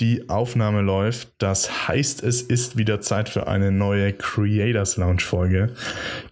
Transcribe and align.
Die 0.00 0.28
Aufnahme 0.28 0.80
läuft. 0.80 1.30
Das 1.38 1.88
heißt, 1.88 2.22
es 2.22 2.40
ist 2.40 2.78
wieder 2.78 3.00
Zeit 3.00 3.28
für 3.28 3.48
eine 3.48 3.72
neue 3.72 4.12
Creators 4.12 4.96
Lounge 4.96 5.22
Folge. 5.22 5.74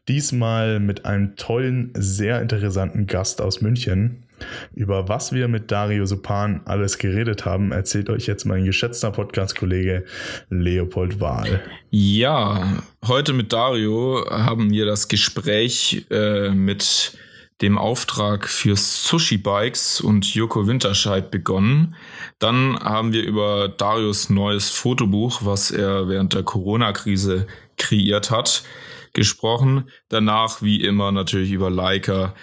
Diesmal 0.07 0.79
mit 0.79 1.05
einem 1.05 1.35
tollen, 1.35 1.91
sehr 1.97 2.41
interessanten 2.41 3.07
Gast 3.09 3.41
aus 3.41 3.61
München. 3.61 4.23
Über 4.75 5.09
was 5.09 5.33
wir 5.33 5.49
mit 5.49 5.73
Dario 5.73 6.07
Supan 6.07 6.61
alles 6.65 6.99
geredet 6.99 7.45
haben, 7.45 7.73
erzählt 7.73 8.09
euch 8.11 8.27
jetzt 8.27 8.45
mein 8.45 8.65
geschätzter 8.65 9.11
Podcast-Kollege 9.11 10.05
Leopold 10.51 11.21
Wahl. 11.21 11.61
Ja, 11.91 12.83
heute 13.05 13.33
mit 13.33 13.53
Dario 13.53 14.25
haben 14.31 14.71
wir 14.71 14.87
das 14.87 15.09
Gespräch 15.09 16.07
äh, 16.11 16.51
mit 16.51 17.17
dem 17.63 17.79
Auftrag 17.79 18.49
für 18.49 18.77
Sushi 18.77 19.39
Bikes 19.39 20.01
und 20.01 20.35
Joko 20.35 20.67
Winterscheid 20.67 21.31
begonnen. 21.31 21.95
Dann 22.39 22.79
haben 22.81 23.13
wir 23.13 23.23
über 23.23 23.69
Darius 23.69 24.29
neues 24.29 24.71
Fotobuch, 24.71 25.41
was 25.45 25.71
er 25.71 26.09
während 26.09 26.35
der 26.35 26.43
Corona-Krise 26.43 27.47
kreiert 27.79 28.31
hat, 28.31 28.63
gesprochen. 29.15 29.89
Danach, 30.09 30.61
wie 30.61 30.83
immer, 30.83 31.13
natürlich 31.13 31.51
über 31.51 31.71
Leica 31.71 32.35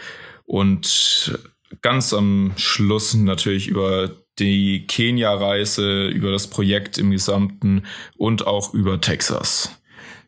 und 0.46 1.40
ganz 1.82 2.14
am 2.14 2.54
Schluss 2.58 3.14
natürlich 3.14 3.68
über 3.68 4.12
die 4.40 4.88
Kenia-Reise, 4.88 6.08
über 6.08 6.32
das 6.32 6.48
Projekt 6.48 6.98
im 6.98 7.12
Gesamten 7.12 7.84
und 8.18 8.48
auch 8.48 8.74
über 8.74 9.00
Texas. 9.00 9.80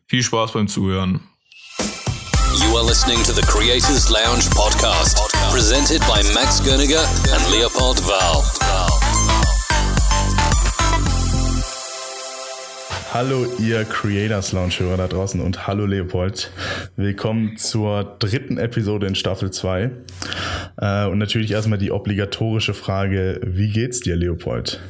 Viel 0.06 0.22
Spaß 0.22 0.52
beim 0.52 0.68
Zuhören. 0.68 1.20
You 2.56 2.74
are 2.78 2.84
listening 2.84 3.22
to 3.24 3.32
the 3.32 3.42
Creators 3.42 4.08
Lounge 4.10 4.48
podcast, 4.48 5.20
presented 5.52 6.00
by 6.08 6.22
Max 6.32 6.58
Gerniger 6.62 7.04
and 7.34 7.50
Leopold 7.52 8.00
Val. 8.00 8.42
Hallo 13.12 13.44
ihr 13.58 13.84
Creators 13.84 14.52
Lounge-Hörer 14.52 14.96
da 14.96 15.06
draußen 15.06 15.42
und 15.42 15.66
hallo 15.66 15.84
Leopold. 15.84 16.50
Willkommen 16.96 17.58
zur 17.58 18.16
dritten 18.18 18.56
Episode 18.56 19.06
in 19.06 19.14
Staffel 19.14 19.50
2. 19.50 19.90
Äh, 20.78 21.06
und 21.08 21.18
natürlich 21.18 21.50
erstmal 21.50 21.78
die 21.78 21.90
obligatorische 21.90 22.72
Frage, 22.72 23.38
wie 23.44 23.68
geht's 23.68 24.00
dir 24.00 24.16
Leopold? 24.16 24.80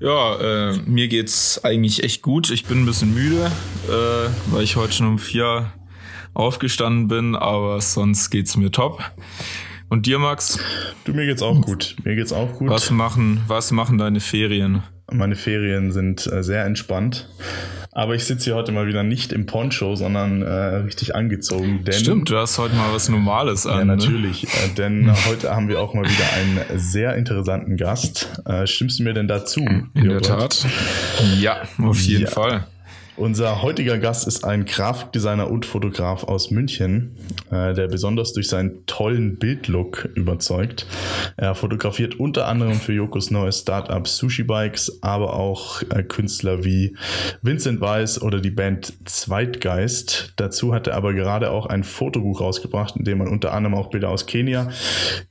Ja, 0.00 0.70
äh, 0.70 0.76
mir 0.84 1.08
geht's 1.08 1.64
eigentlich 1.64 2.02
echt 2.02 2.20
gut. 2.20 2.50
Ich 2.50 2.66
bin 2.66 2.82
ein 2.82 2.86
bisschen 2.86 3.14
müde, 3.14 3.50
äh, 3.88 4.52
weil 4.52 4.64
ich 4.64 4.76
heute 4.76 4.92
schon 4.92 5.06
um 5.06 5.18
vier 5.18 5.72
aufgestanden 6.34 7.08
bin, 7.08 7.34
aber 7.34 7.80
sonst 7.80 8.30
geht's 8.30 8.56
mir 8.56 8.70
top. 8.70 9.02
Und 9.88 10.06
dir, 10.06 10.18
Max? 10.18 10.58
Du, 11.04 11.12
mir 11.12 11.26
geht's 11.26 11.42
auch 11.42 11.60
gut. 11.60 11.96
Mir 12.04 12.16
geht's 12.16 12.32
auch 12.32 12.52
gut. 12.54 12.68
Was 12.68 12.90
machen, 12.90 13.42
was 13.46 13.70
machen 13.70 13.98
deine 13.98 14.20
Ferien? 14.20 14.82
Meine 15.12 15.36
Ferien 15.36 15.92
sind 15.92 16.26
äh, 16.26 16.42
sehr 16.42 16.64
entspannt. 16.64 17.28
Aber 17.92 18.16
ich 18.16 18.24
sitze 18.24 18.46
hier 18.46 18.54
heute 18.56 18.72
mal 18.72 18.88
wieder 18.88 19.04
nicht 19.04 19.32
im 19.32 19.46
Poncho, 19.46 19.94
sondern 19.94 20.42
äh, 20.42 20.48
richtig 20.48 21.14
angezogen. 21.14 21.84
Denn, 21.84 21.94
Stimmt, 21.94 22.28
du 22.28 22.36
hast 22.36 22.58
heute 22.58 22.74
mal 22.74 22.92
was 22.92 23.08
Normales 23.08 23.66
an. 23.66 23.78
Ja, 23.78 23.84
ne? 23.84 23.96
natürlich. 23.96 24.42
Ne? 24.42 24.50
Äh, 24.50 24.74
denn 24.74 25.12
heute 25.28 25.54
haben 25.54 25.68
wir 25.68 25.80
auch 25.80 25.94
mal 25.94 26.04
wieder 26.04 26.32
einen 26.34 26.80
sehr 26.80 27.14
interessanten 27.14 27.76
Gast. 27.76 28.42
Äh, 28.46 28.66
stimmst 28.66 28.98
du 28.98 29.04
mir 29.04 29.12
denn 29.12 29.28
dazu? 29.28 29.60
In 29.60 29.90
Leopold? 29.94 30.28
der 30.28 30.38
Tat. 30.38 30.66
Ja, 31.38 31.62
auf 31.78 32.00
jeden 32.00 32.24
ja. 32.24 32.30
Fall. 32.30 32.66
Unser 33.16 33.62
heutiger 33.62 33.98
Gast 33.98 34.26
ist 34.26 34.44
ein 34.44 34.64
Grafikdesigner 34.64 35.48
und 35.48 35.66
Fotograf 35.66 36.24
aus 36.24 36.50
München, 36.50 37.16
äh, 37.52 37.72
der 37.72 37.86
besonders 37.86 38.32
durch 38.32 38.48
seinen 38.48 38.86
tollen 38.86 39.38
Bildlook 39.38 40.08
überzeugt. 40.16 40.86
Er 41.36 41.54
fotografiert 41.54 42.18
unter 42.18 42.48
anderem 42.48 42.74
für 42.74 42.92
Jokos 42.92 43.30
neues 43.30 43.60
Startup 43.60 44.08
Sushi 44.08 44.42
Bikes, 44.42 45.00
aber 45.00 45.34
auch 45.34 45.82
äh, 45.90 46.02
Künstler 46.02 46.64
wie 46.64 46.96
Vincent 47.40 47.80
Weiss 47.80 48.20
oder 48.20 48.40
die 48.40 48.50
Band 48.50 48.92
Zweitgeist. 49.04 50.32
Dazu 50.34 50.74
hat 50.74 50.88
er 50.88 50.96
aber 50.96 51.14
gerade 51.14 51.52
auch 51.52 51.66
ein 51.66 51.84
Fotobuch 51.84 52.40
rausgebracht, 52.40 52.96
in 52.96 53.04
dem 53.04 53.18
man 53.18 53.28
unter 53.28 53.52
anderem 53.52 53.76
auch 53.76 53.90
Bilder 53.90 54.08
aus 54.08 54.26
Kenia, 54.26 54.70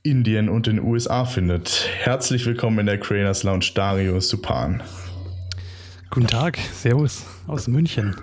Indien 0.02 0.48
und 0.48 0.66
den 0.66 0.80
USA 0.82 1.26
findet. 1.26 1.86
Herzlich 1.98 2.46
willkommen 2.46 2.78
in 2.78 2.86
der 2.86 2.98
Creators 2.98 3.42
Lounge 3.42 3.72
Dario 3.74 4.20
Supan. 4.20 4.82
Guten 6.10 6.26
Tag, 6.26 6.58
Servus 6.72 7.24
aus 7.46 7.66
München. 7.66 8.14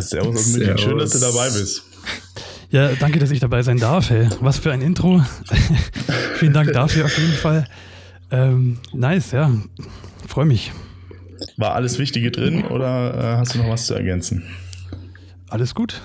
Servus 0.00 0.36
aus 0.36 0.56
München, 0.56 0.78
schön, 0.78 0.98
dass 0.98 1.10
du 1.10 1.18
dabei 1.18 1.48
bist. 1.50 1.82
Ja, 2.70 2.92
danke, 2.94 3.18
dass 3.18 3.30
ich 3.30 3.40
dabei 3.40 3.62
sein 3.62 3.78
darf. 3.78 4.10
Hey. 4.10 4.28
Was 4.40 4.58
für 4.58 4.72
ein 4.72 4.80
Intro. 4.80 5.24
Vielen 6.36 6.52
Dank 6.52 6.72
dafür 6.72 7.04
auf 7.06 7.18
jeden 7.18 7.32
Fall. 7.32 7.66
Ähm, 8.30 8.78
nice, 8.92 9.32
ja. 9.32 9.50
Freue 10.26 10.46
mich. 10.46 10.72
War 11.56 11.74
alles 11.74 11.98
Wichtige 11.98 12.30
drin 12.30 12.64
oder 12.64 13.14
äh, 13.14 13.36
hast 13.38 13.54
du 13.54 13.58
noch 13.58 13.68
was 13.68 13.86
zu 13.86 13.94
ergänzen? 13.94 14.44
Alles 15.48 15.74
gut. 15.74 16.00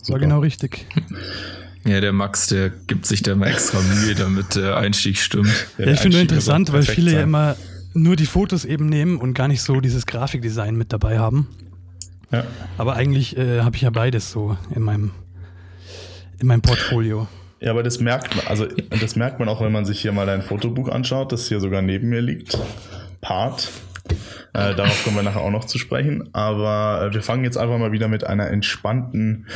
Super. 0.00 0.14
War 0.14 0.18
genau 0.18 0.40
richtig. 0.40 0.86
Ja, 1.84 2.00
der 2.00 2.12
Max, 2.12 2.48
der 2.48 2.70
gibt 2.70 3.06
sich 3.06 3.22
da 3.22 3.34
mal 3.34 3.48
extra 3.48 3.80
Mühe, 3.80 4.14
damit 4.14 4.54
der 4.54 4.76
Einstieg 4.76 5.18
stimmt. 5.18 5.52
Ja, 5.78 5.86
ich 5.86 6.00
finde 6.00 6.20
interessant, 6.20 6.72
weil 6.72 6.82
viele 6.82 7.10
sein. 7.10 7.18
ja 7.18 7.22
immer 7.24 7.56
nur 7.94 8.16
die 8.16 8.26
Fotos 8.26 8.64
eben 8.64 8.86
nehmen 8.86 9.18
und 9.18 9.34
gar 9.34 9.48
nicht 9.48 9.62
so 9.62 9.80
dieses 9.80 10.06
Grafikdesign 10.06 10.76
mit 10.76 10.92
dabei 10.92 11.18
haben. 11.18 11.48
Ja. 12.30 12.44
Aber 12.78 12.94
eigentlich 12.94 13.36
äh, 13.36 13.60
habe 13.60 13.76
ich 13.76 13.82
ja 13.82 13.90
beides 13.90 14.30
so 14.30 14.56
in 14.74 14.82
meinem, 14.82 15.10
in 16.40 16.46
meinem 16.46 16.62
Portfolio. 16.62 17.28
Ja, 17.60 17.70
aber 17.70 17.82
das 17.82 18.00
merkt 18.00 18.34
man, 18.34 18.46
also 18.48 18.66
das 19.00 19.14
merkt 19.14 19.38
man 19.38 19.48
auch, 19.48 19.60
wenn 19.60 19.70
man 19.70 19.84
sich 19.84 20.00
hier 20.00 20.12
mal 20.12 20.26
dein 20.26 20.42
Fotobuch 20.42 20.88
anschaut, 20.88 21.30
das 21.30 21.46
hier 21.46 21.60
sogar 21.60 21.82
neben 21.82 22.08
mir 22.08 22.20
liegt. 22.20 22.58
Part. 23.20 23.70
Äh, 24.52 24.74
darauf 24.74 25.04
kommen 25.04 25.16
wir 25.16 25.22
nachher 25.22 25.40
auch 25.40 25.50
noch 25.50 25.64
zu 25.64 25.78
sprechen. 25.78 26.28
Aber 26.32 27.08
äh, 27.08 27.14
wir 27.14 27.22
fangen 27.22 27.44
jetzt 27.44 27.56
einfach 27.56 27.78
mal 27.78 27.92
wieder 27.92 28.08
mit 28.08 28.24
einer 28.24 28.48
entspannten 28.48 29.46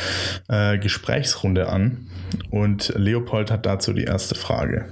äh, 0.48 0.78
Gesprächsrunde 0.78 1.68
an. 1.68 2.06
Und 2.50 2.92
Leopold 2.96 3.50
hat 3.50 3.66
dazu 3.66 3.92
die 3.92 4.04
erste 4.04 4.34
Frage. 4.34 4.86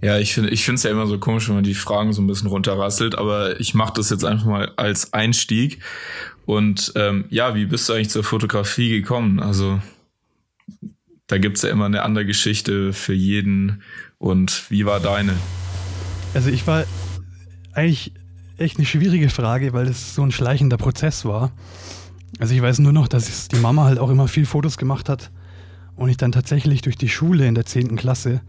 Ja, 0.00 0.18
ich 0.18 0.32
finde 0.32 0.50
ich 0.50 0.68
es 0.68 0.82
ja 0.84 0.90
immer 0.90 1.06
so 1.06 1.18
komisch, 1.18 1.48
wenn 1.48 1.56
man 1.56 1.64
die 1.64 1.74
Fragen 1.74 2.12
so 2.12 2.22
ein 2.22 2.26
bisschen 2.26 2.48
runterrasselt, 2.48 3.16
aber 3.16 3.58
ich 3.60 3.74
mache 3.74 3.94
das 3.96 4.10
jetzt 4.10 4.24
einfach 4.24 4.46
mal 4.46 4.72
als 4.76 5.12
Einstieg. 5.12 5.80
Und 6.46 6.92
ähm, 6.94 7.24
ja, 7.30 7.54
wie 7.54 7.66
bist 7.66 7.88
du 7.88 7.94
eigentlich 7.94 8.10
zur 8.10 8.24
Fotografie 8.24 8.90
gekommen? 8.90 9.40
Also 9.40 9.80
da 11.26 11.38
gibt's 11.38 11.62
ja 11.62 11.70
immer 11.70 11.86
eine 11.86 12.02
andere 12.02 12.24
Geschichte 12.24 12.92
für 12.92 13.12
jeden. 13.12 13.82
Und 14.18 14.70
wie 14.70 14.86
war 14.86 15.00
deine? 15.00 15.34
Also 16.32 16.48
ich 16.48 16.66
war 16.66 16.84
eigentlich 17.72 18.12
echt 18.56 18.78
eine 18.78 18.86
schwierige 18.86 19.30
Frage, 19.30 19.72
weil 19.72 19.88
es 19.88 20.14
so 20.14 20.22
ein 20.22 20.30
schleichender 20.30 20.76
Prozess 20.76 21.24
war. 21.24 21.52
Also 22.38 22.54
ich 22.54 22.62
weiß 22.62 22.78
nur 22.80 22.92
noch, 22.92 23.08
dass 23.08 23.48
die 23.48 23.56
Mama 23.56 23.84
halt 23.84 23.98
auch 23.98 24.10
immer 24.10 24.28
viel 24.28 24.46
Fotos 24.46 24.78
gemacht 24.78 25.08
hat 25.08 25.30
und 25.96 26.08
ich 26.08 26.16
dann 26.16 26.32
tatsächlich 26.32 26.82
durch 26.82 26.96
die 26.96 27.08
Schule 27.08 27.46
in 27.46 27.54
der 27.54 27.66
10. 27.66 27.96
Klasse 27.96 28.40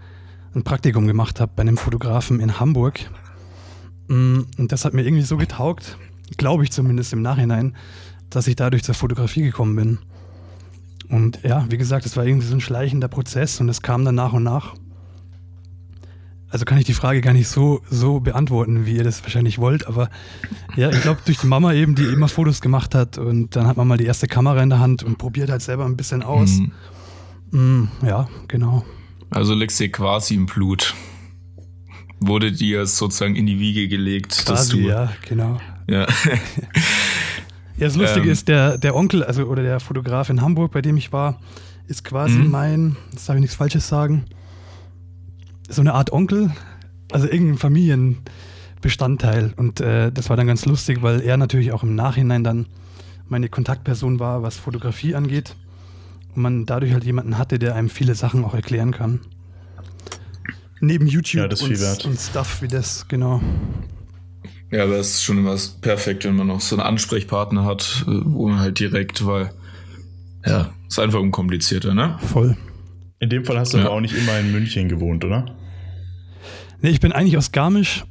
ein 0.55 0.63
Praktikum 0.63 1.07
gemacht 1.07 1.39
habe 1.39 1.51
bei 1.55 1.61
einem 1.61 1.77
Fotografen 1.77 2.39
in 2.39 2.59
Hamburg. 2.59 2.99
Mm, 4.07 4.41
und 4.57 4.71
das 4.71 4.85
hat 4.85 4.93
mir 4.93 5.03
irgendwie 5.03 5.23
so 5.23 5.37
getaugt, 5.37 5.97
glaube 6.37 6.63
ich 6.63 6.71
zumindest 6.71 7.13
im 7.13 7.21
Nachhinein, 7.21 7.75
dass 8.29 8.47
ich 8.47 8.55
dadurch 8.55 8.83
zur 8.83 8.95
Fotografie 8.95 9.41
gekommen 9.41 9.75
bin. 9.75 9.99
Und 11.09 11.41
ja, 11.43 11.65
wie 11.69 11.77
gesagt, 11.77 12.05
es 12.05 12.17
war 12.17 12.25
irgendwie 12.25 12.47
so 12.47 12.55
ein 12.55 12.61
schleichender 12.61 13.07
Prozess 13.07 13.59
und 13.59 13.69
es 13.69 13.81
kam 13.81 14.05
dann 14.05 14.15
nach 14.15 14.33
und 14.33 14.43
nach. 14.43 14.75
Also 16.51 16.65
kann 16.65 16.79
ich 16.79 16.85
die 16.85 16.93
Frage 16.93 17.21
gar 17.21 17.33
nicht 17.33 17.47
so, 17.47 17.81
so 17.91 18.19
beantworten, 18.19 18.87
wie 18.87 18.95
ihr 18.95 19.03
das 19.03 19.21
wahrscheinlich 19.21 19.59
wollt, 19.59 19.87
aber 19.87 20.09
ja, 20.75 20.89
ich 20.89 21.01
glaube, 21.01 21.21
durch 21.23 21.37
die 21.37 21.47
Mama 21.47 21.73
eben, 21.73 21.93
die 21.93 22.05
immer 22.05 22.27
Fotos 22.27 22.59
gemacht 22.59 22.95
hat 22.95 23.19
und 23.19 23.55
dann 23.55 23.67
hat 23.67 23.77
man 23.77 23.87
mal 23.87 23.97
die 23.97 24.05
erste 24.05 24.27
Kamera 24.27 24.61
in 24.63 24.69
der 24.69 24.79
Hand 24.79 25.03
und 25.03 25.19
probiert 25.19 25.51
halt 25.51 25.61
selber 25.61 25.85
ein 25.85 25.95
bisschen 25.95 26.23
aus. 26.23 26.59
Mhm. 27.51 27.81
Mm, 27.81 27.89
ja, 28.03 28.27
genau. 28.47 28.83
Also 29.31 29.53
liegst 29.53 29.79
dir 29.79 29.91
quasi 29.91 30.35
im 30.35 30.45
Blut. 30.45 30.95
Wurde 32.19 32.51
dir 32.51 32.85
sozusagen 32.85 33.35
in 33.35 33.45
die 33.45 33.59
Wiege 33.59 33.87
gelegt, 33.87 34.31
quasi, 34.31 34.45
dass 34.45 34.69
du. 34.69 34.77
Ja, 34.79 35.11
genau. 35.27 35.59
Ja. 35.87 36.01
ja, 36.01 36.07
das 37.79 37.95
Lustige 37.95 38.25
ähm, 38.25 38.31
ist, 38.31 38.47
der, 38.47 38.77
der 38.77 38.95
Onkel, 38.95 39.23
also 39.23 39.43
oder 39.45 39.63
der 39.63 39.79
Fotograf 39.79 40.29
in 40.29 40.41
Hamburg, 40.41 40.71
bei 40.71 40.81
dem 40.81 40.97
ich 40.97 41.13
war, 41.13 41.39
ist 41.87 42.03
quasi 42.03 42.37
mhm. 42.37 42.51
mein, 42.51 42.97
das 43.13 43.25
darf 43.25 43.35
ich 43.35 43.41
nichts 43.41 43.55
Falsches 43.55 43.87
sagen, 43.87 44.25
so 45.69 45.81
eine 45.81 45.93
Art 45.93 46.11
Onkel, 46.11 46.51
also 47.11 47.27
irgendein 47.27 47.57
Familienbestandteil. 47.57 49.53
Und 49.55 49.79
äh, 49.79 50.11
das 50.11 50.29
war 50.29 50.35
dann 50.37 50.47
ganz 50.47 50.65
lustig, 50.65 51.01
weil 51.01 51.21
er 51.21 51.37
natürlich 51.37 51.71
auch 51.71 51.83
im 51.83 51.95
Nachhinein 51.95 52.43
dann 52.43 52.65
meine 53.27 53.47
Kontaktperson 53.47 54.19
war, 54.19 54.43
was 54.43 54.57
Fotografie 54.57 55.15
angeht 55.15 55.55
man 56.35 56.65
dadurch 56.65 56.93
halt 56.93 57.03
jemanden 57.03 57.37
hatte, 57.37 57.59
der 57.59 57.75
einem 57.75 57.89
viele 57.89 58.15
Sachen 58.15 58.43
auch 58.43 58.53
erklären 58.53 58.91
kann. 58.91 59.21
Neben 60.81 61.07
YouTube 61.07 61.51
ja, 61.51 61.67
und, 61.67 62.05
und 62.05 62.19
Stuff 62.19 62.61
wie 62.61 62.67
das, 62.67 63.07
genau. 63.07 63.41
Ja, 64.71 64.83
aber 64.83 64.97
es 64.97 65.15
ist 65.15 65.23
schon 65.23 65.39
immer 65.39 65.57
perfekt, 65.81 66.25
wenn 66.25 66.35
man 66.35 66.47
noch 66.47 66.61
so 66.61 66.75
einen 66.75 66.85
Ansprechpartner 66.85 67.65
hat, 67.65 68.05
äh, 68.07 68.11
wo 68.23 68.47
man 68.47 68.59
halt 68.59 68.79
direkt, 68.79 69.25
weil 69.25 69.51
ja, 70.45 70.73
ist 70.87 70.99
einfach 70.99 71.19
unkomplizierter, 71.19 71.93
ne? 71.93 72.17
Voll. 72.21 72.55
In 73.19 73.29
dem 73.29 73.43
Fall 73.43 73.59
hast 73.59 73.73
du 73.73 73.77
ja. 73.77 73.85
aber 73.85 73.93
auch 73.93 73.99
nicht 73.99 74.15
immer 74.15 74.39
in 74.39 74.51
München 74.51 74.87
gewohnt, 74.87 75.25
oder? 75.25 75.57
Nee, 76.81 76.91
ich 76.91 77.01
bin 77.01 77.11
eigentlich 77.11 77.35
aus 77.35 77.51
Garmisch, 77.51 78.05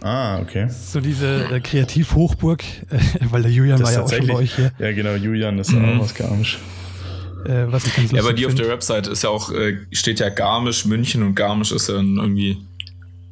Ah, 0.00 0.40
okay. 0.40 0.68
So 0.68 1.00
diese 1.00 1.44
äh, 1.48 1.60
Kreativhochburg, 1.60 2.64
äh, 2.90 2.98
weil 3.30 3.42
der 3.42 3.52
Julian 3.52 3.78
Das 3.78 3.88
war 3.88 3.98
ja 3.98 4.04
auch 4.04 4.12
schon 4.12 4.26
bei 4.26 4.34
euch 4.34 4.56
hier. 4.56 4.72
Ja, 4.78 4.92
genau, 4.92 5.14
Julian 5.14 5.58
ist 5.58 5.72
Mhm. 5.72 5.84
auch 5.84 6.02
aus 6.02 6.14
Garmisch. 6.14 6.58
Äh, 7.46 7.70
was 7.72 7.86
ich 7.86 7.94
ganz 7.94 8.10
Ja, 8.10 8.18
bei 8.22 8.30
lustig 8.30 8.36
dir 8.38 8.46
auf 8.48 8.54
der 8.54 8.64
find. 8.66 8.74
Website 8.76 9.06
ist 9.06 9.22
ja 9.22 9.30
auch, 9.30 9.50
äh, 9.52 9.78
steht 9.92 10.20
ja 10.20 10.28
Garmisch, 10.28 10.84
München 10.84 11.22
und 11.22 11.34
Garmisch 11.34 11.72
ist 11.72 11.88
ja 11.88 11.94
dann 11.96 12.16
irgendwie 12.16 12.58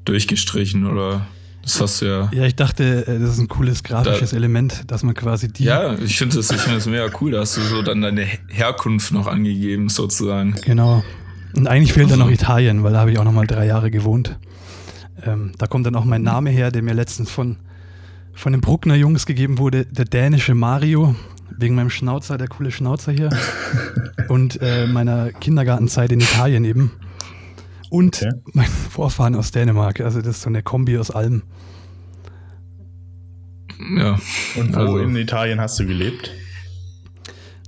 durchgestrichen 0.04 0.86
oder 0.86 1.26
das 1.62 1.80
hast 1.80 2.02
du 2.02 2.06
ja. 2.06 2.30
Ja, 2.32 2.44
ich 2.44 2.56
dachte, 2.56 3.06
äh, 3.06 3.18
das 3.20 3.30
ist 3.34 3.38
ein 3.38 3.46
cooles 3.48 3.84
grafisches 3.84 4.30
Da- 4.30 4.36
Element, 4.36 4.82
dass 4.90 5.04
man 5.04 5.14
quasi 5.14 5.52
die. 5.52 5.64
Ja, 5.64 5.94
ich 5.98 6.18
finde 6.18 6.36
das, 6.36 6.50
ich 6.50 6.60
finde 6.60 6.78
das 6.78 6.86
mega 6.86 7.08
cool. 7.20 7.30
Da 7.32 7.40
hast 7.40 7.56
du 7.56 7.60
so 7.60 7.82
dann 7.82 8.00
deine 8.02 8.26
Herkunft 8.48 9.12
noch 9.12 9.28
angegeben, 9.28 9.88
sozusagen. 9.88 10.54
Genau. 10.64 11.04
Und 11.54 11.68
eigentlich 11.68 11.92
fehlt 11.92 12.06
dann 12.10 12.20
Also- 12.20 12.24
noch 12.24 12.32
Italien, 12.34 12.82
weil 12.82 12.92
da 12.94 13.00
habe 13.00 13.12
ich 13.12 13.18
auch 13.18 13.24
noch 13.24 13.32
mal 13.32 13.46
drei 13.46 13.66
Jahre 13.66 13.90
gewohnt. 13.92 14.36
Ähm, 15.24 15.52
da 15.58 15.66
kommt 15.68 15.86
dann 15.86 15.94
auch 15.94 16.04
mein 16.04 16.22
Name 16.22 16.50
her, 16.50 16.72
der 16.72 16.82
mir 16.82 16.94
letztens 16.94 17.30
von, 17.30 17.58
von 18.32 18.50
den 18.50 18.60
Bruckner 18.60 18.96
Jungs 18.96 19.24
gegeben 19.24 19.58
wurde, 19.58 19.84
der 19.84 20.04
dänische 20.06 20.54
Mario, 20.54 21.14
wegen 21.58 21.74
meinem 21.74 21.90
Schnauzer, 21.90 22.38
der 22.38 22.48
coole 22.48 22.70
Schnauzer 22.70 23.12
hier. 23.12 23.30
und 24.28 24.60
äh, 24.62 24.86
meiner 24.86 25.32
Kindergartenzeit 25.32 26.12
in 26.12 26.20
Italien 26.20 26.64
eben. 26.64 26.92
Und 27.90 28.22
Okay. 28.22 28.32
mein 28.54 28.66
Vorfahren 28.68 29.34
aus 29.34 29.50
Dänemark. 29.50 30.00
Also 30.00 30.20
das 30.22 30.36
ist 30.36 30.42
so 30.42 30.48
eine 30.48 30.62
Kombi 30.62 30.96
aus 30.98 31.10
allem. 31.10 31.42
Ja. 33.96 34.18
Und 34.56 34.74
wo 34.74 34.78
Also- 34.80 34.98
in 34.98 35.16
Italien 35.16 35.60
hast 35.60 35.78
du 35.78 35.86
gelebt? 35.86 36.30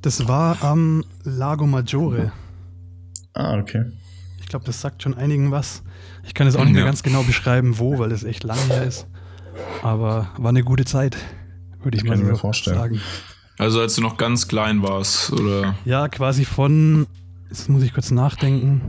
Das 0.03 0.29
war 0.29 0.63
am 0.63 1.03
Lago 1.25 1.67
Maggiore. 1.67 2.33
Ah, 3.33 3.59
okay. 3.59 3.85
Ich 4.41 4.47
glaube, 4.47 4.65
das 4.67 4.81
sagt 4.81 5.03
schon 5.03 5.15
einigen 5.15 5.51
was. 5.51 5.83
Ich 6.25 6.35
kann 6.35 6.47
es 6.47 6.57
auch 6.57 6.65
nicht 6.65 6.73
mehr 6.75 6.83
Ja. 6.83 6.87
ganz 6.87 7.03
genau 7.03 7.23
beschreiben, 7.23 7.79
wo, 7.79 7.99
weil 7.99 8.13
es 8.13 8.23
echt 8.23 8.45
lange 8.45 8.61
her 8.69 8.85
ist. 8.85 9.07
Aber 9.83 10.29
war 10.37 10.51
eine 10.51 10.63
gute 10.63 10.85
Zeit, 10.85 11.17
würde 11.83 11.97
ich 11.97 12.03
Das 12.03 12.09
mal 12.09 12.15
kann 12.15 12.21
ich 12.21 12.27
so 12.27 12.33
mir 12.33 12.39
vorstellen. 12.39 12.77
sagen. 12.77 13.01
Also 13.59 13.81
als 13.81 13.95
du 13.95 14.03
noch 14.03 14.17
ganz 14.17 14.49
klein 14.49 14.83
warst, 14.83 15.33
oder? 15.33 15.77
Ja, 15.85 16.09
quasi 16.09 16.45
von, 16.45 17.07
jetzt 17.49 17.69
muss 17.69 17.83
ich 17.85 17.95
kurz 17.95 18.11
nachdenken, 18.11 18.81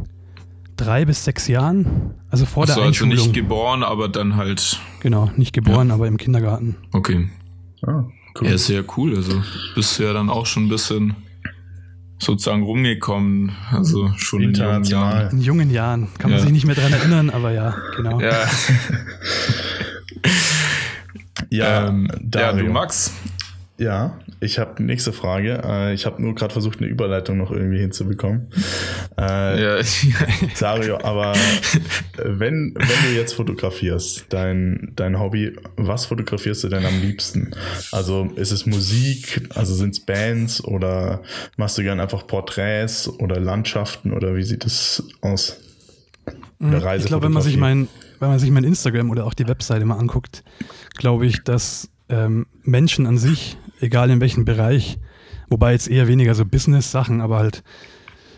drei 0.76 1.06
bis 1.06 1.24
sechs 1.24 1.48
Jahren. 1.48 2.16
Also 2.30 2.46
vor 2.46 2.64
Achso, 2.64 2.76
der 2.76 2.84
also 2.86 3.04
Einschulung. 3.06 3.14
nicht 3.14 3.34
geboren, 3.34 3.84
aber 3.84 4.10
dann 4.10 4.36
halt. 4.36 4.80
genau, 5.02 5.32
nicht 5.38 5.54
geboren, 5.54 5.92
aber 5.92 6.08
im 6.08 6.18
Kindergarten. 6.18 6.76
Okay. 6.94 7.30
Ah, 7.86 8.04
cool. 8.40 8.48
Ja, 8.48 8.54
ist 8.54 8.68
ja 8.70 8.82
cool. 8.98 9.16
Also 9.16 9.42
bist 9.76 10.00
du 10.00 10.04
ja 10.04 10.14
dann 10.14 10.30
auch 10.32 10.46
schon 10.48 10.66
ein 10.66 10.70
bisschen 10.70 11.16
sozusagen 12.18 12.64
rumgekommen. 12.64 13.52
Also 13.72 14.10
schon 14.18 14.42
in 14.42 14.54
jungen. 14.56 14.84
Jahren. 14.86 15.30
In 15.32 15.42
jungen 15.42 15.70
Jahren. 15.70 16.08
Kann 16.18 16.32
man 16.32 16.40
Ja. 16.40 16.44
sich 16.44 16.52
nicht 16.54 16.66
mehr 16.66 16.76
dran 16.76 16.92
erinnern, 16.92 17.30
aber 17.30 17.52
ja, 17.52 17.76
genau. 17.96 18.20
Ja, 18.20 18.46
Ja, 21.50 21.88
ähm, 21.88 22.08
ja, 22.34 22.54
du 22.54 22.64
Max. 22.66 23.14
Ja, 23.78 24.18
ich 24.40 24.60
habe 24.60 24.84
nächste 24.84 25.14
Frage. 25.14 25.62
Äh, 25.64 25.94
ich 25.94 26.06
habe 26.06 26.22
nur 26.22 26.36
gerade 26.36 26.52
versucht, 26.52 26.80
eine 26.80 26.88
Überleitung 26.88 27.38
noch 27.38 27.52
irgendwie 27.52 27.80
hinzubekommen. 27.80 28.48
Äh, 29.18 29.62
Ja, 29.62 29.80
Dario, 30.60 31.00
aber 31.02 31.34
äh, 31.34 31.38
wenn, 32.24 32.76
wenn 32.76 33.10
du 33.10 33.16
jetzt 33.16 33.34
fotografierst, 33.34 34.26
dein, 34.30 34.92
dein 34.96 35.20
Hobby, 35.20 35.56
was 35.76 36.06
fotografierst 36.06 36.64
du 36.64 36.70
denn 36.70 36.86
am 36.86 37.02
liebsten? 37.02 37.52
Also 37.92 38.30
ist 38.36 38.52
es 38.52 38.66
Musik, 38.66 39.50
also 39.56 39.74
sind 39.74 39.92
es 39.92 40.00
Bands 40.00 40.64
oder 40.64 41.22
machst 41.58 41.78
du 41.78 41.84
gern 41.84 42.00
einfach 42.00 42.28
Porträts 42.28 43.08
oder 43.20 43.40
Landschaften 43.40 44.14
oder 44.14 44.36
wie 44.36 44.44
sieht 44.44 44.66
das 44.66 45.04
aus? 45.22 45.60
Oder 46.60 46.96
Ich 46.96 47.06
glaube, 47.06 47.26
wenn 47.26 47.34
man 47.34 47.44
sich 47.44 47.58
mein, 47.58 47.88
wenn 48.20 48.30
man 48.30 48.40
sich 48.40 48.52
mein 48.52 48.64
Instagram 48.64 49.10
oder 49.10 49.26
auch 49.26 49.34
die 49.34 49.48
Webseite 49.48 49.86
mal 49.86 49.98
anguckt, 49.98 50.44
glaube 50.96 51.26
ich, 51.26 51.44
dass 51.44 51.90
ähm, 52.10 52.46
Menschen 52.64 53.08
an 53.08 53.18
sich, 53.18 53.58
egal 53.82 54.10
in 54.10 54.22
welchem 54.22 54.46
Bereich, 54.46 54.98
wobei 55.50 55.74
jetzt 55.74 55.88
eher 55.88 56.08
weniger 56.08 56.36
so 56.36 56.46
Business-Sachen, 56.46 57.22
aber 57.22 57.40
halt 57.40 57.64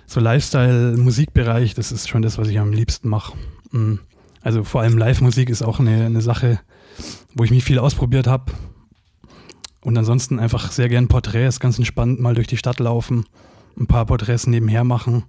so 0.06 0.20
Lifestyle, 0.20 0.96
Musikbereich, 0.98 1.74
das 1.74 1.92
ist 1.92 2.08
schon 2.08 2.22
das, 2.22 2.38
was 2.38 2.48
ich 2.48 2.60
am 2.60 2.72
liebsten 2.72 3.10
mache. 3.10 3.38
Mm. 3.72 3.96
Also 4.42 4.64
vor 4.64 4.82
allem 4.82 4.98
Live-Musik 4.98 5.50
ist 5.50 5.62
auch 5.62 5.80
eine, 5.80 6.06
eine 6.06 6.22
Sache, 6.22 6.62
wo 7.36 7.44
ich 7.44 7.52
mich 7.52 7.66
viel 7.66 7.80
ausprobiert 7.80 8.28
habe. 8.28 8.54
Und 9.82 9.98
ansonsten 9.98 10.40
einfach 10.40 10.72
sehr 10.72 10.90
gern 10.90 11.10
Porträts, 11.10 11.60
ganz 11.60 11.78
entspannt 11.78 12.20
mal 12.20 12.34
durch 12.34 12.48
die 12.48 12.58
Stadt 12.58 12.80
laufen, 12.80 13.26
ein 13.78 13.88
paar 13.88 14.06
Porträts 14.06 14.48
nebenher 14.48 14.84
machen. 14.84 15.24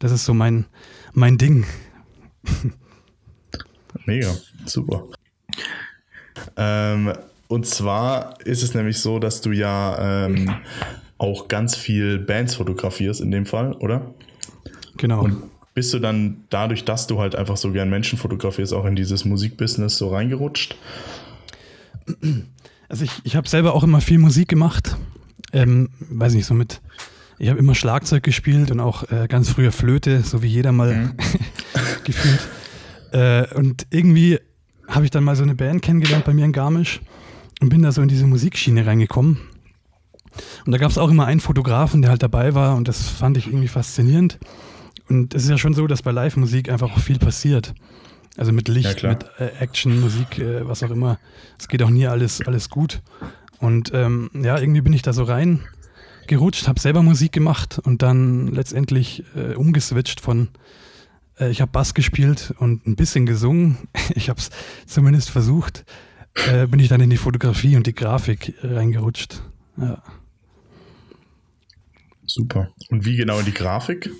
Das 0.00 0.12
ist 0.12 0.24
so 0.24 0.34
mein, 0.34 0.66
mein 1.12 1.38
Ding. 1.38 1.64
Mega, 4.06 4.34
super. 4.64 5.04
Ähm, 6.56 7.12
und 7.50 7.66
zwar 7.66 8.40
ist 8.44 8.62
es 8.62 8.74
nämlich 8.74 9.00
so, 9.00 9.18
dass 9.18 9.40
du 9.40 9.50
ja 9.50 10.26
ähm, 10.26 10.54
auch 11.18 11.48
ganz 11.48 11.74
viel 11.74 12.20
Bands 12.20 12.54
fotografierst 12.54 13.20
in 13.20 13.32
dem 13.32 13.44
Fall, 13.44 13.72
oder? 13.72 14.14
Genau. 14.98 15.24
Und 15.24 15.42
bist 15.74 15.92
du 15.92 15.98
dann 15.98 16.44
dadurch, 16.50 16.84
dass 16.84 17.08
du 17.08 17.18
halt 17.18 17.34
einfach 17.34 17.56
so 17.56 17.72
gern 17.72 17.90
Menschen 17.90 18.18
fotografierst, 18.18 18.72
auch 18.72 18.84
in 18.84 18.94
dieses 18.94 19.24
Musikbusiness 19.24 19.98
so 19.98 20.10
reingerutscht? 20.10 20.76
Also 22.88 23.04
ich, 23.04 23.10
ich 23.24 23.34
habe 23.34 23.48
selber 23.48 23.74
auch 23.74 23.82
immer 23.82 24.00
viel 24.00 24.18
Musik 24.18 24.46
gemacht. 24.46 24.96
Ähm, 25.52 25.88
weiß 25.98 26.34
nicht, 26.34 26.46
so 26.46 26.54
mit, 26.54 26.80
ich 27.40 27.48
habe 27.48 27.58
immer 27.58 27.74
Schlagzeug 27.74 28.22
gespielt 28.22 28.70
und 28.70 28.78
auch 28.78 29.10
äh, 29.10 29.26
ganz 29.28 29.48
früher 29.48 29.72
Flöte, 29.72 30.20
so 30.20 30.44
wie 30.44 30.48
jeder 30.48 30.70
mal 30.70 31.16
gefühlt. 32.04 32.48
Äh, 33.10 33.52
und 33.56 33.88
irgendwie 33.90 34.38
habe 34.86 35.04
ich 35.04 35.10
dann 35.10 35.24
mal 35.24 35.34
so 35.34 35.42
eine 35.42 35.56
Band 35.56 35.82
kennengelernt 35.82 36.24
bei 36.24 36.32
mir 36.32 36.44
in 36.44 36.52
Garmisch 36.52 37.00
und 37.60 37.68
bin 37.68 37.82
da 37.82 37.92
so 37.92 38.02
in 38.02 38.08
diese 38.08 38.26
Musikschiene 38.26 38.86
reingekommen. 38.86 39.38
Und 40.64 40.72
da 40.72 40.78
gab 40.78 40.90
es 40.90 40.98
auch 40.98 41.10
immer 41.10 41.26
einen 41.26 41.40
Fotografen, 41.40 42.02
der 42.02 42.10
halt 42.10 42.22
dabei 42.22 42.54
war 42.54 42.76
und 42.76 42.88
das 42.88 43.08
fand 43.08 43.36
ich 43.36 43.46
irgendwie 43.46 43.68
faszinierend. 43.68 44.38
Und 45.08 45.34
es 45.34 45.44
ist 45.44 45.50
ja 45.50 45.58
schon 45.58 45.74
so, 45.74 45.86
dass 45.86 46.02
bei 46.02 46.12
Live-Musik 46.12 46.70
einfach 46.70 46.92
auch 46.92 47.00
viel 47.00 47.18
passiert. 47.18 47.74
Also 48.36 48.52
mit 48.52 48.68
Ja, 48.68 48.74
Licht, 48.74 48.96
klar. 48.98 49.14
mit 49.14 49.26
äh, 49.38 49.50
Action, 49.58 50.00
Musik, 50.00 50.38
äh, 50.38 50.66
was 50.66 50.82
auch 50.84 50.90
immer. 50.90 51.18
Es 51.58 51.66
geht 51.66 51.82
auch 51.82 51.90
nie 51.90 52.06
alles, 52.06 52.40
alles 52.46 52.70
gut. 52.70 53.02
Und 53.58 53.90
ähm, 53.92 54.30
ja, 54.34 54.58
irgendwie 54.58 54.80
bin 54.82 54.92
ich 54.92 55.02
da 55.02 55.12
so 55.12 55.24
rein 55.24 55.60
gerutscht, 56.28 56.68
habe 56.68 56.78
selber 56.78 57.02
Musik 57.02 57.32
gemacht 57.32 57.80
und 57.82 58.02
dann 58.02 58.46
letztendlich 58.46 59.24
äh, 59.34 59.54
umgeswitcht 59.56 60.20
von, 60.20 60.48
äh, 61.40 61.50
ich 61.50 61.60
habe 61.60 61.72
Bass 61.72 61.92
gespielt 61.92 62.54
und 62.58 62.86
ein 62.86 62.94
bisschen 62.94 63.26
gesungen. 63.26 63.76
Ich 64.14 64.28
habe 64.28 64.38
es 64.38 64.50
zumindest 64.86 65.30
versucht. 65.30 65.84
Äh, 66.34 66.66
bin 66.66 66.80
ich 66.80 66.88
dann 66.88 67.00
in 67.00 67.10
die 67.10 67.16
Fotografie 67.16 67.76
und 67.76 67.86
die 67.86 67.94
Grafik 67.94 68.54
reingerutscht. 68.62 69.42
Ja. 69.76 70.02
Super. 72.26 72.70
Und 72.90 73.04
wie 73.04 73.16
genau 73.16 73.38
in 73.40 73.44
die 73.44 73.54
Grafik? 73.54 74.10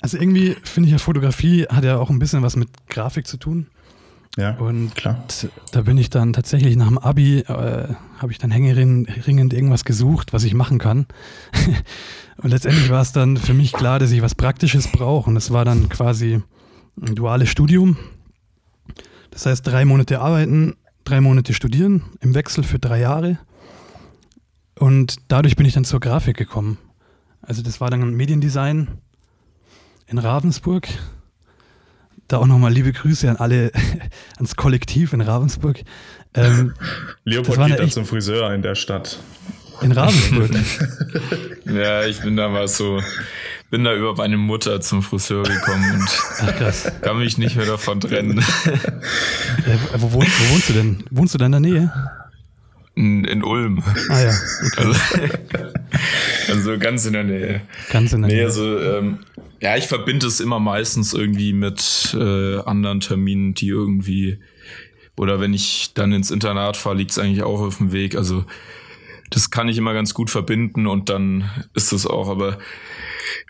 Also 0.00 0.16
irgendwie 0.16 0.56
finde 0.62 0.86
ich 0.86 0.92
ja 0.92 0.98
Fotografie 0.98 1.64
hat 1.64 1.84
ja 1.84 1.98
auch 1.98 2.08
ein 2.08 2.18
bisschen 2.18 2.42
was 2.42 2.56
mit 2.56 2.68
Grafik 2.88 3.26
zu 3.26 3.36
tun. 3.36 3.66
Ja, 4.38 4.56
Und 4.56 4.94
klar. 4.94 5.24
da 5.72 5.82
bin 5.82 5.98
ich 5.98 6.08
dann 6.08 6.32
tatsächlich 6.32 6.76
nach 6.76 6.86
dem 6.86 6.98
Abi, 6.98 7.40
äh, 7.40 7.88
habe 8.18 8.30
ich 8.30 8.38
dann 8.38 8.52
hängeringend 8.52 9.52
irgendwas 9.52 9.84
gesucht, 9.84 10.32
was 10.32 10.44
ich 10.44 10.54
machen 10.54 10.78
kann. 10.78 11.06
und 12.36 12.50
letztendlich 12.50 12.90
war 12.90 13.02
es 13.02 13.10
dann 13.10 13.36
für 13.36 13.54
mich 13.54 13.72
klar, 13.72 13.98
dass 13.98 14.12
ich 14.12 14.22
was 14.22 14.36
Praktisches 14.36 14.86
brauche. 14.86 15.28
Und 15.28 15.36
es 15.36 15.50
war 15.50 15.64
dann 15.64 15.88
quasi 15.88 16.40
ein 17.02 17.14
duales 17.16 17.48
Studium. 17.48 17.96
Das 19.30 19.46
heißt, 19.46 19.66
drei 19.66 19.84
Monate 19.84 20.20
arbeiten, 20.20 20.76
drei 21.04 21.20
Monate 21.20 21.54
studieren, 21.54 22.02
im 22.20 22.34
Wechsel 22.34 22.64
für 22.64 22.78
drei 22.78 23.00
Jahre. 23.00 23.38
Und 24.78 25.16
dadurch 25.28 25.56
bin 25.56 25.66
ich 25.66 25.74
dann 25.74 25.84
zur 25.84 26.00
Grafik 26.00 26.36
gekommen. 26.36 26.78
Also 27.42 27.62
das 27.62 27.80
war 27.80 27.90
dann 27.90 28.14
Mediendesign 28.14 28.88
in 30.06 30.18
Ravensburg. 30.18 30.88
Da 32.28 32.38
auch 32.38 32.46
nochmal 32.46 32.72
liebe 32.72 32.92
Grüße 32.92 33.28
an 33.28 33.36
alle, 33.36 33.72
ans 34.36 34.56
Kollektiv 34.56 35.12
in 35.12 35.20
Ravensburg. 35.20 35.82
Ähm, 36.34 36.74
Leopold 37.24 37.66
geht 37.66 37.78
dann 37.80 37.90
zum 37.90 38.06
Friseur 38.06 38.52
in 38.54 38.62
der 38.62 38.74
Stadt. 38.74 39.18
in 39.82 39.92
Ravensburg. 39.92 40.50
Ja, 41.66 42.04
ich 42.04 42.20
bin 42.20 42.36
da 42.36 42.48
mal 42.48 42.66
so, 42.66 43.00
bin 43.70 43.84
da 43.84 43.94
über 43.94 44.14
meine 44.16 44.36
Mutter 44.36 44.80
zum 44.80 45.02
Friseur 45.02 45.42
gekommen 45.44 45.92
und 46.00 46.08
Ach 46.40 47.00
kann 47.02 47.18
mich 47.18 47.38
nicht 47.38 47.56
mehr 47.56 47.66
davon 47.66 48.00
trennen. 48.00 48.38
Äh, 48.38 49.78
wo, 49.96 50.12
wohnst, 50.12 50.30
wo 50.40 50.54
wohnst 50.54 50.68
du 50.68 50.72
denn? 50.72 51.04
Wohnst 51.10 51.34
du 51.34 51.38
da 51.38 51.46
in 51.46 51.52
der 51.52 51.60
Nähe? 51.60 51.92
In, 52.96 53.24
in 53.24 53.44
Ulm. 53.44 53.82
Ah 54.08 54.20
ja, 54.20 54.32
Also, 54.76 55.00
also 56.48 56.78
ganz 56.78 57.06
in 57.06 57.12
der 57.12 57.24
Nähe. 57.24 57.60
ganz 57.90 58.12
in 58.12 58.22
der 58.22 58.28
Nee, 58.28 58.36
Nähe. 58.36 58.44
also, 58.46 58.78
ähm, 58.78 59.18
ja, 59.60 59.76
ich 59.76 59.86
verbinde 59.86 60.26
es 60.26 60.40
immer 60.40 60.58
meistens 60.58 61.12
irgendwie 61.12 61.52
mit 61.52 62.14
äh, 62.18 62.58
anderen 62.60 63.00
Terminen, 63.00 63.54
die 63.54 63.68
irgendwie, 63.68 64.40
oder 65.16 65.40
wenn 65.40 65.54
ich 65.54 65.92
dann 65.94 66.12
ins 66.12 66.30
Internat 66.30 66.76
fahre, 66.76 66.96
liegt 66.96 67.12
es 67.12 67.18
eigentlich 67.18 67.42
auch 67.42 67.60
auf 67.60 67.78
dem 67.78 67.92
Weg. 67.92 68.16
Also, 68.16 68.44
das 69.30 69.50
kann 69.50 69.68
ich 69.68 69.78
immer 69.78 69.94
ganz 69.94 70.12
gut 70.12 70.28
verbinden 70.30 70.86
und 70.86 71.08
dann 71.08 71.48
ist 71.74 71.92
es 71.92 72.06
auch, 72.06 72.28
aber 72.28 72.58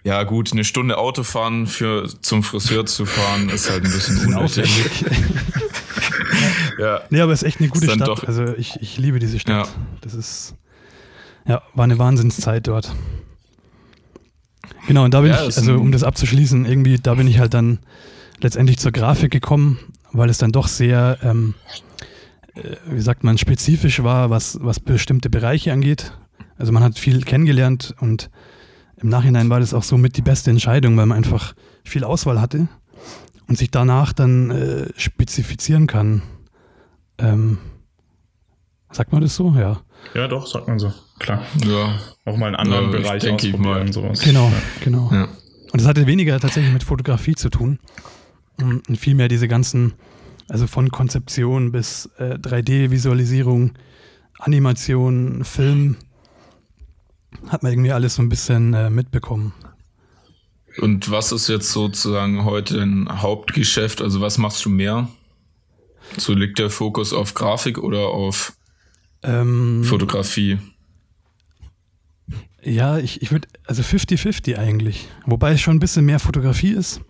Ja, 0.04 0.22
gut, 0.24 0.52
eine 0.52 0.64
Stunde 0.64 0.98
Autofahren 0.98 1.66
für 1.66 2.08
zum 2.22 2.42
Friseur 2.42 2.86
zu 2.86 3.06
fahren 3.06 3.48
ist 3.48 3.70
halt 3.70 3.84
ein 3.84 3.90
bisschen 3.90 4.34
unnötig. 4.34 5.04
ja. 6.78 7.02
Nee, 7.10 7.20
aber 7.20 7.32
es 7.32 7.42
ist 7.42 7.48
echt 7.48 7.60
eine 7.60 7.68
gute 7.68 7.90
Stadt. 7.90 8.08
Doch, 8.08 8.24
also 8.24 8.54
ich, 8.56 8.76
ich 8.80 8.98
liebe 8.98 9.18
diese 9.18 9.38
Stadt. 9.38 9.66
Ja. 9.66 9.72
Das 10.00 10.14
ist, 10.14 10.54
ja, 11.46 11.62
war 11.74 11.84
eine 11.84 11.98
Wahnsinnszeit 11.98 12.66
dort. 12.66 12.94
Genau, 14.86 15.04
und 15.04 15.14
da 15.14 15.20
bin 15.20 15.30
ja, 15.30 15.46
ich, 15.46 15.56
also 15.56 15.74
um 15.74 15.92
das 15.92 16.02
abzuschließen, 16.02 16.64
irgendwie, 16.64 16.98
da 16.98 17.14
bin 17.14 17.26
ich 17.26 17.38
halt 17.38 17.54
dann 17.54 17.78
letztendlich 18.40 18.78
zur 18.78 18.92
Grafik 18.92 19.30
gekommen, 19.30 19.78
weil 20.12 20.30
es 20.30 20.38
dann 20.38 20.52
doch 20.52 20.68
sehr, 20.68 21.18
ähm, 21.22 21.54
äh, 22.54 22.76
wie 22.86 23.00
sagt 23.00 23.22
man, 23.22 23.38
spezifisch 23.38 24.02
war, 24.02 24.30
was, 24.30 24.58
was 24.60 24.80
bestimmte 24.80 25.30
Bereiche 25.30 25.72
angeht. 25.72 26.12
Also 26.58 26.72
man 26.72 26.82
hat 26.82 26.98
viel 26.98 27.22
kennengelernt 27.22 27.94
und 28.00 28.30
im 29.02 29.08
Nachhinein 29.08 29.48
war 29.50 29.60
das 29.60 29.74
auch 29.74 29.82
so 29.82 29.96
mit 29.96 30.16
die 30.16 30.22
beste 30.22 30.50
Entscheidung, 30.50 30.96
weil 30.96 31.06
man 31.06 31.16
einfach 31.16 31.54
viel 31.84 32.04
Auswahl 32.04 32.40
hatte 32.40 32.68
und 33.48 33.56
sich 33.56 33.70
danach 33.70 34.12
dann 34.12 34.50
äh, 34.50 34.86
spezifizieren 34.96 35.86
kann. 35.86 36.22
Ähm, 37.18 37.58
sagt 38.92 39.12
man 39.12 39.22
das 39.22 39.34
so? 39.34 39.52
Ja. 39.56 39.80
Ja, 40.14 40.28
doch, 40.28 40.46
sagt 40.46 40.68
man 40.68 40.78
so. 40.78 40.92
Klar. 41.18 41.42
Ja. 41.64 41.98
Auch 42.24 42.36
mal 42.36 42.46
einen 42.46 42.56
anderen 42.56 42.86
ja, 42.86 42.98
Bereich 42.98 43.30
ausprobieren 43.30 43.82
und 43.82 43.92
sowas. 43.92 44.20
Genau, 44.20 44.48
ja. 44.48 44.62
genau. 44.82 45.10
Ja. 45.12 45.24
Und 45.72 45.80
das 45.80 45.86
hatte 45.86 46.06
weniger 46.06 46.38
tatsächlich 46.40 46.72
mit 46.72 46.82
Fotografie 46.82 47.34
zu 47.34 47.48
tun. 47.48 47.78
Und 48.60 48.96
vielmehr 48.98 49.28
diese 49.28 49.48
ganzen, 49.48 49.94
also 50.48 50.66
von 50.66 50.90
Konzeption 50.90 51.72
bis 51.72 52.10
äh, 52.18 52.34
3D-Visualisierung, 52.34 53.72
Animation, 54.38 55.44
Film, 55.44 55.96
hat 57.48 57.62
man 57.62 57.72
irgendwie 57.72 57.92
alles 57.92 58.16
so 58.16 58.22
ein 58.22 58.28
bisschen 58.28 58.74
äh, 58.74 58.90
mitbekommen. 58.90 59.52
Und 60.78 61.10
was 61.10 61.32
ist 61.32 61.48
jetzt 61.48 61.72
sozusagen 61.72 62.44
heute 62.44 62.80
ein 62.80 63.22
Hauptgeschäft? 63.22 64.00
Also 64.00 64.20
was 64.20 64.38
machst 64.38 64.64
du 64.64 64.70
mehr? 64.70 65.08
So 66.16 66.32
liegt 66.34 66.58
der 66.58 66.70
Fokus 66.70 67.12
auf 67.12 67.34
Grafik 67.34 67.78
oder 67.78 68.08
auf 68.08 68.54
ähm, 69.22 69.84
Fotografie? 69.84 70.58
Ja, 72.62 72.98
ich, 72.98 73.22
ich 73.22 73.32
würde, 73.32 73.48
also 73.66 73.82
50-50 73.82 74.56
eigentlich. 74.56 75.08
Wobei 75.26 75.52
es 75.52 75.60
schon 75.60 75.76
ein 75.76 75.80
bisschen 75.80 76.04
mehr 76.04 76.18
Fotografie 76.18 76.72
ist. 76.72 77.00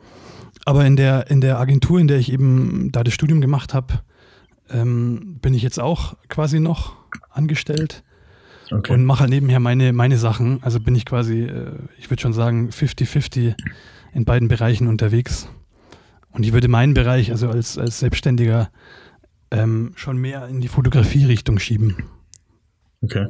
Aber 0.64 0.84
in 0.86 0.96
der, 0.96 1.30
in 1.30 1.40
der 1.40 1.58
Agentur, 1.58 1.98
in 1.98 2.08
der 2.08 2.18
ich 2.18 2.32
eben 2.32 2.92
da 2.92 3.02
das 3.02 3.14
Studium 3.14 3.40
gemacht 3.40 3.74
habe, 3.74 4.02
ähm, 4.68 5.38
bin 5.40 5.54
ich 5.54 5.62
jetzt 5.62 5.80
auch 5.80 6.16
quasi 6.28 6.60
noch 6.60 6.94
angestellt 7.30 8.04
okay. 8.70 8.92
und 8.92 9.04
mache 9.04 9.20
halt 9.20 9.30
nebenher 9.30 9.60
meine, 9.60 9.92
meine 9.92 10.16
Sachen. 10.16 10.62
Also 10.62 10.80
bin 10.80 10.94
ich 10.94 11.04
quasi, 11.04 11.44
äh, 11.44 11.72
ich 11.98 12.10
würde 12.10 12.22
schon 12.22 12.32
sagen, 12.32 12.70
50-50 12.70 13.54
in 14.12 14.24
beiden 14.24 14.48
Bereichen 14.48 14.86
unterwegs. 14.86 15.48
Und 16.32 16.44
ich 16.44 16.52
würde 16.52 16.68
meinen 16.68 16.94
Bereich, 16.94 17.30
also 17.30 17.48
als, 17.48 17.78
als 17.78 18.00
Selbstständiger, 18.00 18.70
ähm, 19.50 19.92
schon 19.96 20.16
mehr 20.16 20.46
in 20.46 20.60
die 20.60 20.68
Fotografie-Richtung 20.68 21.58
schieben. 21.58 22.04
Okay. 23.02 23.28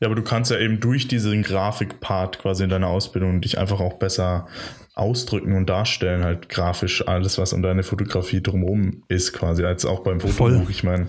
Ja, 0.00 0.06
aber 0.06 0.14
du 0.14 0.22
kannst 0.22 0.50
ja 0.50 0.58
eben 0.58 0.80
durch 0.80 1.08
diesen 1.08 1.42
Grafikpart 1.42 2.38
quasi 2.40 2.64
in 2.64 2.70
deiner 2.70 2.88
Ausbildung 2.88 3.40
dich 3.40 3.58
einfach 3.58 3.80
auch 3.80 3.94
besser 3.94 4.46
ausdrücken 4.94 5.54
und 5.54 5.68
darstellen, 5.68 6.24
halt 6.24 6.48
grafisch 6.48 7.06
alles, 7.06 7.38
was 7.38 7.52
um 7.52 7.62
deine 7.62 7.84
Fotografie 7.84 8.42
drumherum 8.42 9.04
ist, 9.08 9.32
quasi, 9.32 9.64
als 9.64 9.86
auch 9.86 10.00
beim 10.00 10.20
Fotobuch. 10.20 10.36
Voll. 10.36 10.66
Ich 10.70 10.84
meine, 10.84 11.06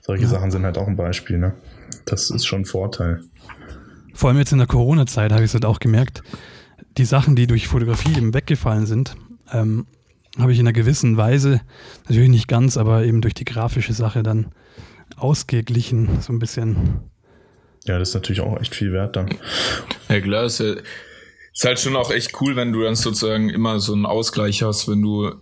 solche 0.00 0.24
ja. 0.24 0.28
Sachen 0.28 0.50
sind 0.50 0.64
halt 0.64 0.78
auch 0.78 0.86
ein 0.86 0.96
Beispiel, 0.96 1.38
ne? 1.38 1.54
Das 2.06 2.30
ist 2.30 2.46
schon 2.46 2.62
ein 2.62 2.64
Vorteil. 2.64 3.22
Vor 4.14 4.30
allem 4.30 4.38
jetzt 4.38 4.52
in 4.52 4.58
der 4.58 4.66
Corona-Zeit 4.66 5.32
habe 5.32 5.42
ich 5.42 5.50
es 5.50 5.54
halt 5.54 5.66
auch 5.66 5.78
gemerkt, 5.78 6.22
die 6.96 7.04
Sachen, 7.04 7.36
die 7.36 7.46
durch 7.46 7.68
Fotografie 7.68 8.16
eben 8.16 8.32
weggefallen 8.32 8.86
sind, 8.86 9.14
ähm, 9.52 9.86
habe 10.38 10.52
ich 10.52 10.58
in 10.58 10.66
einer 10.66 10.72
gewissen 10.72 11.16
Weise, 11.16 11.60
natürlich 12.08 12.30
nicht 12.30 12.48
ganz, 12.48 12.76
aber 12.76 13.04
eben 13.04 13.20
durch 13.20 13.34
die 13.34 13.44
grafische 13.44 13.92
Sache 13.92 14.22
dann 14.22 14.52
ausgeglichen, 15.16 16.20
so 16.20 16.32
ein 16.32 16.38
bisschen. 16.38 17.00
Ja, 17.84 17.98
das 17.98 18.10
ist 18.10 18.14
natürlich 18.14 18.40
auch 18.40 18.58
echt 18.60 18.74
viel 18.74 18.92
wert 18.92 19.16
dann. 19.16 19.28
Ja, 20.08 20.20
klar, 20.20 20.44
ist, 20.44 20.60
ja, 20.60 20.74
ist 21.52 21.64
halt 21.64 21.80
schon 21.80 21.96
auch 21.96 22.10
echt 22.10 22.40
cool, 22.40 22.56
wenn 22.56 22.72
du 22.72 22.82
dann 22.82 22.96
sozusagen 22.96 23.48
immer 23.50 23.80
so 23.80 23.92
einen 23.92 24.06
Ausgleich 24.06 24.62
hast, 24.62 24.88
wenn 24.88 25.02
du, 25.02 25.32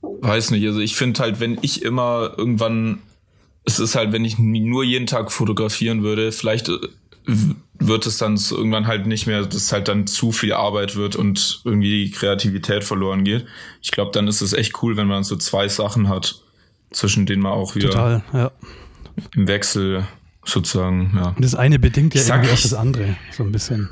weiß 0.00 0.50
nicht, 0.52 0.66
also 0.66 0.80
ich 0.80 0.94
finde 0.94 1.20
halt, 1.20 1.40
wenn 1.40 1.58
ich 1.62 1.82
immer 1.82 2.34
irgendwann, 2.36 3.00
es 3.68 3.78
ist 3.78 3.94
halt, 3.94 4.12
wenn 4.12 4.24
ich 4.24 4.38
nur 4.38 4.82
jeden 4.82 5.06
Tag 5.06 5.30
fotografieren 5.30 6.02
würde, 6.02 6.32
vielleicht 6.32 6.70
äh, 6.70 6.78
wird 7.78 8.06
es 8.06 8.16
dann 8.16 8.40
irgendwann 8.50 8.86
halt 8.86 9.06
nicht 9.06 9.26
mehr, 9.26 9.44
dass 9.44 9.70
halt 9.72 9.88
dann 9.88 10.06
zu 10.06 10.32
viel 10.32 10.54
Arbeit 10.54 10.96
wird 10.96 11.16
und 11.16 11.60
irgendwie 11.64 12.06
die 12.06 12.10
Kreativität 12.10 12.82
verloren 12.82 13.24
geht. 13.24 13.46
Ich 13.82 13.90
glaube, 13.90 14.10
dann 14.12 14.26
ist 14.26 14.40
es 14.40 14.54
echt 14.54 14.82
cool, 14.82 14.96
wenn 14.96 15.06
man 15.06 15.22
so 15.22 15.36
zwei 15.36 15.68
Sachen 15.68 16.08
hat, 16.08 16.42
zwischen 16.90 17.26
denen 17.26 17.42
man 17.42 17.52
auch 17.52 17.74
wieder 17.74 17.90
Total, 17.90 18.24
ja. 18.32 18.50
im 19.34 19.46
Wechsel 19.46 20.06
sozusagen, 20.44 21.12
ja. 21.14 21.36
Das 21.38 21.54
eine 21.54 21.78
bedingt 21.78 22.14
ja 22.14 22.22
irgendwie 22.22 22.50
auch 22.50 22.62
das 22.62 22.72
andere, 22.72 23.16
so 23.30 23.42
ein 23.42 23.52
bisschen. 23.52 23.90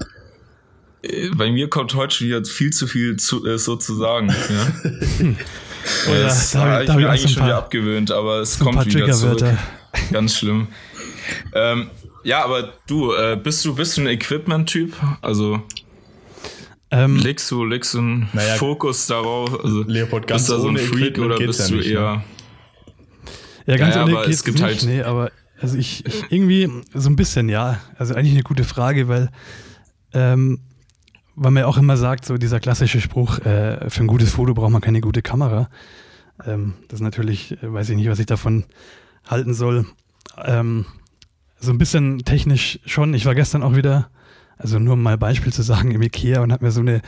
Äh, 1.03 1.29
bei 1.37 1.53
mir 1.53 1.69
kommt 1.69 1.95
heute 1.95 2.25
wieder 2.25 2.43
viel 2.47 2.73
zu 2.73 2.87
viel 2.87 3.17
zu, 3.19 3.47
äh, 3.47 3.59
sozusagen. 3.59 4.29
Ja. 4.31 5.35
oh 6.09 6.13
ja, 6.13 6.23
das 6.23 6.51
da, 6.53 6.83
ich 6.83 6.89
mir 6.95 7.11
eigentlich 7.11 7.33
schon 7.33 7.45
wieder 7.45 7.57
abgewöhnt, 7.57 8.11
aber 8.11 8.41
es 8.41 8.59
kommt 8.59 8.85
wieder 8.87 9.11
zurück. 9.13 9.45
Ganz 10.13 10.37
schlimm. 10.37 10.69
ähm, 11.55 11.91
ja, 12.23 12.45
aber 12.45 12.73
du, 12.87 13.13
äh, 13.13 13.39
bist 13.43 13.65
du 13.65 13.75
bist 13.75 13.97
du 13.97 14.03
ein 14.03 14.09
Equipment-Typ? 14.09 14.95
Also 15.23 15.63
ähm, 16.91 17.17
legst 17.17 17.51
du 17.51 17.65
legst 17.65 17.95
du 17.95 17.99
einen 17.99 18.29
naja, 18.33 18.55
Fokus 18.55 19.07
darauf? 19.07 19.65
Also, 19.65 19.83
Leopold, 19.83 20.27
ganz 20.27 20.43
bist 20.43 20.53
du 20.53 20.61
so 20.61 20.69
ein 20.69 20.77
Freak 20.77 21.19
oder 21.19 21.37
bist 21.37 21.71
du 21.71 21.81
eher? 21.81 22.01
Ne? 22.01 22.25
Ja, 23.67 23.77
ganz 23.77 23.95
ja, 23.97 24.05
ohne 24.05 24.19
aber 24.19 24.29
es 24.29 24.45
gibt 24.45 24.59
nicht, 24.59 24.65
halt 24.65 24.83
nee, 24.85 25.03
aber 25.03 25.33
also 25.61 25.77
ich, 25.77 26.05
ich, 26.07 26.25
irgendwie 26.31 26.71
so 26.95 27.09
ein 27.09 27.17
bisschen 27.17 27.49
ja. 27.49 27.81
Also 27.99 28.15
eigentlich 28.15 28.35
eine 28.35 28.43
gute 28.43 28.65
Frage, 28.65 29.09
weil 29.09 29.31
ähm, 30.13 30.61
weil 31.37 31.51
man 31.51 31.63
ja 31.63 31.67
auch 31.67 31.79
immer 31.79 31.97
sagt, 31.97 32.25
so 32.25 32.39
dieser 32.39 32.61
klassische 32.61 33.01
Spruch, 33.01 33.41
äh, 33.41 33.91
für 33.91 34.01
ein 34.01 34.07
gutes 34.07 34.31
Foto 34.31 34.55
braucht 34.55 34.71
man 34.71 34.81
keine 34.81 35.03
gute 35.03 35.23
Kamera. 35.23 35.69
Ähm, 36.45 36.75
das 36.89 37.01
ist 37.01 37.05
natürlich, 37.05 37.53
äh, 37.63 37.73
weiß 37.73 37.89
ich 37.91 37.97
nicht, 37.97 38.09
was 38.09 38.19
ich 38.19 38.27
davon 38.27 38.65
halten 39.27 39.55
soll. 39.55 39.87
Ähm, 40.45 40.87
so 41.59 41.71
ein 41.71 41.79
bisschen 41.79 42.19
technisch 42.21 42.81
schon. 42.87 43.15
Ich 43.15 43.25
war 43.27 43.35
gestern 43.35 43.63
auch 43.63 43.77
wieder, 43.77 44.09
also 44.57 44.79
nur 44.79 44.95
um 44.95 45.03
mal 45.03 45.15
ein 45.15 45.19
Beispiel 45.19 45.53
zu 45.53 45.63
sagen, 45.63 45.91
im 45.91 46.01
Ikea 46.03 46.41
und 46.41 46.53
habe 46.53 46.65
mir 46.65 46.71
so 46.71 46.81
eine 46.81 47.03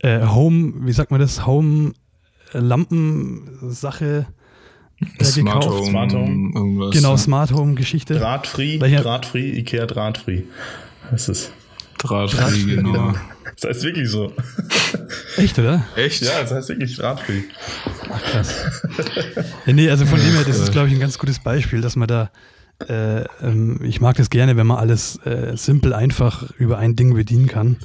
äh, 0.00 0.26
Home, 0.26 0.86
wie 0.86 0.92
sagt 0.92 1.10
man 1.10 1.20
das, 1.20 1.46
Home-Lampen-Sache 1.46 4.26
äh, 5.18 5.24
Smart 5.24 5.62
gekauft. 5.62 5.80
Home, 5.80 5.90
Smart 5.90 6.12
Home. 6.12 6.90
Genau. 6.90 7.16
Smart 7.16 7.52
Home-Geschichte. 7.52 8.18
Drahtfree, 8.18 8.78
Drahtfree, 8.78 9.58
Ikea 9.58 9.86
Drahtfree. 9.86 10.42
Das 11.10 11.28
ist 11.28 11.52
Drahtfree, 12.08 12.76
genau. 12.76 13.14
Das 13.60 13.70
heißt 13.70 13.84
wirklich 13.84 14.08
so. 14.10 14.32
Echt, 15.36 15.58
oder? 15.58 15.84
Echt? 15.96 16.22
Ja, 16.22 16.40
das 16.42 16.50
heißt 16.50 16.68
wirklich 16.70 16.96
Drahtfree. 16.96 17.42
Ach, 18.10 18.22
krass. 18.22 18.54
ja, 19.66 19.72
nee, 19.72 19.88
also 19.90 20.06
von 20.06 20.18
dem 20.18 20.32
her, 20.32 20.44
das 20.46 20.58
ist, 20.58 20.72
glaube 20.72 20.88
ich, 20.88 20.94
ein 20.94 21.00
ganz 21.00 21.18
gutes 21.18 21.38
Beispiel, 21.38 21.80
dass 21.80 21.96
man 21.96 22.08
da, 22.08 22.30
äh, 22.88 23.24
ähm, 23.42 23.80
ich 23.82 24.00
mag 24.00 24.16
das 24.16 24.30
gerne, 24.30 24.56
wenn 24.56 24.66
man 24.66 24.78
alles 24.78 25.16
äh, 25.24 25.56
simpel 25.56 25.92
einfach 25.92 26.50
über 26.58 26.78
ein 26.78 26.96
Ding 26.96 27.14
bedienen 27.14 27.46
kann. 27.46 27.76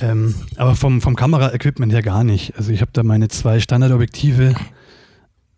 Ähm, 0.00 0.34
aber 0.56 0.74
vom, 0.74 1.00
vom 1.00 1.16
Kameraequipment 1.16 1.92
her 1.92 2.02
gar 2.02 2.24
nicht. 2.24 2.56
Also 2.56 2.72
ich 2.72 2.80
habe 2.80 2.90
da 2.92 3.02
meine 3.02 3.28
zwei 3.28 3.58
Standardobjektive 3.58 4.54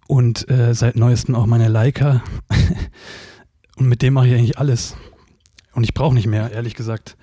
und 0.07 0.49
äh, 0.51 0.75
seit 0.75 0.97
neuestem 0.97 1.35
auch 1.35 1.47
meine 1.47 1.69
Leica. 1.69 2.23
und 3.77 3.87
mit 3.87 4.03
dem 4.03 4.15
mache 4.15 4.29
ich 4.29 4.35
eigentlich 4.35 4.59
alles. 4.59 4.97
Und 5.73 5.85
ich 5.85 5.95
brauche 5.95 6.15
nicht 6.15 6.27
mehr, 6.27 6.53
ehrlich 6.53 6.75
gesagt. 6.75 7.17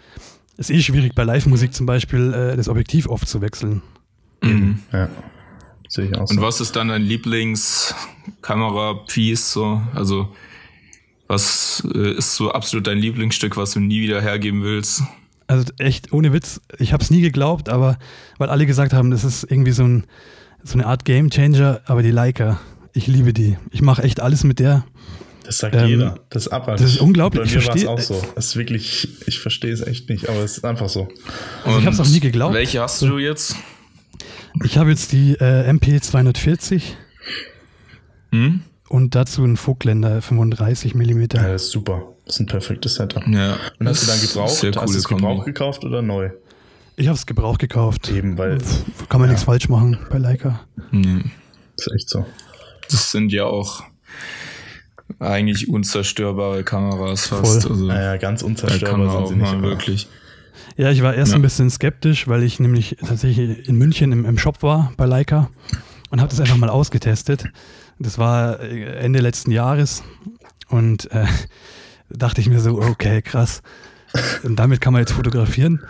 Ist 0.58 0.72
eh 0.72 0.82
schwierig 0.82 1.16
bei 1.16 1.24
Live-Musik 1.24 1.74
zum 1.74 1.86
Beispiel 1.86 2.34
äh, 2.34 2.58
das 2.58 2.68
Objektiv 2.68 3.08
oft 3.08 3.28
zu 3.28 3.42
wechseln. 3.42 3.84
Mhm. 4.42 4.80
Ja. 4.92 5.10
Sehe 5.88 6.06
ich 6.06 6.18
auch 6.18 6.28
so. 6.28 6.34
Und 6.34 6.42
was 6.42 6.60
ist 6.60 6.76
dann 6.76 6.88
dein 6.90 7.04
Lieblingskamera-Piece 7.04 9.54
so? 9.54 9.82
Also, 9.94 10.36
was 11.28 11.88
äh, 11.94 12.18
ist 12.18 12.36
so 12.36 12.52
absolut 12.52 12.88
dein 12.88 12.98
Lieblingsstück, 12.98 13.56
was 13.56 13.74
du 13.74 13.80
nie 13.80 14.02
wieder 14.02 14.20
hergeben 14.22 14.64
willst? 14.64 15.04
Also 15.48 15.72
echt, 15.78 16.12
ohne 16.12 16.34
Witz, 16.34 16.60
ich 16.78 16.92
habe 16.92 17.04
es 17.04 17.10
nie 17.10 17.22
geglaubt, 17.22 17.70
aber 17.70 17.98
weil 18.38 18.50
alle 18.50 18.66
gesagt 18.66 18.92
haben, 18.94 19.12
das 19.12 19.24
ist 19.24 19.50
irgendwie 19.50 19.72
so, 19.72 19.84
ein, 19.84 20.04
so 20.64 20.74
eine 20.74 20.88
Art 20.88 21.06
Game 21.06 21.30
Changer, 21.30 21.82
aber 21.86 22.04
die 22.04 22.12
Leica, 22.12 22.60
ich 22.94 23.08
liebe 23.08 23.32
die. 23.32 23.58
Ich 23.72 23.82
mache 23.82 24.04
echt 24.04 24.20
alles 24.20 24.44
mit 24.44 24.60
der. 24.60 24.84
Das 25.48 25.60
sagt 25.60 25.76
ähm, 25.76 25.88
jeder. 25.88 26.20
Das 26.30 26.48
ist 26.48 26.52
abartig. 26.52 26.86
Das 26.86 26.96
ist 26.96 27.02
unglaublich. 27.02 27.54
Bei 27.54 27.60
mir 27.60 27.68
war 27.68 27.76
es 27.76 27.86
auch 27.86 28.00
so. 28.00 28.22
Es 28.36 28.48
ist 28.48 28.56
wirklich, 28.58 29.08
ich 29.28 29.40
verstehe 29.40 29.72
es 29.72 29.80
echt 29.80 30.10
nicht, 30.10 30.28
aber 30.28 30.40
es 30.40 30.58
ist 30.58 30.66
einfach 30.66 30.90
so. 30.90 31.08
Also 31.64 31.80
ich 31.80 31.86
habe 31.86 31.96
es 31.96 32.02
auch 32.02 32.10
nie 32.10 32.20
geglaubt. 32.20 32.54
Welche 32.54 32.82
hast 32.82 33.02
du 33.02 33.18
jetzt? 33.18 33.56
Ich 34.66 34.78
habe 34.78 34.90
jetzt 34.90 35.14
die 35.14 35.38
äh, 35.40 35.64
MP 35.70 36.02
240 36.02 36.98
hm? 38.32 38.62
und 38.90 39.16
dazu 39.16 39.44
einen 39.44 39.56
Vogtländer 39.56 40.22
35 40.22 40.96
mm. 40.96 41.22
Ja, 41.34 41.48
das 41.48 41.64
ist 41.64 41.72
super. 41.72 42.04
Das 42.26 42.36
ist 42.36 42.42
ein 42.42 42.48
perfektes 42.48 42.96
Setup. 42.96 43.26
Ja. 43.26 43.58
Und 43.80 43.88
hast 43.88 44.04
du 44.04 44.08
dann 44.08 44.20
gebraucht? 44.20 44.76
Hast 44.82 44.94
du 44.94 44.98
es 44.98 45.08
gebraucht 45.08 45.46
gekauft 45.46 45.86
oder 45.86 46.02
neu? 46.02 46.32
Ich 46.98 47.08
habe 47.08 47.16
es 47.16 47.26
Gebrauch 47.26 47.58
gekauft. 47.58 48.10
Eben, 48.10 48.38
weil. 48.38 48.58
Kann 49.08 49.22
man 49.22 49.30
ja. 49.30 49.34
nichts 49.34 49.44
falsch 49.44 49.70
machen 49.70 49.98
bei 50.10 50.18
Leica. 50.18 50.60
Nee. 50.92 51.22
ist 51.78 51.92
echt 51.96 52.10
so. 52.10 52.26
Das 52.90 53.12
sind 53.12 53.32
ja 53.32 53.46
auch 53.46 53.84
eigentlich 55.20 55.70
unzerstörbare 55.70 56.64
Kameras 56.64 57.28
fast. 57.28 57.64
Voll. 57.64 57.72
Also, 57.72 57.88
ja, 57.90 58.18
ganz 58.18 58.42
unzerstörbar 58.44 59.28
sind 59.28 59.28
sie 59.28 59.44
nicht. 59.44 59.52
Mal 59.54 59.62
wirklich. 59.62 60.08
Ja, 60.76 60.92
ich 60.92 61.02
war 61.02 61.16
erst 61.16 61.32
ja. 61.32 61.38
ein 61.38 61.42
bisschen 61.42 61.70
skeptisch, 61.70 62.28
weil 62.28 62.44
ich 62.44 62.60
nämlich 62.60 62.98
tatsächlich 63.06 63.68
in 63.68 63.78
München 63.78 64.12
im, 64.12 64.26
im 64.26 64.38
Shop 64.38 64.62
war 64.62 64.94
bei 64.98 65.06
Leica 65.06 65.50
und 66.10 66.20
habe 66.20 66.30
das 66.30 66.40
einfach 66.40 66.58
mal 66.58 66.70
ausgetestet. 66.70 67.46
Das 68.00 68.20
war 68.20 68.60
Ende 68.60 69.20
letzten 69.20 69.52
Jahres 69.52 70.04
und 70.70 71.12
äh, 71.12 71.26
dachte 72.10 72.42
ich 72.42 72.50
mir 72.50 72.60
so, 72.60 72.80
okay, 72.80 73.22
krass. 73.22 73.62
Und 74.44 74.58
damit 74.58 74.82
kann 74.82 74.94
man 74.94 75.02
jetzt 75.02 75.14
fotografieren. 75.14 75.84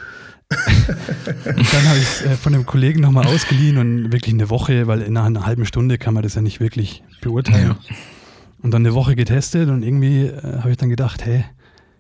dann 0.50 1.90
habe 1.90 1.98
ich 1.98 2.04
es 2.04 2.22
äh, 2.22 2.38
von 2.38 2.56
einem 2.56 2.66
Kollegen 2.66 3.02
nochmal 3.02 3.28
ausgeliehen 3.28 3.78
und 3.78 4.14
wirklich 4.14 4.34
eine 4.34 4.50
Woche, 4.50 4.88
weil 4.88 5.10
nach 5.10 5.26
einer 5.26 5.46
halben 5.46 5.66
Stunde 5.66 5.98
kann 5.98 6.14
man 6.14 6.24
das 6.24 6.36
ja 6.36 6.42
nicht 6.42 6.62
wirklich 6.62 7.04
beurteilen. 7.22 7.76
Ja. 7.90 7.96
Und 8.62 8.72
dann 8.72 8.86
eine 8.86 8.96
Woche 8.96 9.16
getestet 9.16 9.70
und 9.70 9.84
irgendwie 9.84 10.26
äh, 10.26 10.60
habe 10.60 10.72
ich 10.72 10.78
dann 10.78 10.90
gedacht, 10.90 11.26
hey, 11.26 11.46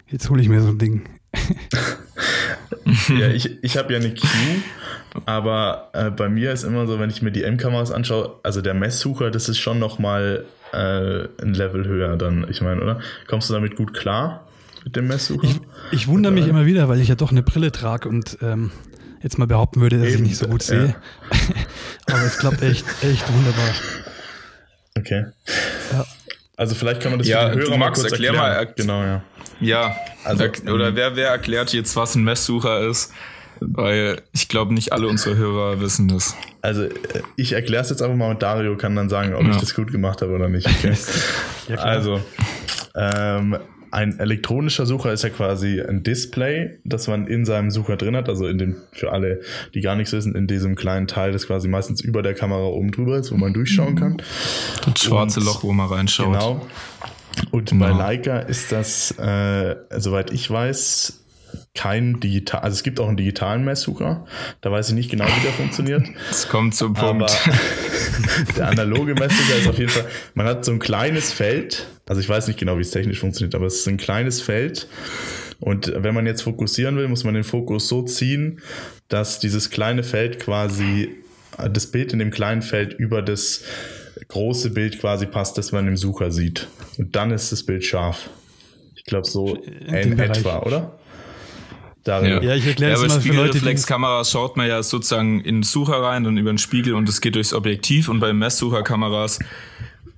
jetzt 0.08 0.30
hole 0.30 0.42
ich 0.42 0.50
mir 0.50 0.62
so 0.62 0.70
ein 0.70 0.78
Ding. 0.78 1.08
ja, 3.10 3.30
ich, 3.30 3.64
ich 3.64 3.78
habe 3.78 3.94
ja 3.94 4.00
eine 4.00 4.14
Q, 4.14 4.28
aber 5.26 5.90
äh, 5.94 6.10
bei 6.10 6.30
mir 6.30 6.52
ist 6.52 6.64
immer 6.64 6.88
so, 6.88 7.00
wenn 7.00 7.10
ich 7.10 7.22
mir 7.22 7.32
die 7.32 7.44
M-Kameras 7.44 7.92
anschaue, 7.92 8.40
also 8.44 8.62
der 8.62 8.74
Messsucher, 8.74 9.30
das 9.30 9.50
ist 9.50 9.60
schon 9.60 9.78
nochmal 9.78 10.46
äh, 10.74 11.28
ein 11.42 11.54
Level 11.54 11.86
höher 11.86 12.18
dann, 12.18 12.48
ich 12.50 12.62
meine, 12.62 12.82
oder? 12.82 13.00
Kommst 13.28 13.50
du 13.50 13.54
damit 13.54 13.76
gut 13.76 13.94
klar? 13.94 14.48
mit 14.88 14.96
dem 14.96 15.08
Messsucher. 15.08 15.44
Ich, 15.44 15.60
ich 15.92 16.08
wundere 16.08 16.32
mich 16.32 16.48
immer 16.48 16.66
wieder, 16.66 16.88
weil 16.88 17.02
ich 17.02 17.10
ja 17.10 17.16
doch 17.16 17.32
eine 17.32 17.44
Brille 17.44 17.74
trage 17.74 18.08
und 18.08 18.38
ähm, 18.42 18.72
jetzt 19.22 19.38
mal 19.38 19.46
behaupten 19.46 19.82
würde, 19.82 19.98
dass 19.98 20.08
Eben, 20.08 20.24
ich 20.24 20.30
nicht 20.30 20.38
so 20.38 20.48
gut 20.48 20.64
sehe. 20.64 20.88
Ja. 20.88 20.96
Aber 22.14 22.24
es 22.24 22.38
klappt 22.38 22.62
echt, 22.62 22.86
echt 23.04 23.34
wunderbar. 23.34 23.70
Okay. 24.98 25.26
Ja. 25.92 26.06
Also 26.58 26.74
vielleicht 26.74 27.02
kann 27.02 27.12
man 27.12 27.20
das 27.20 27.28
ja, 27.28 27.50
für 27.50 27.56
die 27.56 27.62
Hörer 27.62 27.78
Max, 27.78 28.00
mal 28.00 28.10
kurz 28.10 28.12
erklär 28.12 28.34
erklären. 28.34 28.66
Mal, 28.66 28.74
genau, 28.76 29.04
ja. 29.04 29.24
Ja, 29.60 29.96
also, 30.24 30.44
oder 30.72 30.90
ähm, 30.90 30.96
wer, 30.96 31.16
wer 31.16 31.30
erklärt 31.30 31.72
jetzt, 31.72 31.96
was 31.96 32.16
ein 32.16 32.24
Messsucher 32.24 32.82
ist? 32.82 33.14
Weil 33.60 34.22
ich 34.34 34.50
glaube, 34.50 34.74
nicht 34.74 34.92
alle 34.92 35.08
unsere 35.08 35.36
Hörer 35.36 35.80
wissen 35.82 36.08
das. 36.08 36.36
Also 36.62 36.84
äh, 36.84 36.92
ich 37.36 37.54
erkläre 37.54 37.84
es 37.84 37.90
jetzt 37.90 38.02
einfach 38.02 38.16
mal 38.16 38.32
und 38.32 38.42
Dario 38.42 38.76
kann 38.76 38.96
dann 38.96 39.08
sagen, 39.08 39.34
ob 39.36 39.44
ja. 39.44 39.52
ich 39.52 39.58
das 39.58 39.74
gut 39.74 39.92
gemacht 39.92 40.22
habe 40.22 40.34
oder 40.34 40.50
nicht. 40.50 40.68
Okay? 40.68 40.96
ja, 41.68 41.78
also, 41.78 42.22
ähm, 42.96 43.58
ein 43.98 44.20
elektronischer 44.20 44.86
Sucher 44.86 45.12
ist 45.12 45.24
ja 45.24 45.30
quasi 45.30 45.82
ein 45.82 46.04
Display, 46.04 46.78
das 46.84 47.08
man 47.08 47.26
in 47.26 47.46
seinem 47.46 47.72
Sucher 47.72 47.98
drin 47.98 48.16
hat. 48.16 48.30
Also 48.30 48.46
in 48.46 48.60
dem, 48.60 48.76
für 48.92 49.12
alle, 49.12 49.42
die 49.74 49.82
gar 49.82 49.96
nichts 49.96 50.14
wissen, 50.14 50.36
in 50.36 50.46
diesem 50.46 50.76
kleinen 50.76 51.08
Teil, 51.08 51.32
das 51.32 51.48
quasi 51.48 51.68
meistens 51.68 52.02
über 52.02 52.22
der 52.22 52.36
Kamera 52.36 52.66
oben 52.66 52.92
drüber 52.92 53.18
ist, 53.18 53.32
wo 53.32 53.38
man 53.38 53.54
durchschauen 53.54 53.96
kann. 53.96 54.18
Das 54.86 55.02
schwarze 55.02 55.40
Und, 55.40 55.48
Loch, 55.48 55.64
wo 55.64 55.74
man 55.74 55.88
reinschaut. 55.88 56.40
Genau. 56.40 56.68
Und 57.50 57.72
genau. 57.72 57.88
bei 57.88 57.92
Leica 57.92 58.38
ist 58.38 58.72
das, 58.72 59.18
äh, 59.18 59.76
soweit 59.98 60.32
ich 60.32 60.50
weiß, 60.50 61.24
kein 61.78 62.20
digital, 62.20 62.62
also 62.62 62.76
es 62.76 62.84
gibt 62.84 63.00
auch 63.00 63.08
einen 63.08 63.18
digitalen 63.18 63.64
Messsucher. 63.64 64.26
Da 64.62 64.72
weiß 64.72 64.90
ich 64.90 64.96
nicht 64.96 65.10
genau, 65.10 65.26
wie 65.26 65.42
der 65.44 65.54
funktioniert. 65.54 66.06
Es 66.30 66.50
kommt 66.50 66.76
zum 66.76 66.94
Punkt. 66.94 67.32
der 68.58 68.68
analoge 68.68 69.14
Messsucher 69.14 69.60
ist 69.60 69.68
auf 69.68 69.78
jeden 69.78 69.92
Fall, 69.92 70.06
man 70.34 70.46
hat 70.48 70.66
so 70.66 70.72
ein 70.72 70.80
kleines 70.80 71.32
Feld. 71.32 71.88
Also 72.08 72.20
ich 72.20 72.28
weiß 72.28 72.48
nicht 72.48 72.60
genau, 72.60 72.78
wie 72.78 72.82
es 72.82 72.92
technisch 72.92 73.20
funktioniert, 73.20 73.56
aber 73.56 73.68
es 73.68 73.76
ist 73.76 73.88
ein 73.88 73.98
kleines 73.98 74.42
Feld. 74.42 74.88
Und 75.60 75.94
wenn 75.96 76.14
man 76.14 76.26
jetzt 76.26 76.42
fokussieren 76.42 76.98
will, 76.98 77.08
muss 77.08 77.24
man 77.24 77.34
den 77.34 77.44
Fokus 77.44 77.88
so 77.88 78.04
ziehen, 78.04 78.62
dass 79.08 79.40
dieses 79.40 79.70
kleine 79.70 80.04
Feld 80.04 80.40
quasi, 80.40 81.10
das 81.72 81.88
Bild 81.88 82.14
in 82.14 82.20
dem 82.20 82.32
kleinen 82.32 82.62
Feld 82.62 82.94
über 82.94 83.22
das 83.22 83.64
große 84.28 84.72
Bild 84.72 85.00
quasi 85.00 85.26
passt, 85.26 85.58
das 85.58 85.72
man 85.72 85.88
im 85.88 85.98
Sucher 85.98 86.32
sieht. 86.32 86.68
Und 86.98 87.16
dann 87.16 87.32
ist 87.32 87.52
das 87.52 87.64
Bild 87.64 87.86
scharf. 87.86 88.30
Ich 88.96 89.04
glaube 89.06 89.28
so 89.28 89.56
in, 89.56 89.94
in 89.94 90.20
etwa, 90.20 90.60
oder? 90.60 91.00
Darin. 92.08 92.30
Ja. 92.30 92.42
ja, 92.42 92.56
ich 92.56 92.66
erkläre 92.66 92.92
ja, 92.92 92.98
es 92.98 93.08
mal 93.08 93.22
für 93.22 93.30
Leute. 93.30 93.50
Spiegelreflexkameras 93.50 94.32
schaut 94.32 94.56
man 94.56 94.68
ja 94.68 94.82
sozusagen 94.82 95.42
in 95.42 95.58
den 95.58 95.64
Sucher 95.64 96.02
rein 96.02 96.26
und 96.26 96.38
über 96.38 96.52
den 96.52 96.58
Spiegel 96.58 96.94
und 96.94 97.10
es 97.10 97.22
geht 97.22 97.36
durchs 97.36 97.54
Objektiv 97.54 98.08
und 98.10 98.20
bei 98.20 98.34
Messsucherkameras 98.34 99.40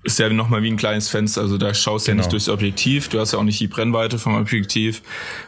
ist 0.04 0.20
ja 0.20 0.30
nochmal 0.30 0.64
wie 0.64 0.70
ein 0.70 0.78
kleines 0.78 1.10
Fenster, 1.10 1.42
also 1.42 1.58
da 1.58 1.74
schaust 1.74 2.08
du 2.08 2.12
genau. 2.12 2.22
ja 2.22 2.26
nicht 2.26 2.32
durchs 2.32 2.50
Objektiv, 2.50 3.10
du 3.10 3.20
hast 3.20 3.34
ja 3.34 3.40
auch 3.40 3.44
nicht 3.44 3.60
die 3.60 3.68
Brennweite 3.68 4.18
vom 4.18 4.36
Objektiv 4.36 5.02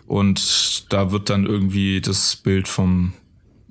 und 0.07 0.91
da 0.91 1.11
wird 1.11 1.29
dann 1.29 1.45
irgendwie 1.45 2.01
das 2.01 2.35
Bild 2.35 2.67
vom, 2.67 3.13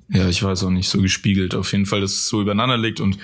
ja, 0.09 0.27
ich 0.27 0.41
weiß 0.41 0.63
auch 0.63 0.69
nicht, 0.69 0.89
so 0.89 1.01
gespiegelt. 1.01 1.53
Auf 1.55 1.71
jeden 1.71 1.85
Fall, 1.85 2.01
dass 2.01 2.11
es 2.11 2.27
so 2.27 2.41
übereinander 2.41 2.77
liegt 2.77 2.99
und 2.99 3.17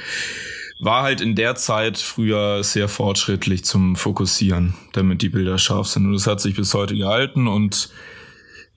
war 0.80 1.02
halt 1.02 1.22
in 1.22 1.36
der 1.36 1.56
Zeit 1.56 1.98
früher 1.98 2.64
sehr 2.64 2.88
fortschrittlich 2.88 3.66
zum 3.66 3.96
Fokussieren, 3.96 4.76
damit 4.94 5.24
die 5.24 5.30
Bilder 5.30 5.58
scharf 5.58 5.88
sind. 5.88 6.06
Und 6.06 6.14
das 6.14 6.28
hat 6.28 6.40
sich 6.40 6.56
bis 6.56 6.74
heute 6.76 6.96
gehalten 6.96 7.48
und 7.48 7.90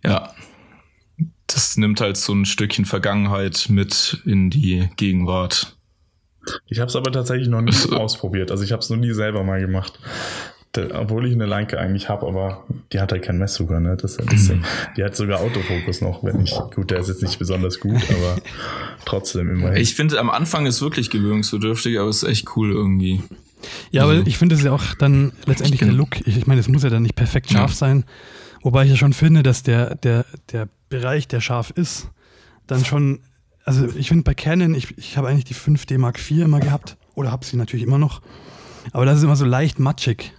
ja, 0.03 0.33
das 1.55 1.77
nimmt 1.77 2.01
halt 2.01 2.17
so 2.17 2.33
ein 2.33 2.45
Stückchen 2.45 2.85
Vergangenheit 2.85 3.67
mit 3.69 4.21
in 4.25 4.51
die 4.51 4.89
Gegenwart. 4.97 5.77
Ich 6.67 6.81
habe 6.81 6.89
es 6.89 6.97
aber 6.97 7.13
tatsächlich 7.13 7.49
noch 7.49 7.61
nie 7.61 7.75
ausprobiert. 7.93 8.51
Also 8.51 8.65
ich 8.65 8.73
habe 8.73 8.81
es 8.81 8.91
noch 8.91 8.97
nie 8.97 9.13
selber 9.13 9.43
mal 9.43 9.61
gemacht. 9.61 9.99
Obwohl 10.95 11.27
ich 11.27 11.33
eine 11.33 11.47
Leica 11.47 11.79
eigentlich 11.79 12.09
habe, 12.09 12.29
aber 12.29 12.65
die 12.93 13.01
hat 13.01 13.11
halt 13.11 13.23
keinen 13.23 13.41
Messsucher, 13.41 13.81
ne? 13.81 13.97
Das 13.97 14.17
ist 14.17 14.51
mhm. 14.51 14.65
die 14.97 15.03
hat 15.03 15.17
sogar 15.17 15.41
Autofokus 15.41 16.01
noch, 16.01 16.23
wenn 16.23 16.41
ich. 16.43 16.55
Gut, 16.75 16.93
der 16.93 17.01
ist 17.01 17.09
jetzt 17.09 17.23
nicht 17.23 17.41
besonders 17.41 17.81
gut, 17.81 18.01
aber 18.09 18.41
trotzdem 19.05 19.51
immerhin. 19.51 19.83
Ich 19.83 19.97
finde, 19.97 20.21
am 20.21 20.31
Anfang 20.31 20.67
ist 20.67 20.81
wirklich 20.81 21.11
gewöhnungsbedürftig, 21.11 21.99
aber 21.99 22.09
es 22.09 22.23
ist 22.23 22.29
echt 22.29 22.57
cool 22.57 22.71
irgendwie. 22.71 23.21
Ja, 23.91 24.05
aber 24.05 24.25
ich 24.25 24.39
finde 24.39 24.55
es 24.55 24.63
ja 24.63 24.71
auch 24.71 24.95
dann 24.95 25.33
letztendlich 25.45 25.81
der 25.81 25.91
Look. 25.91 26.21
Ich, 26.25 26.37
ich 26.37 26.47
meine, 26.47 26.61
es 26.61 26.69
muss 26.69 26.85
ja 26.85 26.89
dann 26.89 27.03
nicht 27.03 27.17
perfekt 27.17 27.51
scharf 27.51 27.73
ja. 27.73 27.77
sein. 27.77 28.05
Wobei 28.63 28.85
ich 28.85 28.91
ja 28.91 28.97
schon 28.97 29.13
finde, 29.13 29.43
dass 29.43 29.63
der, 29.63 29.95
der, 29.97 30.27
der 30.53 30.69
Bereich, 30.89 31.29
der 31.29 31.41
scharf 31.41 31.71
ist, 31.71 32.11
dann 32.67 32.85
schon, 32.85 33.21
also 33.65 33.89
ich 33.97 34.09
finde 34.09 34.25
bei 34.25 34.35
Canon, 34.35 34.75
ich, 34.75 34.97
ich 34.99 35.17
habe 35.17 35.29
eigentlich 35.29 35.45
die 35.45 35.55
5D 35.55 35.99
Mark 35.99 36.19
IV 36.19 36.45
immer 36.45 36.61
gehabt 36.61 36.97
oder 37.15 37.31
habe 37.31 37.45
sie 37.45 37.57
natürlich 37.57 37.85
immer 37.85 37.99
noch, 37.99 38.21
aber 38.93 39.05
das 39.05 39.19
ist 39.19 39.25
immer 39.25 39.37
so 39.37 39.45
leicht 39.45 39.79
matschig. 39.79 40.33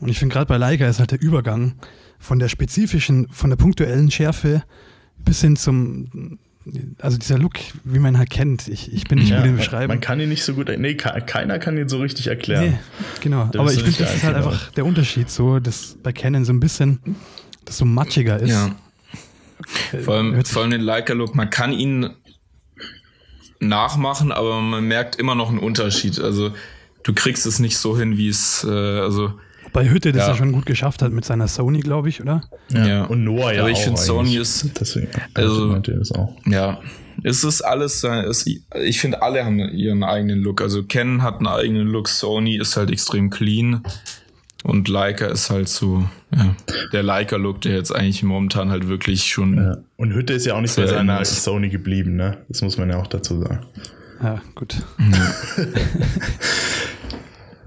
Und 0.00 0.08
ich 0.08 0.18
finde 0.18 0.32
gerade 0.32 0.46
bei 0.46 0.56
Leica 0.56 0.88
ist 0.88 0.98
halt 0.98 1.12
der 1.12 1.20
Übergang 1.20 1.74
von 2.18 2.38
der 2.38 2.48
spezifischen, 2.48 3.28
von 3.30 3.50
der 3.50 3.56
punktuellen 3.56 4.10
Schärfe 4.10 4.64
bis 5.18 5.40
hin 5.40 5.54
zum, 5.54 6.38
also 6.98 7.18
dieser 7.18 7.38
Look, 7.38 7.54
wie 7.84 7.98
man 7.98 8.14
ihn 8.14 8.18
halt 8.18 8.30
kennt. 8.30 8.68
Ich, 8.68 8.92
ich 8.92 9.04
bin 9.04 9.18
nicht 9.18 9.30
ja, 9.30 9.38
gut 9.38 9.46
im 9.46 9.56
Beschreiben. 9.56 9.88
Man 9.88 10.00
kann 10.00 10.18
ihn 10.20 10.28
nicht 10.28 10.44
so 10.44 10.54
gut, 10.54 10.68
nee, 10.76 10.94
keiner 10.94 11.58
kann 11.58 11.76
ihn 11.76 11.88
so 11.88 11.98
richtig 11.98 12.26
erklären. 12.26 12.70
Nee, 12.70 12.78
genau. 13.20 13.42
Aber 13.56 13.72
ich 13.72 13.82
finde, 13.82 13.98
das 13.98 14.14
ist 14.16 14.24
halt 14.24 14.36
einfach 14.36 14.70
der 14.72 14.84
Unterschied, 14.84 15.30
so, 15.30 15.60
dass 15.60 15.96
bei 16.02 16.12
Canon 16.12 16.44
so 16.44 16.52
ein 16.52 16.60
bisschen 16.60 16.98
das 17.64 17.78
so 17.78 17.84
matschiger 17.84 18.38
ist. 18.40 18.50
Ja. 18.50 18.74
Vor 20.04 20.14
allem, 20.14 20.44
vor 20.44 20.62
allem 20.62 20.72
den 20.72 20.80
Leica-Look, 20.80 21.34
man 21.34 21.50
kann 21.50 21.72
ihn 21.72 22.10
nachmachen, 23.60 24.32
aber 24.32 24.60
man 24.60 24.84
merkt 24.84 25.16
immer 25.16 25.34
noch 25.34 25.48
einen 25.48 25.58
Unterschied. 25.58 26.18
Also 26.18 26.50
du 27.04 27.12
kriegst 27.12 27.46
es 27.46 27.58
nicht 27.58 27.78
so 27.78 27.96
hin, 27.96 28.16
wie 28.16 28.28
es, 28.28 28.64
äh, 28.68 28.70
also 28.70 29.32
bei 29.72 29.88
Hütte 29.88 30.12
das 30.12 30.26
ja. 30.26 30.28
er 30.32 30.36
schon 30.36 30.52
gut 30.52 30.66
geschafft 30.66 31.00
hat 31.00 31.12
mit 31.12 31.24
seiner 31.24 31.48
Sony, 31.48 31.80
glaube 31.80 32.10
ich, 32.10 32.20
oder? 32.20 32.42
Ja. 32.70 32.86
ja. 32.86 33.04
Und 33.04 33.24
Noah 33.24 33.52
ja. 33.52 33.60
Aber 33.62 33.70
ich 33.70 33.78
finde 33.78 33.98
Sony 33.98 34.36
ist. 34.36 34.68
Deswegen, 34.78 35.08
also, 35.32 35.78
das 35.78 36.12
auch. 36.12 36.36
Ja. 36.46 36.80
Es 37.22 37.42
ist 37.44 37.62
alles, 37.62 38.04
es, 38.04 38.46
ich 38.46 39.00
finde, 39.00 39.22
alle 39.22 39.44
haben 39.44 39.58
ihren 39.58 40.02
eigenen 40.02 40.40
Look. 40.40 40.60
Also 40.60 40.82
Ken 40.82 41.22
hat 41.22 41.38
einen 41.38 41.46
eigenen 41.46 41.86
Look, 41.86 42.08
Sony 42.08 42.58
ist 42.58 42.76
halt 42.76 42.90
extrem 42.90 43.30
clean. 43.30 43.82
Und 44.62 44.88
Leica 44.88 45.26
ist 45.26 45.50
halt 45.50 45.68
so, 45.68 46.08
ja, 46.34 46.54
der 46.92 47.02
Leica-Look, 47.02 47.62
der 47.62 47.74
jetzt 47.74 47.94
eigentlich 47.94 48.22
momentan 48.22 48.70
halt 48.70 48.88
wirklich 48.88 49.24
schon. 49.24 49.56
Ja. 49.56 49.76
Und 49.96 50.14
Hütte 50.14 50.34
ist 50.34 50.46
ja 50.46 50.54
auch 50.54 50.60
nicht 50.60 50.76
bei 50.76 50.86
seiner 50.86 51.20
ist. 51.20 51.42
Sony 51.42 51.68
geblieben, 51.68 52.14
ne? 52.16 52.38
Das 52.48 52.62
muss 52.62 52.78
man 52.78 52.88
ja 52.88 52.98
auch 52.98 53.08
dazu 53.08 53.40
sagen. 53.40 53.66
Ja, 54.22 54.40
gut. 54.54 54.76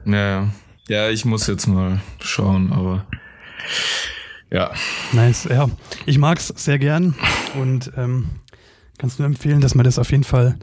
Ja. 0.05 0.49
ja, 0.88 1.10
ich 1.10 1.25
muss 1.25 1.47
jetzt 1.47 1.67
mal 1.67 1.99
schauen, 2.19 2.71
aber 2.71 3.05
ja. 4.51 4.71
Nice, 5.13 5.45
ja. 5.45 5.67
Ich 6.05 6.19
mag 6.19 6.38
es 6.38 6.49
sehr 6.49 6.77
gern 6.77 7.15
und 7.60 7.91
ähm, 7.97 8.27
kannst 8.99 9.17
nur 9.19 9.25
empfehlen, 9.25 9.62
dass 9.62 9.73
man 9.73 9.84
das 9.84 9.97
auf 9.97 10.12
jeden 10.12 10.23
Fall, 10.23 10.58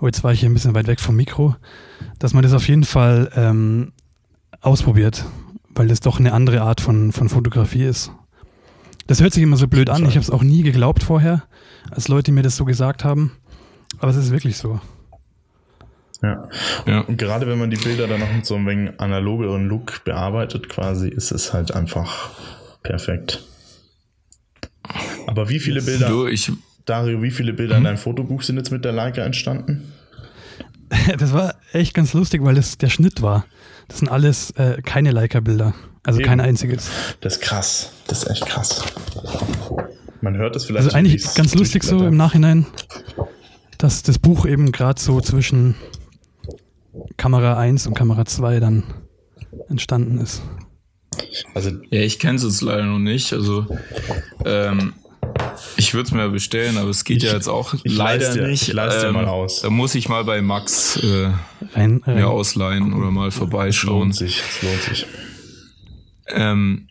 oh, 0.00 0.06
jetzt 0.06 0.24
war 0.24 0.32
ich 0.32 0.40
hier 0.40 0.48
ein 0.48 0.54
bisschen 0.54 0.74
weit 0.74 0.86
weg 0.86 1.00
vom 1.00 1.14
Mikro, 1.14 1.56
dass 2.18 2.32
man 2.32 2.42
das 2.42 2.54
auf 2.54 2.66
jeden 2.68 2.84
Fall 2.84 3.30
ähm, 3.36 3.92
ausprobiert 4.62 5.26
weil 5.76 5.88
das 5.88 6.00
doch 6.00 6.18
eine 6.18 6.32
andere 6.32 6.62
Art 6.62 6.80
von, 6.80 7.12
von 7.12 7.28
Fotografie 7.28 7.84
ist. 7.84 8.10
Das 9.06 9.20
hört 9.20 9.32
sich 9.32 9.42
immer 9.42 9.56
so 9.56 9.68
blöd 9.68 9.88
an. 9.88 10.04
Ich 10.04 10.16
habe 10.16 10.20
es 10.20 10.30
auch 10.30 10.42
nie 10.42 10.62
geglaubt 10.62 11.02
vorher, 11.02 11.44
als 11.90 12.08
Leute 12.08 12.32
mir 12.32 12.42
das 12.42 12.56
so 12.56 12.64
gesagt 12.64 13.04
haben. 13.04 13.32
Aber 13.98 14.10
es 14.10 14.16
ist 14.16 14.32
wirklich 14.32 14.56
so. 14.56 14.80
Ja. 16.22 16.48
ja. 16.86 17.00
Und 17.00 17.18
gerade 17.18 17.46
wenn 17.46 17.58
man 17.58 17.70
die 17.70 17.76
Bilder 17.76 18.08
dann 18.08 18.20
noch 18.20 18.32
mit 18.32 18.46
so 18.46 18.56
einem 18.56 18.66
wenig 18.66 19.00
analogeren 19.00 19.68
Look 19.68 20.02
bearbeitet, 20.04 20.68
quasi, 20.68 21.08
ist 21.08 21.30
es 21.30 21.52
halt 21.52 21.72
einfach 21.72 22.30
perfekt. 22.82 23.44
Aber 25.26 25.48
wie 25.48 25.60
viele 25.60 25.82
Bilder? 25.82 26.08
Du, 26.08 26.26
ich, 26.26 26.50
Dario, 26.84 27.22
wie 27.22 27.30
viele 27.30 27.52
Bilder 27.52 27.74
mhm. 27.74 27.78
in 27.78 27.84
deinem 27.84 27.98
Fotobuch 27.98 28.42
sind 28.42 28.56
jetzt 28.56 28.70
mit 28.70 28.84
der 28.84 28.92
Leica 28.92 29.22
entstanden? 29.22 29.92
Das 31.18 31.32
war 31.32 31.54
echt 31.72 31.94
ganz 31.94 32.12
lustig, 32.14 32.42
weil 32.44 32.54
das 32.54 32.78
der 32.78 32.88
Schnitt 32.88 33.22
war. 33.22 33.46
Das 33.88 33.98
sind 33.98 34.08
alles 34.08 34.50
äh, 34.52 34.80
keine 34.82 35.10
Leica-Bilder. 35.10 35.74
Also 36.02 36.20
Eben. 36.20 36.28
kein 36.28 36.40
einziges. 36.40 36.88
Das 37.20 37.34
ist 37.34 37.42
krass. 37.42 37.92
Das 38.06 38.22
ist 38.22 38.30
echt 38.30 38.46
krass. 38.46 38.84
Man 40.20 40.36
hört 40.36 40.54
das 40.54 40.64
vielleicht. 40.64 40.86
Also 40.86 40.96
eigentlich 40.96 41.24
ganz 41.34 41.54
lustig 41.54 41.82
so 41.82 42.06
im 42.06 42.16
Nachhinein, 42.16 42.66
dass 43.78 44.02
das 44.02 44.18
Buch 44.18 44.46
eben 44.46 44.72
gerade 44.72 45.00
so 45.00 45.20
zwischen 45.20 45.74
Kamera 47.16 47.58
1 47.58 47.86
und 47.86 47.94
Kamera 47.94 48.24
2 48.24 48.60
dann 48.60 48.84
entstanden 49.68 50.18
ist. 50.18 50.42
Also 51.54 51.70
ja, 51.90 52.00
ich 52.00 52.18
kenne 52.18 52.36
es 52.36 52.44
jetzt 52.44 52.60
leider 52.60 52.84
noch 52.84 52.98
nicht. 52.98 53.32
Also 53.32 53.66
ähm, 54.44 54.94
ich 55.76 55.94
würde 55.94 56.06
es 56.06 56.12
mir 56.12 56.28
bestellen, 56.28 56.78
aber 56.78 56.90
es 56.90 57.04
geht 57.04 57.18
ich, 57.18 57.24
ja 57.24 57.34
jetzt 57.34 57.48
auch 57.48 57.74
leider 57.84 58.32
dir, 58.32 58.46
nicht. 58.46 58.68
Ich 58.68 58.74
leiste 58.74 59.06
ähm, 59.06 59.14
mal 59.14 59.26
aus. 59.26 59.62
Da 59.62 59.70
muss 59.70 59.94
ich 59.94 60.08
mal 60.08 60.24
bei 60.24 60.42
Max 60.42 60.96
äh, 60.96 61.30
rein, 61.74 62.02
rein. 62.04 62.16
mir 62.16 62.28
ausleihen 62.28 62.92
oder 62.94 63.10
mal 63.10 63.30
vorbeischauen. 63.30 64.10
Es 64.10 64.20
lohnt 64.20 64.30
sich, 64.30 64.42
es 64.48 64.62
lohnt 64.62 64.82
sich. 64.82 65.06
Ähm, 66.28 66.88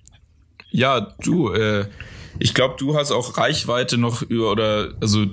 ja, 0.72 1.14
du, 1.24 1.52
äh, 1.52 1.86
ich 2.40 2.54
glaube, 2.54 2.76
du 2.78 2.98
hast 2.98 3.12
auch 3.12 3.38
Reichweite 3.38 3.98
noch 3.98 4.22
über, 4.22 4.52
oder, 4.52 4.94
also 5.02 5.26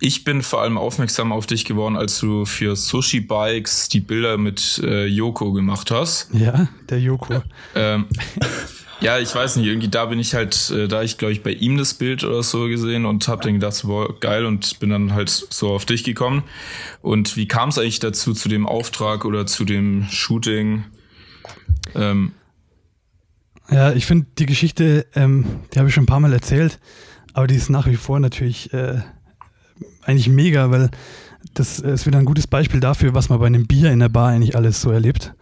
ich 0.00 0.24
bin 0.24 0.42
vor 0.42 0.62
allem 0.62 0.78
aufmerksam 0.78 1.30
auf 1.30 1.46
dich 1.46 1.64
geworden, 1.64 1.96
als 1.96 2.18
du 2.18 2.46
für 2.46 2.74
Sushi 2.74 3.20
Bikes 3.20 3.88
die 3.88 4.00
Bilder 4.00 4.38
mit 4.38 4.80
äh, 4.82 5.06
Yoko 5.06 5.52
gemacht 5.52 5.90
hast. 5.90 6.30
Ja, 6.32 6.68
der 6.88 7.00
Yoko. 7.00 7.42
Ähm, 7.74 8.06
ja, 9.00 9.18
ich 9.18 9.34
weiß 9.34 9.56
nicht, 9.56 9.66
irgendwie 9.66 9.88
da 9.88 10.06
bin 10.06 10.18
ich 10.18 10.34
halt, 10.34 10.70
äh, 10.70 10.86
da 10.86 11.02
ich 11.02 11.18
glaube 11.18 11.32
ich 11.32 11.42
bei 11.42 11.52
ihm 11.52 11.78
das 11.78 11.94
Bild 11.94 12.22
oder 12.24 12.42
so 12.42 12.66
gesehen 12.66 13.06
und 13.06 13.28
habe 13.28 13.42
dann 13.42 13.54
gedacht, 13.54 13.82
wow, 13.84 14.08
geil 14.20 14.44
und 14.44 14.78
bin 14.78 14.90
dann 14.90 15.14
halt 15.14 15.30
so 15.30 15.70
auf 15.70 15.84
dich 15.84 16.04
gekommen. 16.04 16.42
Und 17.00 17.36
wie 17.36 17.48
kam 17.48 17.70
es 17.70 17.78
eigentlich 17.78 18.00
dazu, 18.00 18.34
zu 18.34 18.48
dem 18.48 18.66
Auftrag 18.66 19.24
oder 19.24 19.46
zu 19.46 19.64
dem 19.64 20.06
Shooting? 20.10 20.84
Ähm, 21.94 22.32
ja, 23.70 23.92
ich 23.92 24.06
finde 24.06 24.26
die 24.38 24.46
Geschichte, 24.46 25.06
ähm, 25.14 25.46
die 25.72 25.78
habe 25.78 25.88
ich 25.88 25.94
schon 25.94 26.04
ein 26.04 26.06
paar 26.08 26.20
Mal 26.20 26.32
erzählt, 26.32 26.78
aber 27.32 27.46
die 27.46 27.54
ist 27.54 27.70
nach 27.70 27.86
wie 27.86 27.96
vor 27.96 28.20
natürlich 28.20 28.72
äh, 28.72 29.00
eigentlich 30.02 30.28
mega, 30.28 30.70
weil 30.70 30.90
das 31.54 31.78
ist 31.78 32.06
wieder 32.06 32.18
ein 32.18 32.24
gutes 32.24 32.46
Beispiel 32.46 32.80
dafür, 32.80 33.14
was 33.14 33.28
man 33.28 33.38
bei 33.38 33.46
einem 33.46 33.66
Bier 33.66 33.90
in 33.90 34.00
der 34.00 34.08
Bar 34.08 34.28
eigentlich 34.28 34.56
alles 34.56 34.82
so 34.82 34.90
erlebt. 34.90 35.32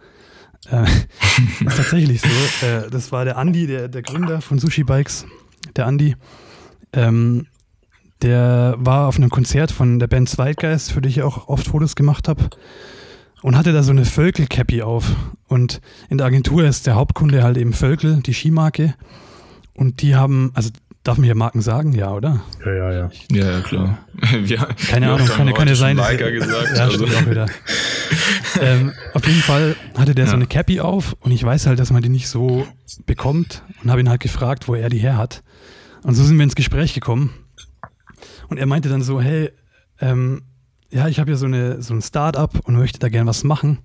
Äh, 0.67 0.83
ist 1.65 1.77
tatsächlich 1.77 2.21
so. 2.21 2.65
Äh, 2.65 2.89
das 2.89 3.11
war 3.11 3.25
der 3.25 3.37
Andi, 3.37 3.67
der, 3.67 3.87
der 3.87 4.01
Gründer 4.01 4.41
von 4.41 4.59
Sushi 4.59 4.83
Bikes, 4.83 5.25
der 5.75 5.85
Andi. 5.85 6.15
Ähm, 6.93 7.47
der 8.21 8.75
war 8.77 9.07
auf 9.07 9.17
einem 9.17 9.29
Konzert 9.29 9.71
von 9.71 9.99
der 9.99 10.07
Band 10.07 10.27
Zweitgeist, 10.27 10.91
für 10.91 11.01
die 11.01 11.09
ich 11.09 11.21
auch 11.21 11.47
oft 11.47 11.67
Fotos 11.67 11.95
gemacht 11.95 12.27
habe 12.27 12.49
und 13.41 13.57
hatte 13.57 13.71
da 13.71 13.83
so 13.83 13.91
eine 13.91 14.05
Völkel-Cappy 14.05 14.81
auf. 14.81 15.15
Und 15.47 15.81
in 16.09 16.17
der 16.17 16.27
Agentur 16.27 16.65
ist 16.65 16.87
der 16.87 16.95
Hauptkunde 16.95 17.43
halt 17.43 17.57
eben 17.57 17.73
Völkel, 17.73 18.21
die 18.21 18.33
Skimarke. 18.33 18.95
Und 19.73 20.01
die 20.01 20.15
haben, 20.15 20.51
also 20.53 20.69
darf 21.03 21.17
man 21.17 21.25
hier 21.25 21.35
Marken 21.35 21.61
sagen? 21.61 21.93
Ja, 21.93 22.13
oder? 22.13 22.41
Ja, 22.65 22.73
ja, 22.73 22.91
ja. 22.91 23.09
Ja, 23.31 23.51
ja 23.51 23.61
klar. 23.61 23.97
Wir, 24.43 24.57
keine 24.89 25.11
Ahnung, 25.11 25.27
kann, 25.27 25.53
kann 25.53 25.67
ja 25.67 25.75
sein. 25.75 25.97
Dass, 25.97 26.17
gesagt, 26.17 26.77
ja, 26.77 26.83
also. 26.83 27.05
auch 27.05 27.29
wieder. 27.29 27.47
ähm, 28.61 28.93
auf 29.13 29.25
jeden 29.25 29.41
Fall 29.41 29.75
hatte 29.97 30.15
der 30.15 30.25
ja. 30.25 30.31
so 30.31 30.35
eine 30.35 30.47
Cappy 30.47 30.79
auf 30.79 31.15
und 31.21 31.31
ich 31.31 31.43
weiß 31.43 31.67
halt, 31.67 31.79
dass 31.79 31.91
man 31.91 32.01
die 32.01 32.09
nicht 32.09 32.27
so 32.27 32.67
bekommt 33.05 33.63
und 33.83 33.91
habe 33.91 34.01
ihn 34.01 34.09
halt 34.09 34.21
gefragt, 34.21 34.67
wo 34.67 34.75
er 34.75 34.89
die 34.89 34.99
her 34.99 35.17
hat. 35.17 35.43
Und 36.03 36.15
so 36.15 36.23
sind 36.23 36.37
wir 36.37 36.43
ins 36.43 36.55
Gespräch 36.55 36.93
gekommen. 36.93 37.33
Und 38.47 38.57
er 38.57 38.65
meinte 38.65 38.89
dann 38.89 39.01
so, 39.01 39.21
hey, 39.21 39.51
ähm, 40.01 40.41
ja, 40.91 41.07
ich 41.07 41.19
habe 41.19 41.31
ja 41.31 41.37
so, 41.37 41.45
eine, 41.45 41.81
so 41.81 41.93
ein 41.93 42.01
Start-up 42.01 42.61
und 42.63 42.75
möchte 42.75 42.99
da 42.99 43.09
gern 43.09 43.27
was 43.27 43.43
machen. 43.43 43.79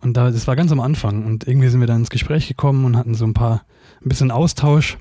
Und 0.00 0.16
da, 0.16 0.30
das 0.30 0.46
war 0.46 0.56
ganz 0.56 0.70
am 0.72 0.80
Anfang. 0.80 1.24
Und 1.24 1.46
irgendwie 1.46 1.68
sind 1.68 1.80
wir 1.80 1.86
dann 1.86 2.00
ins 2.00 2.10
Gespräch 2.10 2.48
gekommen 2.48 2.84
und 2.84 2.96
hatten 2.96 3.14
so 3.14 3.24
ein 3.24 3.34
paar, 3.34 3.64
ein 4.04 4.08
bisschen 4.08 4.30
Austausch. 4.30 4.98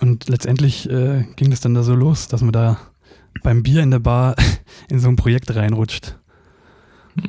Und 0.00 0.28
letztendlich 0.28 0.88
äh, 0.88 1.24
ging 1.36 1.50
das 1.50 1.60
dann 1.60 1.74
da 1.74 1.82
so 1.82 1.94
los, 1.94 2.28
dass 2.28 2.40
man 2.40 2.52
da 2.52 2.78
beim 3.42 3.62
Bier 3.62 3.82
in 3.82 3.90
der 3.90 3.98
Bar 3.98 4.34
in 4.88 4.98
so 4.98 5.08
ein 5.08 5.16
Projekt 5.16 5.54
reinrutscht. 5.54 6.16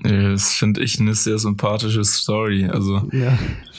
Das 0.03 0.53
finde 0.53 0.81
ich 0.81 0.99
eine 0.99 1.15
sehr 1.15 1.39
sympathische 1.39 2.03
Story. 2.03 2.65
Also 2.65 3.09
ja, 3.11 3.37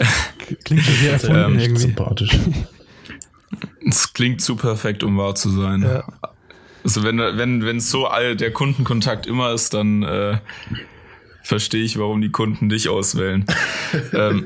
klingt 0.65 0.83
schon 0.83 0.95
sehr 0.97 1.13
erfunden 1.13 1.59
irgendwie. 1.59 1.83
Sympathisch. 1.83 2.39
Es 3.87 4.15
klingt 4.15 4.41
zu 4.41 4.57
perfekt, 4.57 5.03
um 5.03 5.19
wahr 5.19 5.35
zu 5.35 5.51
sein. 5.51 5.83
Ja. 5.83 6.05
Also 6.85 7.03
wenn 7.03 7.19
wenn 7.19 7.63
wenn 7.65 7.81
so 7.81 8.07
all 8.07 8.35
der 8.35 8.51
Kundenkontakt 8.51 9.27
immer 9.27 9.53
ist, 9.53 9.75
dann 9.75 10.03
äh, 10.03 10.39
verstehe 11.43 11.85
ich, 11.85 11.99
warum 11.99 12.21
die 12.21 12.31
Kunden 12.31 12.69
dich 12.69 12.89
auswählen. 12.89 13.45
ähm. 14.13 14.45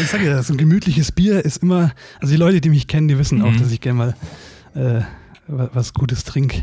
Ich 0.00 0.08
sage 0.08 0.26
ja, 0.26 0.42
so 0.42 0.54
ein 0.54 0.56
gemütliches 0.56 1.12
Bier 1.12 1.44
ist 1.44 1.62
immer, 1.62 1.92
also 2.20 2.32
die 2.32 2.38
Leute, 2.38 2.60
die 2.60 2.70
mich 2.70 2.86
kennen, 2.86 3.08
die 3.08 3.18
wissen 3.18 3.42
auch, 3.42 3.50
mhm. 3.50 3.58
dass 3.58 3.72
ich 3.72 3.80
gerne 3.80 3.98
mal 3.98 4.16
äh, 4.74 5.02
was 5.46 5.94
Gutes 5.94 6.24
trinke. 6.24 6.62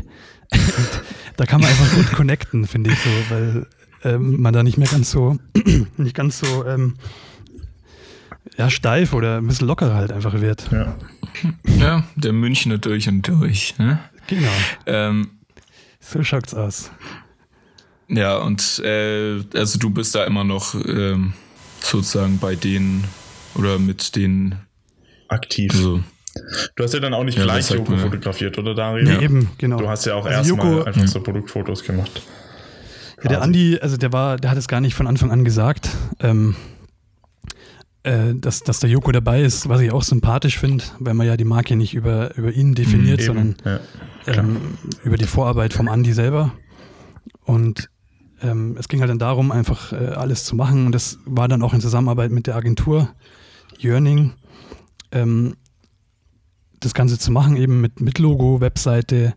da 1.36 1.44
kann 1.44 1.60
man 1.60 1.70
einfach 1.70 1.94
gut 1.94 2.12
connecten, 2.12 2.66
finde 2.66 2.90
ich 2.90 2.98
so, 2.98 3.10
weil 3.34 3.66
ähm, 4.04 4.40
man 4.40 4.52
da 4.52 4.62
nicht 4.62 4.78
mehr 4.78 4.88
ganz 4.88 5.10
so, 5.10 5.38
nicht 5.96 6.14
ganz 6.14 6.38
so 6.38 6.64
ähm, 6.66 6.94
ja, 8.56 8.70
steif 8.70 9.12
oder 9.12 9.38
ein 9.38 9.46
bisschen 9.46 9.66
lockerer 9.66 9.94
halt 9.94 10.12
einfach 10.12 10.40
wird. 10.40 10.68
Ja, 10.70 10.96
ja 11.78 12.04
der 12.14 12.32
Münchner 12.32 12.78
durch 12.78 13.08
und 13.08 13.26
durch. 13.26 13.76
Ne? 13.78 13.98
Genau. 14.28 14.52
Ähm, 14.86 15.30
so 16.00 16.22
schaut's 16.22 16.54
aus. 16.54 16.90
Ja, 18.08 18.38
und 18.38 18.80
äh, 18.84 19.40
also 19.54 19.78
du 19.78 19.90
bist 19.90 20.14
da 20.14 20.24
immer 20.24 20.44
noch 20.44 20.74
ähm, 20.74 21.32
sozusagen 21.80 22.38
bei 22.38 22.54
denen 22.54 23.04
oder 23.54 23.78
mit 23.78 24.14
denen 24.16 24.56
aktiv. 25.28 25.72
Also, 25.74 26.00
du 26.76 26.84
hast 26.84 26.94
ja 26.94 27.00
dann 27.00 27.14
auch 27.14 27.24
nicht 27.24 27.38
ja, 27.38 27.44
gleich 27.44 27.70
Joko 27.70 27.92
man, 27.92 28.00
fotografiert, 28.00 28.58
oder 28.58 28.74
Dario? 28.74 29.08
Ja. 29.08 29.20
eben, 29.20 29.50
genau. 29.58 29.78
Du 29.78 29.88
hast 29.88 30.04
ja 30.06 30.14
auch 30.14 30.26
also 30.26 30.54
erstmal 30.54 30.86
einfach 30.86 31.00
ja. 31.00 31.06
so 31.06 31.20
Produktfotos 31.20 31.82
gemacht. 31.82 32.22
Ja, 33.22 33.30
der 33.30 33.42
Andi, 33.42 33.78
also 33.80 33.96
der 33.96 34.12
war, 34.12 34.36
der 34.36 34.50
hat 34.50 34.58
es 34.58 34.68
gar 34.68 34.80
nicht 34.80 34.94
von 34.94 35.06
Anfang 35.06 35.30
an 35.30 35.44
gesagt, 35.44 35.88
ähm, 36.20 36.54
äh, 38.02 38.34
dass, 38.34 38.62
dass 38.62 38.78
der 38.78 38.90
Joko 38.90 39.10
dabei 39.10 39.42
ist, 39.42 39.68
was 39.68 39.80
ich 39.80 39.90
auch 39.90 40.02
sympathisch 40.02 40.58
finde, 40.58 40.84
weil 41.00 41.14
man 41.14 41.26
ja 41.26 41.36
die 41.36 41.44
Marke 41.44 41.76
nicht 41.76 41.94
über, 41.94 42.36
über 42.36 42.52
ihn 42.52 42.74
definiert, 42.74 43.20
mhm, 43.20 43.24
sondern 43.24 43.56
ähm, 44.26 44.60
über 45.02 45.16
die 45.16 45.26
Vorarbeit 45.26 45.72
vom 45.72 45.88
Andi 45.88 46.12
selber. 46.12 46.52
Und 47.44 47.88
ähm, 48.42 48.76
es 48.78 48.88
ging 48.88 49.00
halt 49.00 49.10
dann 49.10 49.18
darum, 49.18 49.50
einfach 49.50 49.92
äh, 49.92 49.96
alles 49.96 50.44
zu 50.44 50.56
machen. 50.56 50.86
Und 50.86 50.92
das 50.92 51.18
war 51.24 51.48
dann 51.48 51.62
auch 51.62 51.74
in 51.74 51.80
Zusammenarbeit 51.80 52.30
mit 52.30 52.46
der 52.46 52.56
Agentur 52.56 53.08
Yearning, 53.80 54.32
ähm, 55.12 55.56
das 56.80 56.94
Ganze 56.94 57.18
zu 57.18 57.32
machen, 57.32 57.56
eben 57.56 57.80
mit, 57.80 58.00
mit 58.00 58.18
Logo, 58.18 58.60
Webseite 58.60 59.34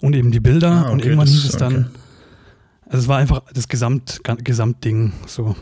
und 0.00 0.14
eben 0.14 0.30
die 0.30 0.40
Bilder. 0.40 0.70
Ah, 0.70 0.82
okay, 0.82 0.92
und 0.92 1.04
irgendwann 1.04 1.28
hieß 1.28 1.44
es 1.44 1.56
dann, 1.56 1.74
okay. 1.74 1.86
also 2.86 2.98
es 2.98 3.08
war 3.08 3.18
einfach 3.18 3.42
das 3.52 3.68
Gesamt, 3.68 4.20
Gesamtding 4.38 5.12
so. 5.26 5.56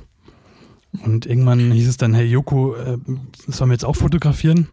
Und 1.05 1.26
irgendwann 1.26 1.70
hieß 1.70 1.88
es 1.88 1.96
dann, 1.98 2.14
hey 2.14 2.26
Joko, 2.26 2.74
äh, 2.74 2.98
sollen 3.46 3.70
wir 3.70 3.74
jetzt 3.74 3.85
auch 3.85 3.96
fotografieren? 3.96 4.68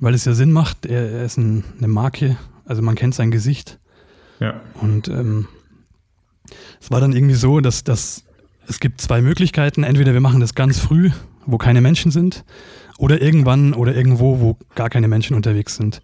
Weil 0.00 0.14
es 0.14 0.24
ja 0.24 0.32
Sinn 0.32 0.50
macht, 0.50 0.86
er, 0.86 1.10
er 1.10 1.24
ist 1.24 1.36
ein, 1.36 1.64
eine 1.76 1.88
Marke, 1.88 2.36
also 2.64 2.80
man 2.80 2.94
kennt 2.94 3.14
sein 3.14 3.30
Gesicht. 3.30 3.78
Ja. 4.40 4.60
Und 4.80 5.08
ähm, 5.08 5.46
es 6.80 6.90
war 6.90 7.00
dann 7.00 7.12
irgendwie 7.12 7.34
so, 7.34 7.60
dass, 7.60 7.84
dass 7.84 8.24
es 8.68 8.80
gibt 8.80 9.00
zwei 9.00 9.20
Möglichkeiten. 9.20 9.84
Entweder 9.84 10.12
wir 10.12 10.20
machen 10.20 10.40
das 10.40 10.54
ganz 10.54 10.78
früh, 10.78 11.10
wo 11.46 11.58
keine 11.58 11.80
Menschen 11.80 12.10
sind, 12.10 12.44
oder 12.98 13.20
irgendwann 13.20 13.74
oder 13.74 13.94
irgendwo, 13.94 14.40
wo 14.40 14.56
gar 14.74 14.90
keine 14.90 15.08
Menschen 15.08 15.34
unterwegs 15.34 15.76
sind. 15.76 16.02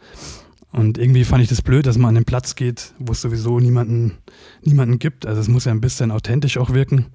Und 0.70 0.98
irgendwie 0.98 1.24
fand 1.24 1.42
ich 1.42 1.48
das 1.48 1.62
blöd, 1.62 1.86
dass 1.86 1.96
man 1.96 2.10
an 2.10 2.14
den 2.16 2.24
Platz 2.24 2.54
geht, 2.54 2.92
wo 2.98 3.12
es 3.12 3.20
sowieso 3.20 3.58
niemanden, 3.58 4.18
niemanden 4.62 4.98
gibt. 4.98 5.24
Also 5.26 5.40
es 5.40 5.48
muss 5.48 5.64
ja 5.64 5.72
ein 5.72 5.80
bisschen 5.80 6.10
authentisch 6.10 6.58
auch 6.58 6.70
wirken. 6.70 7.06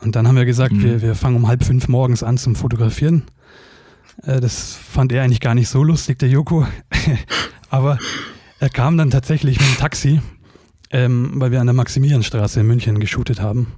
Und 0.00 0.14
dann 0.14 0.28
haben 0.28 0.36
wir 0.36 0.44
gesagt, 0.44 0.72
mhm. 0.72 0.82
wir, 0.82 1.02
wir 1.02 1.14
fangen 1.14 1.36
um 1.36 1.48
halb 1.48 1.64
fünf 1.64 1.88
morgens 1.88 2.22
an 2.22 2.36
zum 2.36 2.54
Fotografieren. 2.54 3.22
Äh, 4.22 4.40
das 4.40 4.74
fand 4.74 5.12
er 5.12 5.22
eigentlich 5.22 5.40
gar 5.40 5.54
nicht 5.54 5.68
so 5.68 5.82
lustig, 5.82 6.18
der 6.18 6.28
Joko. 6.28 6.66
Aber 7.70 7.98
er 8.58 8.68
kam 8.68 8.98
dann 8.98 9.10
tatsächlich 9.10 9.58
mit 9.58 9.68
dem 9.68 9.76
Taxi 9.78 10.20
ähm, 10.90 11.32
weil 11.34 11.50
wir 11.50 11.60
an 11.60 11.66
der 11.66 11.74
Maximilianstraße 11.74 12.60
in 12.60 12.66
München 12.66 13.00
geshootet 13.00 13.40
haben. 13.40 13.74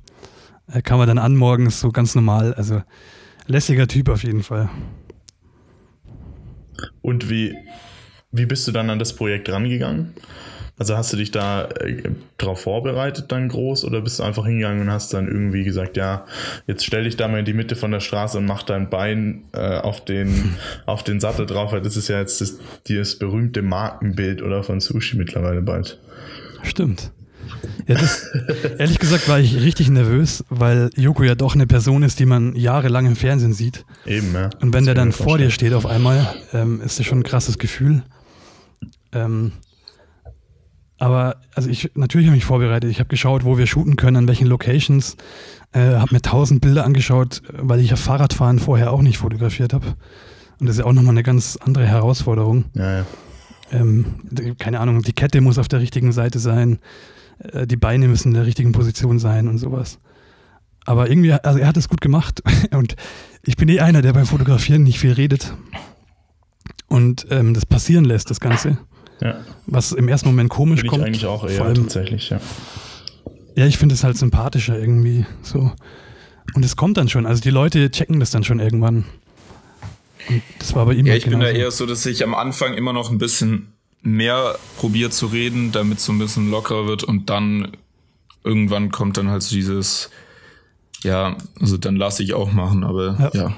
Äh, 0.72 0.82
kam 0.82 1.00
er 1.00 1.06
dann 1.06 1.18
an 1.18 1.36
morgens 1.36 1.80
so 1.80 1.90
ganz 1.90 2.14
normal. 2.14 2.54
Also 2.54 2.82
lässiger 3.46 3.86
Typ 3.86 4.08
auf 4.08 4.22
jeden 4.22 4.42
Fall. 4.42 4.68
Und 7.02 7.30
wie, 7.30 7.54
wie 8.30 8.46
bist 8.46 8.68
du 8.68 8.72
dann 8.72 8.90
an 8.90 8.98
das 8.98 9.14
Projekt 9.14 9.50
rangegangen? 9.50 10.14
Also 10.78 10.96
hast 10.96 11.12
du 11.12 11.16
dich 11.16 11.32
da 11.32 11.64
äh, 11.80 12.02
drauf 12.38 12.60
vorbereitet 12.62 13.32
dann 13.32 13.48
groß 13.48 13.84
oder 13.84 14.00
bist 14.00 14.20
du 14.20 14.22
einfach 14.22 14.46
hingegangen 14.46 14.82
und 14.82 14.92
hast 14.92 15.12
dann 15.12 15.26
irgendwie 15.26 15.64
gesagt, 15.64 15.96
ja, 15.96 16.24
jetzt 16.68 16.84
stell 16.84 17.04
dich 17.04 17.16
da 17.16 17.26
mal 17.26 17.40
in 17.40 17.44
die 17.44 17.52
Mitte 17.52 17.74
von 17.74 17.90
der 17.90 17.98
Straße 17.98 18.38
und 18.38 18.46
mach 18.46 18.62
dein 18.62 18.88
Bein 18.88 19.42
äh, 19.52 19.78
auf, 19.78 20.04
den, 20.04 20.56
auf 20.86 21.02
den 21.02 21.18
Sattel 21.18 21.46
drauf, 21.46 21.72
weil 21.72 21.82
das 21.82 21.96
ist 21.96 22.08
ja 22.08 22.20
jetzt 22.20 22.40
das, 22.40 22.58
das 22.88 23.16
berühmte 23.16 23.62
Markenbild 23.62 24.40
oder 24.40 24.62
von 24.62 24.80
Sushi 24.80 25.16
mittlerweile 25.16 25.62
bald. 25.62 25.98
Stimmt. 26.62 27.12
Ja, 27.86 27.94
das, 27.94 28.26
ehrlich 28.78 28.98
gesagt 28.98 29.28
war 29.28 29.40
ich 29.40 29.56
richtig 29.62 29.88
nervös, 29.88 30.44
weil 30.50 30.90
Joko 30.96 31.22
ja 31.22 31.34
doch 31.34 31.54
eine 31.54 31.66
Person 31.66 32.02
ist, 32.02 32.18
die 32.18 32.26
man 32.26 32.54
jahrelang 32.54 33.06
im 33.06 33.16
Fernsehen 33.16 33.54
sieht. 33.54 33.86
Eben, 34.04 34.34
ja. 34.34 34.50
Und 34.60 34.74
wenn 34.74 34.84
der 34.84 34.94
dann 34.94 35.12
vor 35.12 35.38
dir 35.38 35.50
steht 35.50 35.72
auf 35.72 35.86
einmal, 35.86 36.34
ähm, 36.52 36.82
ist 36.82 36.98
das 36.98 37.06
schon 37.06 37.20
ein 37.20 37.24
krasses 37.24 37.58
Gefühl. 37.58 38.02
Ähm, 39.12 39.52
aber 40.98 41.36
also 41.54 41.70
ich 41.70 41.92
natürlich 41.94 42.26
habe 42.26 42.34
mich 42.34 42.44
vorbereitet. 42.44 42.90
Ich 42.90 42.98
habe 42.98 43.08
geschaut, 43.08 43.44
wo 43.44 43.56
wir 43.56 43.66
shooten 43.66 43.96
können, 43.96 44.16
an 44.16 44.28
welchen 44.28 44.48
Locations. 44.48 45.16
Äh, 45.72 45.94
habe 45.94 46.14
mir 46.14 46.22
tausend 46.22 46.60
Bilder 46.60 46.84
angeschaut, 46.84 47.42
weil 47.52 47.80
ich 47.80 47.90
ja 47.90 47.96
Fahrradfahren 47.96 48.58
vorher 48.58 48.92
auch 48.92 49.02
nicht 49.02 49.18
fotografiert 49.18 49.72
habe. 49.72 49.94
Und 50.58 50.66
das 50.66 50.76
ist 50.76 50.80
ja 50.80 50.86
auch 50.86 50.92
nochmal 50.92 51.12
eine 51.12 51.22
ganz 51.22 51.56
andere 51.56 51.86
Herausforderung. 51.86 52.64
Ja, 52.74 52.98
ja. 52.98 53.06
Ähm, 53.70 54.06
keine 54.58 54.80
Ahnung, 54.80 55.02
die 55.02 55.12
Kette 55.12 55.40
muss 55.40 55.58
auf 55.58 55.68
der 55.68 55.80
richtigen 55.80 56.12
Seite 56.12 56.38
sein, 56.38 56.78
äh, 57.52 57.66
die 57.66 57.76
Beine 57.76 58.08
müssen 58.08 58.28
in 58.28 58.34
der 58.34 58.46
richtigen 58.46 58.72
Position 58.72 59.18
sein 59.18 59.48
und 59.48 59.58
sowas. 59.58 59.98
Aber 60.84 61.10
irgendwie, 61.10 61.32
also 61.32 61.58
er 61.58 61.66
hat 61.66 61.76
es 61.76 61.88
gut 61.88 62.00
gemacht 62.00 62.42
und 62.72 62.96
ich 63.42 63.56
bin 63.56 63.68
eh 63.68 63.80
einer, 63.80 64.02
der 64.02 64.12
beim 64.12 64.26
Fotografieren 64.26 64.82
nicht 64.82 64.98
viel 64.98 65.12
redet 65.12 65.54
und 66.88 67.26
ähm, 67.30 67.54
das 67.54 67.66
passieren 67.66 68.04
lässt, 68.04 68.30
das 68.30 68.40
Ganze. 68.40 68.78
Ja. 69.20 69.40
Was 69.66 69.92
im 69.92 70.08
ersten 70.08 70.28
Moment 70.28 70.48
komisch 70.48 70.80
Bin 70.80 70.90
kommt. 70.90 71.02
ich 71.02 71.06
eigentlich 71.06 71.26
auch 71.26 71.44
eher 71.44 71.56
vor 71.56 71.66
allem, 71.66 71.82
tatsächlich, 71.82 72.30
ja. 72.30 72.40
ja, 73.56 73.66
ich 73.66 73.76
finde 73.76 73.94
es 73.94 74.04
halt 74.04 74.16
sympathischer 74.16 74.78
irgendwie 74.78 75.26
so. 75.42 75.72
Und 76.54 76.64
es 76.64 76.76
kommt 76.76 76.96
dann 76.96 77.08
schon, 77.08 77.26
also 77.26 77.42
die 77.42 77.50
Leute 77.50 77.90
checken 77.90 78.20
das 78.20 78.30
dann 78.30 78.44
schon 78.44 78.60
irgendwann. 78.60 79.04
Und 80.28 80.42
das 80.58 80.74
war 80.74 80.86
bei 80.86 80.94
ihm 80.94 81.06
Ja, 81.06 81.12
halt 81.12 81.22
ich 81.24 81.30
bin 81.30 81.40
da 81.40 81.46
genauso. 81.46 81.60
eher 81.64 81.70
so, 81.70 81.86
dass 81.86 82.04
ich 82.06 82.22
am 82.24 82.34
Anfang 82.34 82.74
immer 82.74 82.92
noch 82.92 83.10
ein 83.10 83.18
bisschen 83.18 83.72
mehr 84.02 84.58
probiere 84.78 85.10
zu 85.10 85.26
reden, 85.26 85.72
damit 85.72 85.98
es 85.98 86.04
so 86.04 86.12
ein 86.12 86.18
bisschen 86.18 86.50
lockerer 86.50 86.86
wird 86.86 87.04
und 87.04 87.30
dann 87.30 87.76
irgendwann 88.44 88.90
kommt 88.90 89.16
dann 89.16 89.28
halt 89.30 89.42
so 89.42 89.54
dieses, 89.54 90.10
ja, 91.02 91.36
also 91.60 91.76
dann 91.76 91.96
lasse 91.96 92.22
ich 92.22 92.34
auch 92.34 92.52
machen, 92.52 92.84
aber 92.84 93.30
Ja. 93.34 93.40
ja. 93.40 93.56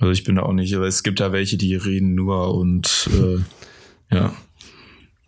Also 0.00 0.10
ich 0.10 0.24
bin 0.24 0.34
da 0.36 0.42
auch 0.42 0.52
nicht, 0.52 0.74
aber 0.74 0.86
es 0.86 1.02
gibt 1.02 1.20
ja 1.20 1.32
welche, 1.32 1.56
die 1.56 1.74
reden 1.76 2.14
nur 2.14 2.54
und 2.54 3.08
äh, 3.12 4.14
ja. 4.14 4.34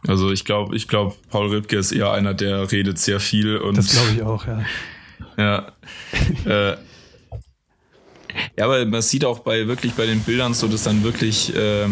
Also 0.07 0.31
ich 0.33 0.45
glaube, 0.45 0.77
ich 0.77 0.87
glaube, 0.89 1.15
Paul 1.31 1.49
Ripke 1.49 1.77
ist 1.77 1.93
eher 1.93 2.13
einer, 2.13 2.35
der 2.35 2.71
redet 2.73 2.99
sehr 2.99 3.21
viel 3.21 3.57
und 3.59 3.77
Das 3.77 3.91
glaube 3.91 4.09
ich 4.15 4.23
auch, 4.23 4.47
ja. 4.47 4.65
ja. 6.47 6.73
äh, 6.73 6.77
ja, 8.57 8.65
aber 8.65 8.85
man 8.87 9.03
sieht 9.03 9.25
auch 9.25 9.41
bei 9.41 9.67
wirklich 9.67 9.93
bei 9.95 10.07
den 10.07 10.21
Bildern 10.21 10.55
so, 10.55 10.69
dass 10.69 10.85
dann 10.85 11.03
wirklich 11.03 11.55
äh, 11.55 11.87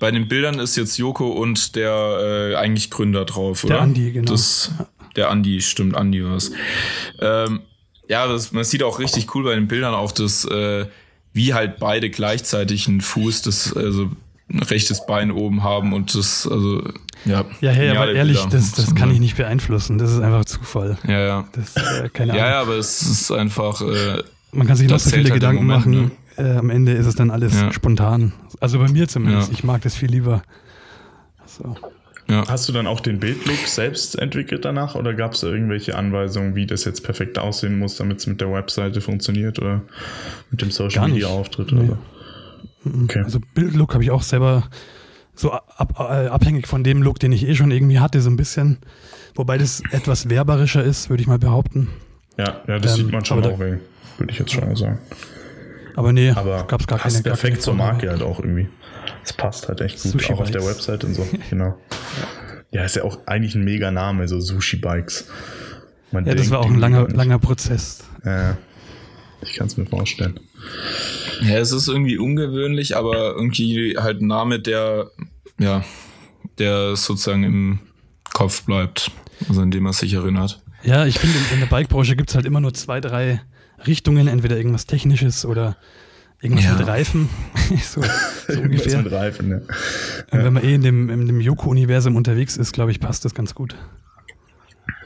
bei 0.00 0.10
den 0.10 0.28
Bildern 0.28 0.58
ist 0.58 0.76
jetzt 0.76 0.96
Joko 0.96 1.30
und 1.30 1.76
der 1.76 2.52
äh, 2.52 2.56
eigentlich 2.56 2.90
Gründer 2.90 3.24
drauf, 3.24 3.64
oder? 3.64 3.74
Der 3.74 3.82
Andi, 3.82 4.12
genau. 4.12 4.32
Das, 4.32 4.72
der 5.14 5.30
Andi, 5.30 5.60
stimmt, 5.60 5.94
Andi 5.94 6.24
war's. 6.24 6.50
Ähm, 7.20 7.60
ja, 8.08 8.26
das, 8.26 8.50
man 8.52 8.64
sieht 8.64 8.82
auch 8.82 8.98
richtig 8.98 9.34
cool 9.34 9.44
bei 9.44 9.54
den 9.54 9.68
Bildern 9.68 9.94
auch, 9.94 10.10
dass 10.10 10.44
äh, 10.46 10.86
wie 11.32 11.54
halt 11.54 11.78
beide 11.78 12.10
gleichzeitig 12.10 12.88
einen 12.88 13.00
Fuß, 13.00 13.42
das 13.42 13.76
also 13.76 14.10
ein 14.52 14.62
rechtes 14.62 15.06
Bein 15.06 15.30
oben 15.30 15.62
haben 15.62 15.92
und 15.92 16.14
das 16.16 16.48
also 16.50 16.82
ja. 17.24 17.44
Ja, 17.60 17.70
hey, 17.70 17.90
aber 17.90 18.12
ehrlich, 18.12 18.40
Bilder, 18.40 18.56
das, 18.56 18.72
das 18.72 18.94
kann 18.94 19.10
ich 19.10 19.20
nicht 19.20 19.36
beeinflussen. 19.36 19.98
Das 19.98 20.10
ist 20.10 20.20
einfach 20.20 20.44
Zufall. 20.46 20.98
Ja, 21.06 21.20
ja. 21.20 21.48
Das, 21.52 21.76
äh, 21.76 22.08
keine 22.08 22.32
Ahnung. 22.32 22.44
Ja, 22.44 22.50
ja, 22.50 22.60
aber 22.62 22.76
es 22.76 23.02
ist 23.02 23.30
einfach 23.30 23.80
äh, 23.82 24.22
Man 24.52 24.66
kann 24.66 24.76
sich 24.76 24.88
noch 24.88 24.96
Das 24.96 25.04
so 25.04 25.10
viele 25.10 25.24
halt 25.24 25.34
Gedanken 25.34 25.66
Moment, 25.66 25.86
machen. 25.86 26.10
Äh, 26.36 26.56
am 26.56 26.70
Ende 26.70 26.92
ist 26.92 27.06
es 27.06 27.14
dann 27.14 27.30
alles 27.30 27.54
Ja. 27.60 27.72
spontan. 27.72 28.32
Also 28.60 28.78
bei 28.78 28.88
mir 28.88 29.06
zumindest. 29.08 29.48
Ja. 29.48 29.54
Ich 29.54 29.64
mag 29.64 29.82
das 29.82 29.94
viel 29.94 30.10
lieber. 30.10 30.42
So. 31.46 31.76
ja. 32.28 32.44
Hast 32.48 32.68
du 32.68 32.72
dann 32.72 32.86
auch 32.86 33.00
den 33.00 33.18
Bildlook 33.20 33.58
selbst 33.66 34.18
entwickelt 34.18 34.64
danach 34.64 34.94
oder 34.94 35.14
gab 35.14 35.34
es 35.34 35.40
da 35.40 35.48
irgendwelche 35.48 35.96
Anweisungen, 35.96 36.54
wie 36.54 36.66
das 36.66 36.84
jetzt 36.84 37.02
perfekt 37.02 37.38
aussehen 37.38 37.78
muss, 37.78 37.96
damit 37.96 38.18
es 38.18 38.26
mit 38.26 38.40
der 38.40 38.52
Webseite 38.52 39.00
funktioniert 39.00 39.58
oder 39.58 39.82
mit 40.50 40.62
dem 40.62 40.70
Social. 40.70 41.08
Media 41.08 41.26
Auftritt 41.28 41.72
Nee. 41.72 41.86
so? 41.88 41.98
Okay. 43.04 43.22
Also 43.24 43.40
Bildlook 43.54 43.92
habe 43.94 44.02
ich 44.04 44.10
auch 44.10 44.22
selber 44.22 44.64
so 45.34 45.52
ab, 45.52 45.94
äh, 45.98 46.28
abhängig 46.28 46.66
von 46.66 46.82
dem 46.84 47.02
Look, 47.02 47.18
den 47.18 47.32
ich 47.32 47.46
eh 47.46 47.54
schon 47.54 47.70
irgendwie 47.70 47.98
hatte, 47.98 48.20
so 48.20 48.30
ein 48.30 48.36
bisschen. 48.36 48.78
Wobei 49.34 49.58
das 49.58 49.82
etwas 49.90 50.28
werberischer 50.30 50.82
ist, 50.84 51.10
würde 51.10 51.20
ich 51.22 51.26
mal 51.26 51.38
behaupten. 51.38 51.88
ja, 52.38 52.60
ja, 52.66 52.78
das 52.78 52.92
ähm, 52.98 53.04
sieht 53.04 53.12
man 53.12 53.24
schon 53.24 53.38
aber 53.38 53.48
da- 53.48 53.54
auch, 53.54 53.60
irgendwie, 53.60 53.80
würde 54.20 54.32
ich 54.32 54.38
jetzt 54.38 54.52
schon 54.52 54.66
mal 54.66 54.76
sagen. 54.76 54.98
Aber 55.96 56.12
nee, 56.12 56.30
Aber 56.30 56.64
gab 56.64 56.80
es 56.80 56.86
gar 56.86 56.98
keine 56.98 57.12
passt 57.12 57.24
gar 57.24 57.32
perfekt 57.32 57.54
keine 57.54 57.62
zur 57.62 57.74
Marke 57.74 58.10
halt 58.10 58.22
auch 58.22 58.38
irgendwie. 58.38 58.68
Es 59.24 59.32
passt 59.32 59.68
halt 59.68 59.80
echt 59.80 60.02
gut, 60.02 60.12
Sushi 60.12 60.32
auch 60.32 60.40
auf 60.40 60.50
der. 60.50 60.64
Website 60.64 61.04
und 61.04 61.14
so. 61.14 61.26
Genau. 61.50 61.76
Ja, 62.72 62.84
ist 62.84 62.94
ja 62.96 63.02
auch 63.02 63.26
eigentlich 63.26 63.56
ein 63.56 63.64
mega 63.64 63.90
Name, 63.90 64.28
so 64.28 64.38
Sushi 64.40 64.76
Bikes. 64.76 65.26
Man 66.12 66.24
Ja, 66.24 66.32
das 66.32 66.42
denkt 66.42 66.52
war 66.52 66.60
auch 66.60 66.70
ein 66.70 66.78
langer, 66.78 67.08
langer 67.08 67.38
Prozess. 67.40 68.04
Ja, 68.24 68.56
ich 69.42 69.54
kann 69.54 69.66
es 69.66 69.76
mir 69.76 69.86
vorstellen. 69.86 70.38
Ja, 71.42 71.58
es 71.58 71.72
ist 71.72 71.88
irgendwie 71.88 72.18
ungewöhnlich, 72.18 72.96
aber 72.96 73.34
irgendwie 73.34 73.96
halt 73.98 74.20
ein 74.20 74.26
Name, 74.26 74.60
der, 74.60 75.10
ja, 75.58 75.84
der 76.58 76.94
sozusagen 76.96 77.42
im 77.42 77.80
Kopf 78.32 78.64
bleibt, 78.64 79.10
also 79.48 79.62
an 79.62 79.70
dem 79.70 79.82
man 79.82 79.92
sich 79.92 80.12
erinnert. 80.14 80.62
Ja, 80.82 81.06
ich 81.06 81.18
finde, 81.18 81.36
in, 81.38 81.54
in 81.54 81.60
der 81.60 81.66
Bike-Branche 81.66 82.16
gibt 82.16 82.30
es 82.30 82.36
halt 82.36 82.46
immer 82.46 82.60
nur 82.60 82.72
zwei, 82.74 83.00
drei 83.00 83.40
Richtungen. 83.86 84.28
Entweder 84.28 84.56
irgendwas 84.56 84.86
Technisches 84.86 85.44
oder 85.44 85.76
irgendwas 86.40 86.64
Ja. 86.64 86.74
mit 86.74 86.86
Reifen. 86.86 87.28
so, 87.82 88.02
so 88.48 88.60
ungefähr. 88.62 89.02
mit 89.02 89.12
Reifen, 89.12 89.50
ja. 89.50 89.60
Wenn 90.30 90.52
man 90.54 90.64
eh 90.64 90.74
in 90.74 90.82
dem, 90.82 91.10
in 91.10 91.26
dem 91.26 91.40
Yoko-Universum 91.40 92.16
unterwegs 92.16 92.56
ist, 92.56 92.72
glaube 92.72 92.90
ich, 92.90 93.00
passt 93.00 93.24
das 93.24 93.34
ganz 93.34 93.54
gut. 93.54 93.76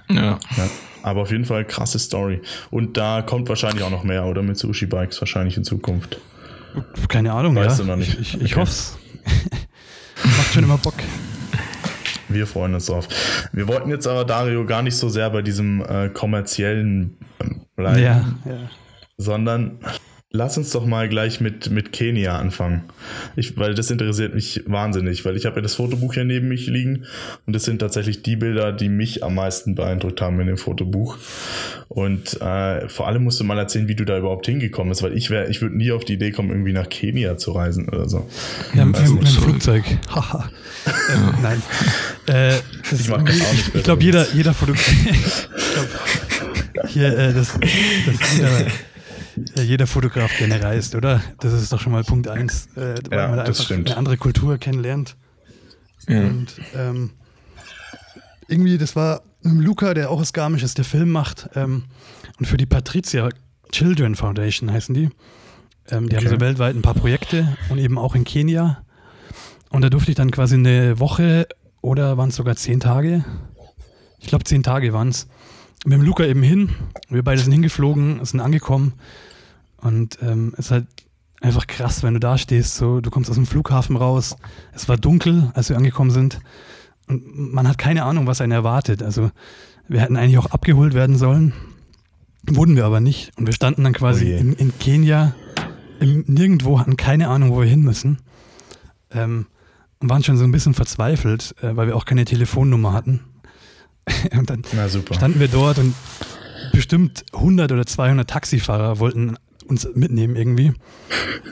Ja. 0.09 0.39
ja. 0.57 0.69
Aber 1.03 1.23
auf 1.23 1.31
jeden 1.31 1.45
Fall 1.45 1.65
krasse 1.67 1.99
Story. 1.99 2.41
Und 2.71 2.97
da 2.97 3.23
kommt 3.23 3.49
wahrscheinlich 3.49 3.83
auch 3.83 3.91
noch 3.91 4.05
mehr, 4.05 4.25
oder? 4.25 4.43
Mit 4.43 4.57
Sushi 4.59 4.87
Bikes 4.87 5.21
wahrscheinlich 5.21 5.57
in 5.57 5.65
Zukunft. 5.65 6.19
Keine 7.09 7.33
Ahnung, 7.33 7.55
Weißt 7.57 7.79
ja. 7.79 7.85
du 7.85 7.91
noch 7.91 7.97
nicht. 7.97 8.19
Ich, 8.19 8.35
ich, 8.35 8.43
ich 8.43 8.53
Okay. 8.53 8.61
hoff's. 8.63 8.97
Macht 10.25 10.53
schon 10.55 10.65
immer 10.65 10.79
Bock. 10.79 10.95
Wir 12.29 12.47
freuen 12.47 12.75
uns 12.75 12.87
drauf. 12.87 13.09
Wir 13.53 13.69
wollten 13.69 13.91
jetzt 13.91 14.07
aber, 14.07 14.25
Dario, 14.25 14.65
gar 14.65 14.83
nicht 14.83 14.97
so 14.97 15.09
sehr 15.09 15.31
bei 15.31 15.43
diesem 15.43 15.83
äh, 15.83 16.09
kommerziellen 16.09 17.19
ähm, 17.41 17.63
bleiben, 17.77 18.03
Ja, 18.03 18.25
ja. 18.45 18.71
sondern 19.17 19.79
lass 20.35 20.59
uns 20.59 20.73
doch 20.73 20.85
mal 20.85 21.09
gleich 21.09 21.41
mit, 21.41 21.71
mit 21.71 21.93
Kenia 21.93 22.37
anfangen. 22.37 22.83
Ich, 23.37 23.57
weil 23.57 23.75
das 23.75 23.93
interessiert 23.93 24.35
mich 24.35 24.65
wahnsinnig, 24.67 25.25
weil 25.25 25.37
ich 25.37 25.47
habe 25.47 25.57
ja 25.57 25.63
das 25.63 25.77
Fotobuch 25.77 26.15
hier 26.15 26.25
neben 26.25 26.49
mich 26.49 26.67
liegen 26.67 27.07
und 27.47 27.55
das 27.55 27.63
sind 27.63 27.79
tatsächlich 27.79 28.23
die 28.23 28.35
Bilder, 28.35 28.73
die 28.73 28.89
mich 28.89 29.23
am 29.23 29.37
meisten 29.37 29.77
beeindruckt 29.77 30.21
haben 30.21 30.41
in 30.41 30.49
dem 30.49 30.57
Fotobuch. 30.57 31.19
Und 31.87 32.41
äh, 32.43 32.89
vor 32.89 33.07
allem 33.07 33.23
musst 33.23 33.39
du 33.39 33.45
mal 33.45 33.57
erzählen, 33.59 33.87
wie 33.87 33.95
du 33.95 34.05
da 34.05 34.19
überhaupt 34.19 34.47
hingekommen 34.47 34.89
bist, 34.89 35.05
weil 35.05 35.17
ich 35.17 35.31
wäre, 35.31 35.49
ich 35.49 35.63
würde 35.63 35.77
nie 35.77 35.93
auf 35.93 36.05
die 36.05 36.15
Idee 36.15 36.33
kommen, 36.33 36.51
irgendwie 36.51 36.73
nach 36.73 36.89
Kenia 36.89 37.37
zu 37.37 37.53
reisen 37.53 37.89
oder 37.89 38.09
so. 38.09 38.29
Ja, 38.75 38.85
mit 38.85 38.99
dem 38.99 39.15
nicht. 39.15 39.39
Flugzeug. 39.39 39.85
Haha. 40.09 40.51
ähm, 41.15 41.35
nein. 41.43 41.63
Äh, 42.27 42.59
das, 42.91 43.01
Ich 43.01 43.09
mach 43.09 43.23
das 43.23 43.41
auch 43.41 43.53
nicht 43.53 43.69
ich, 43.69 43.75
ich 43.77 43.83
glaube, 43.85 44.03
jeder, 44.03 44.27
jeder 44.35 44.53
Fotograf. 44.53 45.49
hier, 46.89 47.17
äh, 47.17 47.33
das, 47.33 47.57
das 47.61 48.37
jeder, 48.37 48.61
äh, 48.63 48.71
jeder 49.57 49.87
Fotograf 49.87 50.37
gerne 50.39 50.63
reist, 50.63 50.95
oder? 50.95 51.21
Das 51.41 51.53
ist 51.53 51.73
doch 51.73 51.81
schon 51.81 51.93
mal 51.93 52.05
Punkt 52.05 52.29
eins, 52.29 52.69
äh, 52.77 52.95
weil 53.11 53.19
Ja, 53.19 53.29
man 53.29 53.39
einfach 53.41 53.55
stimmt. 53.65 53.89
eine 53.89 53.97
andere 53.97 54.17
Kultur 54.17 54.59
kennenlernt. 54.59 55.17
ja. 56.09 56.21
Und 56.21 56.49
ähm, 56.75 57.11
irgendwie, 58.49 58.79
das 58.79 58.95
war 58.97 59.23
mit 59.43 59.65
Luca, 59.65 59.95
der 59.95 60.11
auch 60.11 60.21
aus 60.21 60.33
Garmisch 60.33 60.63
ist, 60.63 60.79
der 60.79 60.85
Film 60.85 61.11
macht. 61.11 61.49
Ähm, 61.55 61.85
und 62.39 62.47
für 62.47 62.57
die 62.57 62.67
Patricia 62.67 63.29
Children 63.73 64.15
Foundation 64.15 64.71
heißen 64.73 64.95
die. 64.95 65.11
Ähm, 65.91 66.09
die 66.09 66.17
haben 66.17 66.25
Okay. 66.27 66.35
so 66.35 66.41
weltweit 66.41 66.75
ein 66.77 66.83
paar 66.83 66.95
Projekte 66.95 67.57
und 67.69 67.79
eben 67.79 67.99
auch 67.99 68.15
in 68.15 68.25
Kenia. 68.25 68.83
Und 69.71 69.83
da 69.83 69.91
durfte 69.91 70.11
ich 70.11 70.17
dann 70.17 70.31
quasi 70.31 70.55
eine 70.55 70.99
Woche 71.01 71.49
oder 71.81 72.17
waren 72.17 72.29
es 72.29 72.37
sogar 72.37 72.57
zehn 72.57 72.81
Tage? 72.81 73.25
Ich 74.21 74.29
glaube, 74.29 74.45
zehn 74.45 74.63
Tage 74.63 74.93
waren 74.93 75.09
es. 75.09 75.27
Mit 75.85 75.93
dem 75.93 76.03
Luca 76.03 76.25
eben 76.25 76.43
hin. 76.43 76.71
Wir 77.09 77.23
beide 77.23 77.41
sind 77.41 77.53
hingeflogen, 77.53 78.25
sind 78.25 78.41
angekommen. 78.41 78.95
Und 79.77 80.19
ähm, 80.23 80.55
es 80.55 80.67
ist 80.67 80.71
halt 80.71 80.87
einfach 81.43 81.67
krass, 81.67 82.03
wenn 82.03 82.15
du 82.15 82.21
da 82.21 82.39
stehst. 82.39 82.77
So, 82.77 83.01
du 83.01 83.11
kommst 83.11 83.29
aus 83.29 83.37
dem 83.37 83.47
Flughafen 83.47 83.97
raus. 83.97 84.37
Es 84.73 84.89
war 84.89 84.97
dunkel, 84.97 85.51
als 85.55 85.69
wir 85.69 85.77
angekommen 85.77 86.11
sind. 86.11 86.41
Und 87.07 87.53
man 87.53 87.69
hat 87.69 87.77
keine 87.77 88.05
Ahnung, 88.05 88.27
was 88.27 88.41
einen 88.41 88.53
erwartet. 88.53 89.03
Also 89.03 89.31
wir 89.87 90.01
hätten 90.01 90.17
eigentlich 90.17 90.39
auch 90.39 90.51
abgeholt 90.51 90.95
werden 90.95 91.17
sollen. 91.17 91.53
Wurden 92.47 92.77
wir 92.77 92.87
aber 92.87 93.01
nicht. 93.01 93.33
Und 93.37 93.47
wir 93.47 93.53
standen 93.53 93.85
dann 93.85 93.93
quasi 93.93 94.35
Oh 94.35 94.41
in, 94.41 94.53
in 94.55 94.79
Kenia 94.79 95.35
im 96.01 96.25
Nirgendwo, 96.27 96.81
hatten 96.81 96.97
keine 96.97 97.29
Ahnung, 97.29 97.51
wo 97.51 97.61
wir 97.61 97.69
hin 97.69 97.83
müssen. 97.83 98.19
Ähm, 99.11 99.47
waren 100.01 100.23
schon 100.23 100.37
so 100.37 100.45
ein 100.45 100.53
bisschen 100.53 100.75
verzweifelt, 100.75 101.55
äh, 101.63 101.77
weil 101.77 101.87
wir 101.87 101.97
auch 101.97 102.05
keine 102.05 102.25
Telefonnummer 102.25 102.93
hatten. 102.93 103.21
und 104.39 104.51
dann 104.51 104.63
Na 104.75 104.89
super. 104.89 105.15
standen 105.15 105.41
wir 105.41 105.49
dort 105.49 105.79
und 105.79 105.95
bestimmt 106.73 107.25
100 107.33 107.73
oder 107.73 107.87
200 107.87 108.29
Taxifahrer 108.29 108.99
wollten 108.99 109.37
uns 109.67 109.89
mitnehmen 109.95 110.37
irgendwie. 110.37 110.73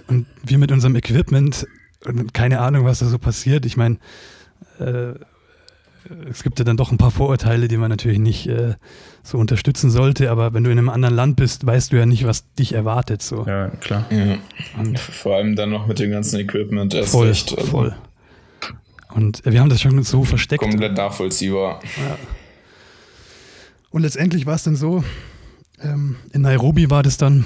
Und 0.08 0.26
wir 0.42 0.58
mit 0.58 0.72
unserem 0.72 0.96
Equipment 0.96 1.66
und 2.04 2.34
keine 2.34 2.60
Ahnung, 2.60 2.84
was 2.84 2.98
da 2.98 3.06
so 3.06 3.18
passiert. 3.18 3.64
Ich 3.64 3.76
meine, 3.76 3.98
äh, 4.78 5.14
es 6.28 6.42
gibt 6.42 6.58
ja 6.58 6.64
dann 6.64 6.76
doch 6.76 6.90
ein 6.90 6.98
paar 6.98 7.10
Vorurteile, 7.10 7.68
die 7.68 7.76
man 7.76 7.88
natürlich 7.88 8.18
nicht 8.18 8.48
äh, 8.48 8.74
so 9.22 9.38
unterstützen 9.38 9.90
sollte, 9.90 10.30
aber 10.30 10.52
wenn 10.52 10.64
du 10.64 10.70
in 10.70 10.78
einem 10.78 10.88
anderen 10.88 11.14
Land 11.14 11.36
bist, 11.36 11.64
weißt 11.64 11.92
du 11.92 11.96
ja 11.96 12.06
nicht, 12.06 12.26
was 12.26 12.52
dich 12.54 12.72
erwartet. 12.72 13.22
So. 13.22 13.46
Ja, 13.46 13.68
klar. 13.68 14.04
Ja. 14.10 14.38
Und 14.78 14.98
Vor 14.98 15.36
allem 15.36 15.54
dann 15.54 15.70
noch 15.70 15.86
mit 15.86 16.00
dem 16.00 16.10
ganzen 16.10 16.40
Equipment 16.40 16.92
erst 16.94 17.12
voll, 17.12 17.28
recht. 17.28 17.56
Also 17.56 17.70
voll. 17.70 17.94
Und 19.14 19.42
wir 19.44 19.60
haben 19.60 19.68
das 19.68 19.80
schon 19.80 20.02
so 20.02 20.24
versteckt. 20.24 20.62
Komplett 20.62 20.96
nachvollziehbar. 20.96 21.80
Und 23.92 24.02
letztendlich 24.02 24.46
war 24.46 24.55
es 24.55 24.64
dann 24.64 24.74
so, 24.74 25.05
ähm, 25.81 26.16
in 26.33 26.42
Nairobi 26.42 26.90
war 26.90 27.02
das 27.02 27.18
dann, 27.18 27.44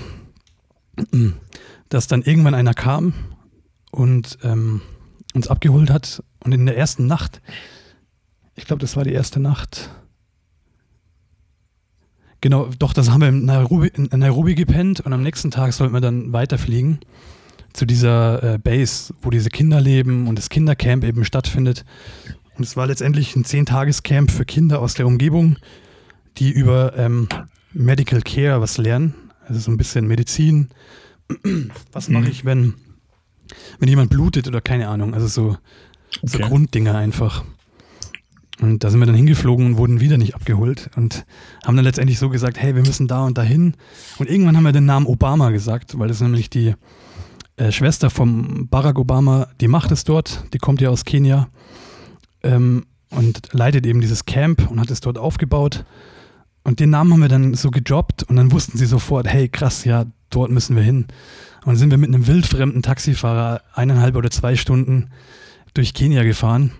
dass 1.88 2.06
dann 2.06 2.22
irgendwann 2.22 2.54
einer 2.54 2.72
kam 2.72 3.12
und 3.90 4.38
ähm, 4.42 4.80
uns 5.34 5.48
abgeholt 5.48 5.90
hat. 5.90 6.22
Und 6.38 6.52
in 6.52 6.64
der 6.64 6.78
ersten 6.78 7.06
Nacht, 7.06 7.42
ich 8.54 8.64
glaube, 8.64 8.80
das 8.80 8.96
war 8.96 9.02
die 9.02 9.12
erste 9.12 9.40
Nacht. 9.40 9.90
Genau, 12.40 12.70
doch, 12.78 12.92
das 12.92 13.10
haben 13.10 13.22
wir 13.22 13.28
in 13.28 13.44
Nairobi, 13.44 13.88
in 13.88 14.18
Nairobi 14.18 14.54
gepennt 14.54 15.00
und 15.00 15.12
am 15.12 15.22
nächsten 15.22 15.50
Tag 15.50 15.72
sollten 15.72 15.94
wir 15.94 16.00
dann 16.00 16.32
weiterfliegen 16.32 17.00
zu 17.72 17.86
dieser 17.86 18.54
äh, 18.54 18.58
Base, 18.58 19.12
wo 19.20 19.30
diese 19.30 19.50
Kinder 19.50 19.80
leben 19.80 20.28
und 20.28 20.38
das 20.38 20.48
Kindercamp 20.48 21.02
eben 21.02 21.24
stattfindet. 21.24 21.84
Und 22.56 22.62
es 22.62 22.76
war 22.76 22.86
letztendlich 22.86 23.34
ein 23.34 23.44
Zehntagescamp 23.44 24.30
für 24.30 24.44
Kinder 24.44 24.80
aus 24.80 24.94
der 24.94 25.06
Umgebung, 25.06 25.56
die 26.38 26.50
über 26.50 26.96
ähm, 26.96 27.28
Medical 27.72 28.22
Care 28.22 28.60
was 28.60 28.78
lernen. 28.78 29.14
Also 29.46 29.60
so 29.60 29.70
ein 29.70 29.76
bisschen 29.76 30.06
Medizin. 30.06 30.68
Was 31.92 32.08
mache 32.08 32.28
ich, 32.28 32.44
wenn, 32.44 32.74
wenn 33.80 33.88
jemand 33.88 34.10
blutet 34.10 34.46
oder 34.46 34.60
keine 34.60 34.88
Ahnung. 34.88 35.12
Also 35.12 35.26
so, 35.26 35.56
so 36.22 36.38
Okay. 36.38 36.48
Grunddinger 36.48 36.94
einfach. 36.94 37.44
Und 38.60 38.84
da 38.84 38.90
sind 38.90 39.00
wir 39.00 39.06
dann 39.06 39.14
hingeflogen 39.14 39.66
und 39.66 39.76
wurden 39.76 40.00
wieder 40.00 40.16
nicht 40.16 40.34
abgeholt 40.34 40.90
und 40.96 41.26
haben 41.64 41.76
dann 41.76 41.84
letztendlich 41.84 42.18
so 42.18 42.30
gesagt, 42.30 42.58
hey, 42.58 42.74
wir 42.74 42.82
müssen 42.82 43.06
da 43.06 43.24
und 43.24 43.36
dahin. 43.36 43.74
Und 44.18 44.30
irgendwann 44.30 44.56
haben 44.56 44.64
wir 44.64 44.72
den 44.72 44.86
Namen 44.86 45.06
Obama 45.06 45.50
gesagt, 45.50 45.98
weil 45.98 46.08
das 46.08 46.20
nämlich 46.20 46.48
die 46.48 46.74
äh, 47.56 47.70
Schwester 47.70 48.08
vom 48.08 48.68
Barack 48.68 48.98
Obama, 48.98 49.48
die 49.60 49.68
macht 49.68 49.90
es 49.90 50.04
dort, 50.04 50.44
die 50.54 50.58
kommt 50.58 50.80
ja 50.80 50.88
aus 50.88 51.04
Kenia 51.04 51.48
ähm, 52.42 52.86
und 53.10 53.52
leitet 53.52 53.86
eben 53.86 54.00
dieses 54.00 54.24
Camp 54.24 54.70
und 54.70 54.80
hat 54.80 54.90
es 54.90 55.00
dort 55.00 55.18
aufgebaut. 55.18 55.84
Und 56.66 56.80
den 56.80 56.90
Namen 56.90 57.12
haben 57.12 57.20
wir 57.20 57.28
dann 57.28 57.54
so 57.54 57.70
gedroppt 57.70 58.24
und 58.24 58.34
dann 58.34 58.50
wussten 58.50 58.76
sie 58.76 58.86
sofort, 58.86 59.28
hey 59.28 59.48
krass, 59.48 59.84
ja, 59.84 60.04
dort 60.30 60.50
müssen 60.50 60.74
wir 60.74 60.82
hin. 60.82 61.06
Und 61.60 61.66
dann 61.66 61.76
sind 61.76 61.92
wir 61.92 61.96
mit 61.96 62.12
einem 62.12 62.26
wildfremden 62.26 62.82
Taxifahrer 62.82 63.62
eineinhalb 63.72 64.16
oder 64.16 64.32
zwei 64.32 64.56
Stunden 64.56 65.10
durch 65.74 65.94
Kenia 65.94 66.24
gefahren 66.24 66.72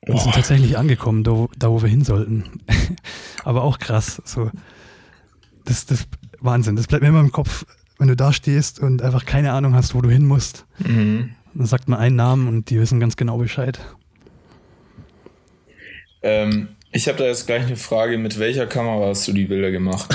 und 0.00 0.18
sind 0.18 0.34
tatsächlich 0.34 0.76
angekommen, 0.76 1.22
da 1.22 1.30
wo, 1.30 1.48
da 1.56 1.70
wo 1.70 1.80
wir 1.80 1.88
hin 1.88 2.02
sollten. 2.02 2.60
Aber 3.44 3.62
auch 3.62 3.78
krass. 3.78 4.20
So. 4.24 4.50
Das, 5.64 5.86
das 5.86 6.08
Wahnsinn. 6.40 6.74
Das 6.74 6.88
bleibt 6.88 7.04
mir 7.04 7.10
immer 7.10 7.20
im 7.20 7.30
Kopf, 7.30 7.66
wenn 7.98 8.08
du 8.08 8.16
da 8.16 8.32
stehst 8.32 8.80
und 8.80 9.00
einfach 9.02 9.26
keine 9.26 9.52
Ahnung 9.52 9.76
hast, 9.76 9.94
wo 9.94 10.00
du 10.00 10.10
hin 10.10 10.26
musst. 10.26 10.66
Mhm. 10.80 11.36
Dann 11.54 11.66
sagt 11.66 11.88
man 11.88 12.00
einen 12.00 12.16
Namen 12.16 12.48
und 12.48 12.68
die 12.68 12.80
wissen 12.80 12.98
ganz 12.98 13.14
genau 13.14 13.38
Bescheid. 13.38 13.78
Ähm, 16.20 16.70
ich 16.92 17.08
habe 17.08 17.18
da 17.18 17.24
jetzt 17.26 17.46
gleich 17.46 17.64
eine 17.66 17.76
Frage, 17.76 18.18
mit 18.18 18.38
welcher 18.38 18.66
Kamera 18.66 19.08
hast 19.08 19.26
du 19.28 19.32
die 19.32 19.44
Bilder 19.44 19.70
gemacht? 19.70 20.14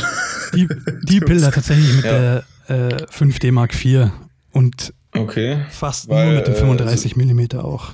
Die, 0.56 0.68
die 1.04 1.20
Bilder 1.26 1.52
tatsächlich 1.52 1.96
mit 1.96 2.06
Ja. 2.06 2.44
der 2.68 2.90
äh, 3.00 3.04
5D 3.06 3.52
Mark 3.52 3.74
IV 3.84 4.10
und 4.52 4.94
Okay. 5.16 5.60
fast 5.70 6.10
Weil, 6.10 6.26
nur 6.26 6.36
mit 6.36 6.48
dem 6.48 6.54
äh, 6.56 6.58
35 6.58 7.16
mm 7.16 7.58
auch. 7.60 7.94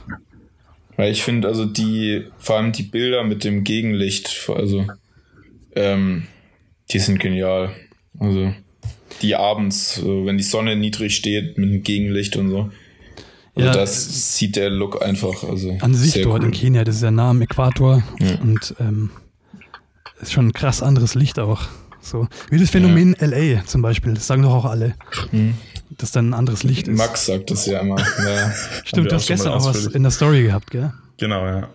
Weil 0.96 1.12
ich 1.12 1.24
finde, 1.24 1.48
also 1.48 1.66
die, 1.66 2.26
vor 2.38 2.58
allem 2.58 2.72
die 2.72 2.84
Bilder 2.84 3.24
mit 3.24 3.44
dem 3.44 3.64
Gegenlicht, 3.64 4.50
also, 4.54 4.86
ähm, 5.76 6.28
die 6.92 7.00
sind 7.00 7.20
genial. 7.20 7.72
Also, 8.20 8.54
die 9.22 9.36
abends, 9.36 9.96
so, 9.96 10.26
wenn 10.26 10.38
die 10.38 10.44
Sonne 10.44 10.76
niedrig 10.76 11.16
steht, 11.16 11.58
mit 11.58 11.70
dem 11.70 11.84
Gegenlicht 11.84 12.36
und 12.38 12.50
so. 12.50 12.72
Also 13.56 13.68
Ja, 13.68 13.74
das 13.74 14.36
sieht 14.38 14.56
der 14.56 14.70
Look 14.70 15.02
einfach, 15.04 15.44
also. 15.44 15.78
An 15.82 15.94
sich 15.94 16.12
sehr 16.14 16.24
dort 16.24 16.40
cool. 16.42 16.46
in 16.48 16.52
Kenia, 16.52 16.84
das 16.84 16.96
ist 16.98 17.02
ja 17.04 17.12
nah 17.12 17.32
am 17.32 17.42
Äquator 17.42 18.04
Ja. 18.20 18.36
und 18.42 18.76
ähm, 18.80 19.10
ist 20.22 20.34
schon 20.34 20.48
ein 20.48 20.54
krass 20.54 20.82
anderes 20.84 21.16
Licht 21.16 21.40
auch. 21.40 21.62
So. 22.02 22.28
Wie 22.50 22.58
das 22.58 22.70
Phänomen 22.70 23.16
LA 23.20 23.66
zum 23.66 23.82
Beispiel, 23.82 24.14
das 24.14 24.26
sagen 24.28 24.42
doch 24.44 24.54
auch 24.54 24.66
alle, 24.66 24.96
Mhm. 25.32 25.56
dass 25.98 26.12
dann 26.12 26.30
ein 26.30 26.34
anderes 26.34 26.64
Licht 26.64 26.88
ist. 26.88 26.98
Max 26.98 27.26
sagt 27.26 27.52
das 27.52 27.66
ja 27.66 27.80
immer. 27.80 27.98
Ja. 28.26 28.54
Stimmt, 28.86 29.12
du 29.12 29.16
hast 29.16 29.28
gestern 29.28 29.54
auch 29.54 29.66
was 29.66 29.88
in 29.88 30.04
der 30.04 30.12
Story 30.12 30.44
gehabt, 30.44 30.72
gell? 30.72 30.94
Genau, 31.18 31.46
ja. 31.46 31.68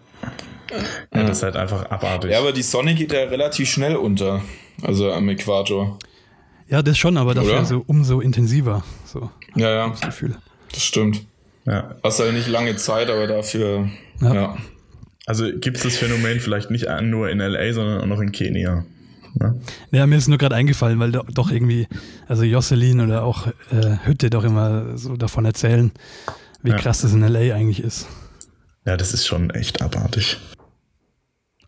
Ja, 1.14 1.22
das 1.22 1.38
ist 1.38 1.42
halt 1.42 1.56
einfach 1.56 1.88
abartig. 1.90 2.30
ja, 2.32 2.38
aber 2.40 2.52
die 2.52 2.62
Sonne 2.62 2.94
geht 2.94 3.12
ja 3.12 3.20
relativ 3.24 3.68
schnell 3.70 3.96
unter. 3.96 4.42
Also 4.82 5.12
am 5.12 5.28
Äquator. 5.28 5.98
Ja, 6.68 6.82
das 6.82 6.96
schon, 6.98 7.16
aber 7.18 7.34
dafür 7.34 7.52
Oder? 7.52 7.64
so 7.66 7.84
umso 7.86 8.20
intensiver, 8.20 8.82
so 9.04 9.30
Ja, 9.54 9.70
ja, 9.70 9.88
das 9.88 10.00
Gefühl. 10.00 10.36
das 10.72 10.82
stimmt. 10.82 11.24
Ja. 11.66 11.94
Hast 12.02 12.20
halt 12.20 12.34
nicht 12.34 12.48
lange 12.48 12.76
Zeit, 12.76 13.08
aber 13.10 13.26
dafür, 13.26 13.88
Ja. 14.20 14.34
ja. 14.34 14.56
Also 15.26 15.46
gibt 15.58 15.78
es 15.78 15.82
das 15.84 15.96
Phänomen 15.96 16.38
vielleicht 16.40 16.70
nicht 16.70 16.86
nur 17.02 17.30
in 17.30 17.38
LA, 17.38 17.72
sondern 17.72 18.00
auch 18.02 18.06
noch 18.06 18.20
in 18.20 18.30
Kenia. 18.32 18.84
Ne? 19.40 19.58
Ja, 19.90 20.06
mir 20.06 20.16
ist 20.16 20.28
nur 20.28 20.36
gerade 20.38 20.54
eingefallen, 20.54 21.00
weil 21.00 21.12
do- 21.12 21.24
doch 21.32 21.50
irgendwie, 21.50 21.88
also 22.28 22.42
Jocelyn 22.44 23.00
oder 23.00 23.24
auch 23.24 23.46
äh, 23.72 23.96
Hütte 24.04 24.28
doch 24.30 24.44
immer 24.44 24.96
so 24.98 25.16
davon 25.16 25.44
erzählen, 25.46 25.92
wie 26.62 26.70
Ja. 26.70 26.76
krass 26.76 27.00
das 27.00 27.12
in 27.14 27.22
LA 27.22 27.54
eigentlich 27.54 27.80
ist. 27.82 28.06
Ja, 28.86 28.96
das 28.98 29.14
ist 29.14 29.26
schon 29.26 29.48
echt 29.50 29.80
abartig. 29.80 30.36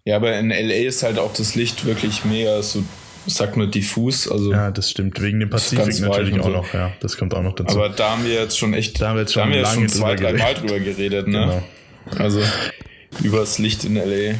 Ja, 0.05 0.17
aber 0.17 0.39
in 0.39 0.51
LA 0.51 0.87
ist 0.87 1.03
halt 1.03 1.19
auch 1.19 1.33
das 1.33 1.55
Licht 1.55 1.87
wirklich 1.87 2.25
mega 2.27 2.63
so, 2.63 2.85
sagt 3.27 3.57
man 3.57 3.71
diffus, 3.71 4.31
also. 4.31 4.53
Ja, 4.53 4.71
das 4.71 4.91
stimmt. 4.91 5.21
Wegen 5.21 5.41
dem 5.41 5.51
Pazifik 5.51 6.01
natürlich 6.01 6.39
auch 6.41 6.45
so. 6.45 6.51
noch, 6.51 6.75
ja. 6.75 6.93
Das 7.01 7.17
kommt 7.17 7.35
auch 7.35 7.43
noch 7.43 7.55
dazu. 7.55 7.79
aber 7.79 7.89
da 7.91 8.13
haben 8.13 8.25
wir 8.25 8.35
jetzt 8.35 8.59
schon 8.59 8.75
echt, 8.75 9.01
Da 9.01 9.09
haben 9.09 9.17
wir 9.17 9.23
jetzt 9.23 9.33
schon 9.33 9.51
ja 9.53 9.63
lange 9.63 9.75
schon 9.75 9.89
zwei, 9.89 10.15
drei 10.15 10.33
Mal 10.35 10.55
drüber 10.55 10.79
geredet, 10.81 11.29
ne? 11.29 11.63
Genau. 12.11 12.23
Also 12.23 12.41
übers 13.23 13.59
Licht 13.59 13.85
in 13.85 13.97
LA. 13.97 14.35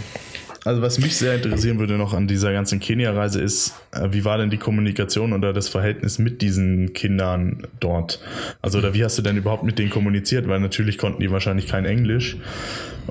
Also 0.65 0.83
was 0.83 0.99
mich 0.99 1.17
sehr 1.17 1.37
interessieren 1.37 1.79
würde 1.79 1.95
noch 1.95 2.13
an 2.13 2.27
dieser 2.27 2.53
ganzen 2.53 2.81
Kenia-Reise 2.81 3.41
ist, 3.41 3.75
äh, 3.93 4.09
wie 4.11 4.25
war 4.25 4.37
denn 4.37 4.51
die 4.51 4.57
Kommunikation 4.57 5.33
oder 5.33 5.53
das 5.53 5.69
Verhältnis 5.69 6.19
mit 6.19 6.43
diesen 6.43 6.93
Kindern 6.93 7.69
dort? 7.79 8.21
Also 8.63 8.79
oder 8.79 8.93
wie 8.93 9.05
hast 9.05 9.17
du 9.17 9.23
denn 9.23 9.37
überhaupt 9.37 9.63
mit 9.63 9.79
denen 9.79 9.91
kommuniziert? 9.91 10.49
Weil 10.49 10.59
natürlich 10.59 10.99
konnten 10.99 11.21
die 11.21 11.31
wahrscheinlich 11.31 11.69
kein 11.69 11.85
Englisch. 11.85 12.37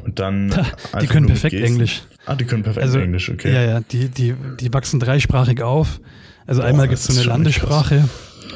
Und 0.03 0.19
dann 0.19 0.49
Die 0.49 0.55
einfach 0.93 1.07
können 1.13 1.27
perfekt 1.27 1.51
Gesten. 1.51 1.65
Englisch. 1.73 2.03
Ah, 2.25 2.35
die 2.35 2.45
können 2.45 2.63
perfekt 2.63 2.83
Also, 2.85 2.99
Englisch, 2.99 3.29
okay. 3.29 3.53
Ja, 3.53 3.61
ja, 3.61 3.79
die, 3.79 4.09
die, 4.09 4.35
die 4.59 4.73
wachsen 4.73 4.99
dreisprachig 4.99 5.61
auf. 5.61 5.99
Also 6.47 6.61
einmal 6.61 6.87
gibt 6.87 6.99
es 6.99 7.05
so 7.05 7.13
eine 7.19 7.27
Landessprache, 7.27 8.07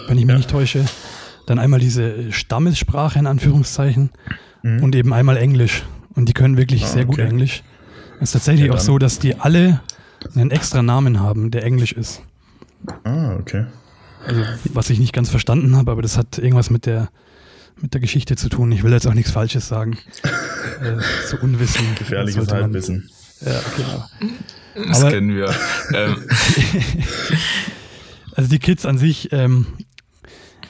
wenn 0.07 0.17
ich 0.17 0.25
mich 0.25 0.33
Ja. 0.33 0.37
nicht 0.37 0.49
täusche. 0.49 0.85
Dann 1.47 1.57
einmal 1.59 1.79
diese 1.79 2.31
Stammessprache 2.31 3.17
in 3.19 3.25
Anführungszeichen 3.27 4.11
und 4.63 4.93
eben 4.95 5.13
einmal 5.13 5.37
Englisch. 5.37 5.83
Und 6.15 6.27
die 6.29 6.33
können 6.33 6.57
wirklich 6.57 6.81
Mhm. 6.81 6.87
Ah, 6.87 6.91
sehr 6.91 7.05
gut 7.05 7.19
okay. 7.19 7.27
Englisch. 7.29 7.63
Es 8.17 8.29
ist 8.29 8.31
tatsächlich 8.33 8.67
Ja, 8.67 8.73
auch 8.73 8.79
so, 8.79 8.97
dass 8.99 9.19
die 9.19 9.35
alle 9.35 9.79
einen 10.35 10.51
extra 10.51 10.81
Namen 10.83 11.19
haben, 11.21 11.49
der 11.49 11.63
Englisch 11.63 11.93
ist. 11.93 12.21
Ah, 13.03 13.35
okay. 13.39 13.65
Also, 14.27 14.43
was 14.73 14.89
ich 14.89 14.99
nicht 14.99 15.13
ganz 15.13 15.29
verstanden 15.29 15.75
habe, 15.77 15.91
aber 15.91 16.01
das 16.01 16.17
hat 16.17 16.37
irgendwas 16.37 16.69
mit 16.69 16.85
der, 16.85 17.09
mit 17.81 17.93
der 17.93 18.01
Geschichte 18.01 18.35
zu 18.35 18.49
tun. 18.49 18.71
Ich 18.71 18.83
will 18.83 18.91
jetzt 18.91 19.07
auch 19.07 19.13
nichts 19.13 19.31
Falsches 19.31 19.67
sagen. 19.67 19.97
äh, 20.81 20.97
so 21.29 21.37
Unwissen. 21.37 21.95
Gefährliches 21.95 22.35
sollte 22.35 22.53
man- 22.53 22.63
Halbwissen. 22.63 23.09
Ja, 23.41 23.61
genau. 23.77 24.05
Das 24.87 25.01
Aber- 25.01 25.11
kennen 25.11 25.35
wir. 25.35 25.53
ähm, 25.93 26.17
Also 28.35 28.49
die 28.49 28.59
Kids 28.59 28.85
an 28.85 28.97
sich, 28.97 29.31
ähm, 29.33 29.65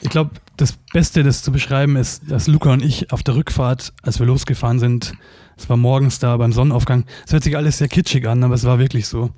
ich 0.00 0.08
glaube, 0.10 0.30
das 0.56 0.72
Beste, 0.92 1.22
das 1.22 1.42
zu 1.42 1.52
beschreiben 1.52 1.96
ist, 1.96 2.22
dass 2.28 2.46
Luca 2.48 2.72
und 2.72 2.82
ich 2.82 3.12
auf 3.12 3.22
der 3.22 3.36
Rückfahrt, 3.36 3.92
als 4.02 4.18
wir 4.18 4.26
losgefahren 4.26 4.78
sind, 4.78 5.12
es 5.56 5.68
war 5.68 5.76
morgens 5.76 6.18
da 6.18 6.36
beim 6.36 6.52
Sonnenaufgang, 6.52 7.04
es 7.26 7.32
hört 7.32 7.44
sich 7.44 7.56
alles 7.56 7.78
sehr 7.78 7.88
kitschig 7.88 8.26
an, 8.26 8.42
aber 8.42 8.54
es 8.54 8.64
war 8.64 8.78
wirklich 8.78 9.06
so. 9.06 9.30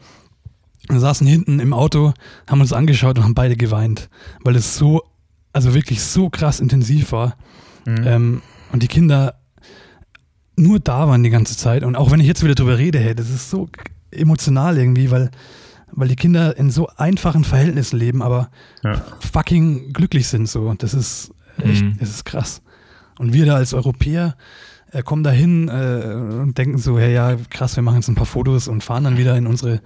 Wir 0.89 0.99
saßen 1.01 1.27
hinten 1.27 1.61
im 1.61 1.73
Auto, 1.73 2.13
haben 2.49 2.61
uns 2.61 2.73
angeschaut 2.73 3.19
und 3.19 3.25
haben 3.25 3.35
beide 3.35 3.57
geweint, 3.57 4.09
weil 4.43 4.57
es 4.57 4.77
so, 4.77 5.03
also 5.53 5.75
wirklich 5.75 6.03
so 6.03 6.31
krass 6.31 6.59
intensiv 6.61 7.13
war. 7.13 7.37
Ähm, 7.87 8.43
und 8.73 8.83
die 8.83 8.89
Kinder 8.89 9.35
nur 10.57 10.81
da 10.81 11.09
waren 11.09 11.23
die 11.23 11.31
ganze 11.31 11.57
Zeit. 11.57 11.83
Und 11.83 11.97
auch 11.97 12.11
wenn 12.11 12.21
ich 12.21 12.27
jetzt 12.27 12.43
wieder 12.45 12.55
drüber 12.55 12.79
rede, 12.79 12.99
hey, 12.99 13.15
das 13.15 13.31
ist 13.31 13.51
so 13.51 13.69
emotional 14.11 14.77
irgendwie, 14.79 15.11
weil, 15.11 15.31
weil 15.91 16.09
die 16.09 16.17
Kinder 16.17 16.57
in 16.57 16.71
so 16.71 16.89
einfachen 16.97 17.45
Verhältnissen 17.45 17.99
leben, 17.99 18.23
aber 18.23 18.51
Ja. 18.85 19.03
fucking 19.33 19.93
glücklich 19.93 20.29
sind 20.29 20.49
so. 20.49 20.73
Das 20.75 20.93
ist 20.95 21.33
echt, 21.59 21.83
Mhm. 21.85 21.97
das 21.99 22.11
ist 22.11 22.25
krass. 22.25 22.63
Und 23.19 23.33
wir 23.33 23.47
da 23.47 23.55
als 23.57 23.73
Europäer 23.75 24.37
äh, 24.91 25.03
kommen 25.03 25.23
da 25.25 25.31
hin 25.31 25.69
äh, 25.69 26.15
und 26.43 26.59
denken 26.59 26.77
so, 26.77 26.99
hey, 26.99 27.15
ja, 27.15 27.37
krass, 27.49 27.77
wir 27.77 27.83
machen 27.83 27.97
jetzt 27.97 28.09
ein 28.09 28.15
paar 28.15 28.27
Fotos 28.27 28.69
und 28.69 28.85
fahren 28.85 29.05
dann 29.05 29.17
wieder 29.17 29.37
in, 29.39 29.47
unsere, 29.47 29.81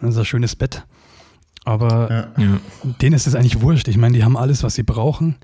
in 0.00 0.06
unser 0.06 0.24
schönes 0.24 0.54
Bett. 0.54 0.84
Aber 1.64 2.28
Ja. 2.38 2.60
denen 3.00 3.14
ist 3.14 3.26
es 3.26 3.34
eigentlich 3.34 3.60
wurscht. 3.60 3.88
Ich 3.88 3.96
meine, 3.96 4.16
die 4.16 4.22
haben 4.24 4.36
alles, 4.36 4.62
was 4.62 4.74
sie 4.76 4.82
brauchen. 4.84 5.36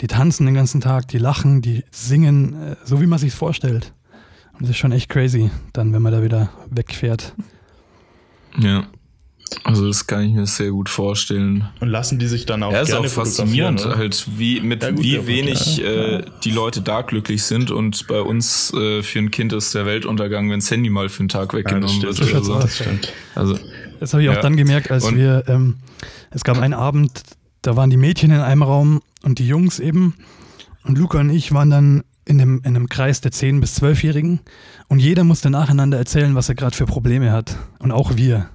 Die 0.00 0.06
tanzen 0.08 0.46
den 0.46 0.54
ganzen 0.54 0.80
Tag, 0.80 1.08
die 1.08 1.18
lachen, 1.18 1.62
die 1.62 1.84
singen, 1.90 2.54
äh, 2.54 2.76
so 2.84 3.00
wie 3.00 3.06
man 3.06 3.18
sich 3.18 3.32
vorstellt. 3.32 3.92
Und 4.54 4.62
das 4.62 4.70
ist 4.70 4.76
schon 4.78 4.92
echt 4.92 5.08
crazy, 5.08 5.50
dann, 5.72 5.92
wenn 5.92 6.02
man 6.02 6.12
da 6.12 6.22
wieder 6.22 6.50
wegfährt. 6.70 7.34
Ja. 8.58 8.86
Also 9.62 9.86
das 9.86 10.06
kann 10.06 10.22
ich 10.24 10.32
mir 10.32 10.46
sehr 10.46 10.70
gut 10.70 10.88
vorstellen. 10.88 11.68
Und 11.80 11.88
lassen 11.88 12.18
die 12.18 12.26
sich 12.26 12.44
dann 12.46 12.62
auch 12.62 12.72
Ja, 12.72 12.80
ist 12.80 12.88
gerne 12.90 13.06
auch 13.06 13.10
faszinierend, 13.10 13.84
oder? 13.84 13.96
halt, 13.96 14.26
wie, 14.36 14.60
mit 14.60 14.82
Ja, 14.82 14.90
gut, 14.90 15.02
wie 15.02 15.14
ja, 15.16 15.26
wenig 15.26 15.76
ja, 15.76 15.84
äh, 15.86 16.24
die 16.44 16.50
Leute 16.50 16.80
da 16.82 17.02
glücklich 17.02 17.42
sind 17.44 17.70
und 17.70 18.06
bei 18.08 18.20
uns 18.20 18.72
äh, 18.74 19.02
für 19.02 19.18
ein 19.20 19.30
Kind 19.30 19.52
ist 19.52 19.74
der 19.74 19.86
Weltuntergang, 19.86 20.50
wenn 20.50 20.58
das 20.60 20.70
Handy 20.70 20.90
mal 20.90 21.08
für 21.08 21.20
einen 21.20 21.28
Tag 21.28 21.52
Ja, 21.52 21.60
das 21.62 21.72
weggenommen 21.72 21.88
stimmt, 21.88 22.02
wird. 22.04 22.16
So 22.16 22.22
oder 22.24 22.32
schaut's 22.32 22.46
so. 22.46 22.54
aus. 22.54 22.78
das. 22.78 23.08
Also, 23.36 23.58
Das 24.00 24.12
habe 24.12 24.22
ich 24.24 24.28
auch 24.30 24.34
Ja. 24.34 24.40
dann 24.40 24.56
gemerkt, 24.56 24.90
als 24.90 25.04
Und- 25.04 25.16
wir, 25.18 25.44
ähm, 25.46 25.76
es 26.30 26.42
gab 26.42 26.58
einen 26.58 26.74
Abend, 26.74 27.22
da 27.66 27.76
waren 27.76 27.90
die 27.90 27.96
Mädchen 27.96 28.30
in 28.30 28.40
einem 28.40 28.62
Raum 28.62 29.00
und 29.22 29.38
die 29.38 29.48
Jungs 29.48 29.78
eben. 29.78 30.14
Und 30.84 30.98
Luca 30.98 31.18
und 31.18 31.30
ich 31.30 31.52
waren 31.52 31.70
dann 31.70 32.04
in 32.26 32.40
einem, 32.40 32.58
in 32.58 32.76
einem 32.76 32.88
Kreis 32.88 33.20
der 33.20 33.32
10- 33.32 33.60
bis 33.60 33.82
12-Jährigen 33.82 34.40
und 34.88 34.98
jeder 34.98 35.24
musste 35.24 35.50
nacheinander 35.50 35.98
erzählen, 35.98 36.34
was 36.34 36.48
er 36.48 36.54
gerade 36.54 36.76
für 36.76 36.84
Probleme 36.84 37.32
hat. 37.32 37.56
Und 37.78 37.90
auch 37.90 38.16
wir. 38.16 38.48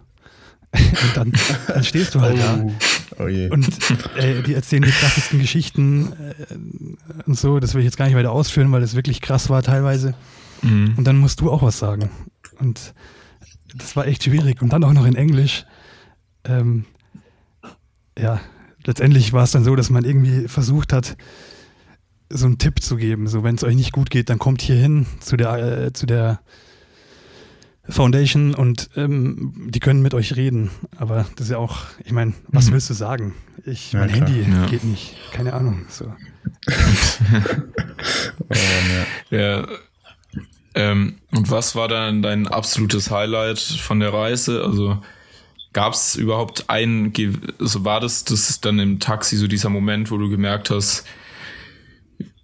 Und 0.71 1.17
dann, 1.17 1.33
dann 1.67 1.83
stehst 1.83 2.13
du 2.13 2.21
halt 2.21 2.37
da. 2.37 2.63
Oh 3.17 3.27
je. 3.27 3.49
Und 3.49 3.67
äh, 4.17 4.43
die 4.43 4.53
erzählen 4.53 4.83
die 4.83 4.91
krassesten 4.91 5.39
Geschichten 5.39 6.13
äh, 6.13 7.23
und 7.25 7.39
so. 7.39 7.59
Das 7.59 7.73
will 7.73 7.81
ich 7.81 7.85
jetzt 7.85 7.97
gar 7.97 8.05
nicht 8.05 8.15
weiter 8.15 8.31
ausführen, 8.31 8.71
weil 8.71 8.81
das 8.81 8.93
wirklich 8.93 9.19
krass 9.19 9.49
war 9.49 9.63
teilweise. 9.63 10.13
mhm. 10.61 10.93
Und 10.95 11.07
dann 11.07 11.17
musst 11.17 11.41
du 11.41 11.49
auch 11.49 11.63
was 11.63 11.79
sagen. 11.79 12.11
Und 12.59 12.93
das 13.73 13.95
war 13.95 14.05
echt 14.05 14.25
schwierig. 14.25 14.61
Und 14.61 14.71
dann 14.71 14.83
auch 14.83 14.93
noch 14.93 15.07
in 15.07 15.15
Englisch. 15.15 15.65
Ähm, 16.43 16.85
ja, 18.15 18.39
letztendlich 18.89 19.33
war 19.33 19.43
es 19.43 19.51
dann 19.51 19.63
so, 19.63 19.75
dass 19.75 19.89
man 19.91 20.03
irgendwie 20.03 20.47
versucht 20.47 20.93
hat, 20.93 21.15
so 22.31 22.45
einen 22.47 22.57
Tipp 22.57 22.81
zu 22.81 22.95
geben. 22.97 23.27
So, 23.27 23.43
wenn 23.43 23.53
es 23.55 23.63
euch 23.63 23.75
nicht 23.75 23.91
gut 23.91 24.09
geht, 24.09 24.29
dann 24.29 24.39
kommt 24.39 24.61
hier 24.63 24.75
hin 24.75 25.05
zu 25.19 25.37
der, 25.37 25.85
äh, 25.85 25.93
zu 25.93 26.05
der 26.07 26.39
Foundation 27.87 28.53
und 28.55 28.89
ähm, 28.95 29.67
die 29.69 29.79
können 29.79 30.01
mit 30.01 30.13
euch 30.13 30.35
reden. 30.35 30.69
Aber 30.97 31.25
das 31.35 31.45
ist 31.47 31.51
ja 31.51 31.57
auch, 31.57 31.77
ich 32.03 32.11
meine, 32.11 32.33
was 32.47 32.67
Mhm. 32.67 32.73
willst 32.73 32.89
du 32.89 32.93
sagen? 32.93 33.33
Ich, 33.65 33.93
Ja, 33.93 33.99
mein 33.99 34.09
klar. 34.11 34.27
Handy 34.29 34.51
Ja. 34.51 34.65
geht 34.67 34.83
nicht. 34.83 35.15
Keine 35.33 35.53
Ahnung. 35.53 35.85
So. 35.89 36.11
Oh, 38.51 38.55
ja. 39.31 39.37
Ja. 39.37 39.67
Ähm, 40.75 41.15
und 41.31 41.49
was 41.51 41.75
war 41.75 41.87
dann 41.87 42.21
dein 42.21 42.47
absolutes 42.47 43.11
Highlight 43.11 43.59
von 43.59 43.99
der 43.99 44.13
Reise? 44.13 44.63
Also 44.63 45.01
gab 45.73 45.93
es 45.93 46.15
überhaupt 46.15 46.69
ein, 46.69 47.13
Ge- 47.13 47.33
also 47.59 47.85
war 47.85 47.99
das, 47.99 48.23
das 48.25 48.49
ist 48.49 48.65
dann 48.65 48.79
im 48.79 48.99
Taxi 48.99 49.37
so 49.37 49.47
dieser 49.47 49.69
Moment, 49.69 50.09
wo 50.11 50.17
du 50.17 50.29
gemerkt 50.29 50.69
hast, 50.69 51.05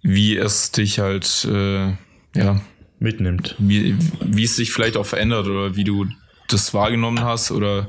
wie 0.02 0.36
es 0.36 0.70
dich 0.72 0.98
halt, 0.98 1.46
äh, 1.50 1.88
ja, 2.34 2.60
Mitnimmt. 2.98 3.54
wie, 3.58 3.96
wie 4.24 4.44
es 4.44 4.56
sich 4.56 4.72
vielleicht 4.72 4.96
auch 4.96 5.06
verändert 5.06 5.46
oder 5.48 5.76
wie 5.76 5.84
du 5.84 6.06
das 6.48 6.72
wahrgenommen 6.72 7.20
hast 7.24 7.50
oder 7.50 7.88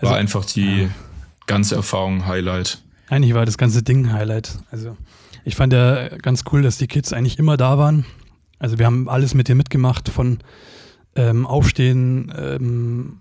war 0.00 0.10
Also- 0.10 0.14
einfach 0.14 0.44
die 0.44 0.88
ganze 1.46 1.74
Erfahrung 1.76 2.26
Highlight? 2.26 2.82
Eigentlich 3.08 3.34
war 3.34 3.44
das 3.46 3.58
ganze 3.58 3.82
Ding 3.82 4.12
Highlight. 4.12 4.58
Also 4.70 4.96
ich 5.44 5.56
fand 5.56 5.72
ja 5.72 6.08
ganz 6.18 6.44
cool, 6.52 6.62
dass 6.62 6.78
die 6.78 6.86
Kids 6.86 7.12
eigentlich 7.12 7.38
immer 7.38 7.56
da 7.56 7.76
waren. 7.78 8.04
Also 8.58 8.78
wir 8.78 8.86
haben 8.86 9.08
alles 9.08 9.34
mit 9.34 9.48
dir 9.48 9.54
mitgemacht, 9.54 10.08
von 10.08 10.38
ähm, 11.16 11.46
Aufstehen, 11.46 12.32
ähm, 12.36 13.18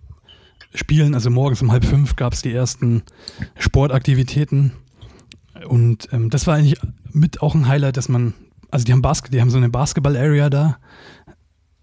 Spielen. 0.74 1.14
Also 1.14 1.30
morgens 1.30 1.62
um 1.62 1.72
halb 1.72 1.86
fünf 1.86 2.16
gab 2.16 2.34
es 2.34 2.42
die 2.42 2.54
ersten 2.54 3.04
Sportaktivitäten. 3.58 4.72
Und 5.68 6.10
ähm, 6.12 6.30
das 6.30 6.48
war 6.48 6.56
eigentlich 6.56 6.80
mit 7.12 7.42
auch 7.42 7.56
ein 7.56 7.68
Highlight, 7.68 7.98
dass 7.98 8.10
man, 8.10 8.34
also 8.72 8.86
die 8.86 8.92
haben 8.92 9.02
Basket, 9.02 9.34
die 9.34 9.42
haben 9.42 9.50
so 9.50 9.58
eine 9.58 9.70
Basketball-Area 9.70 10.50
da. 10.50 10.78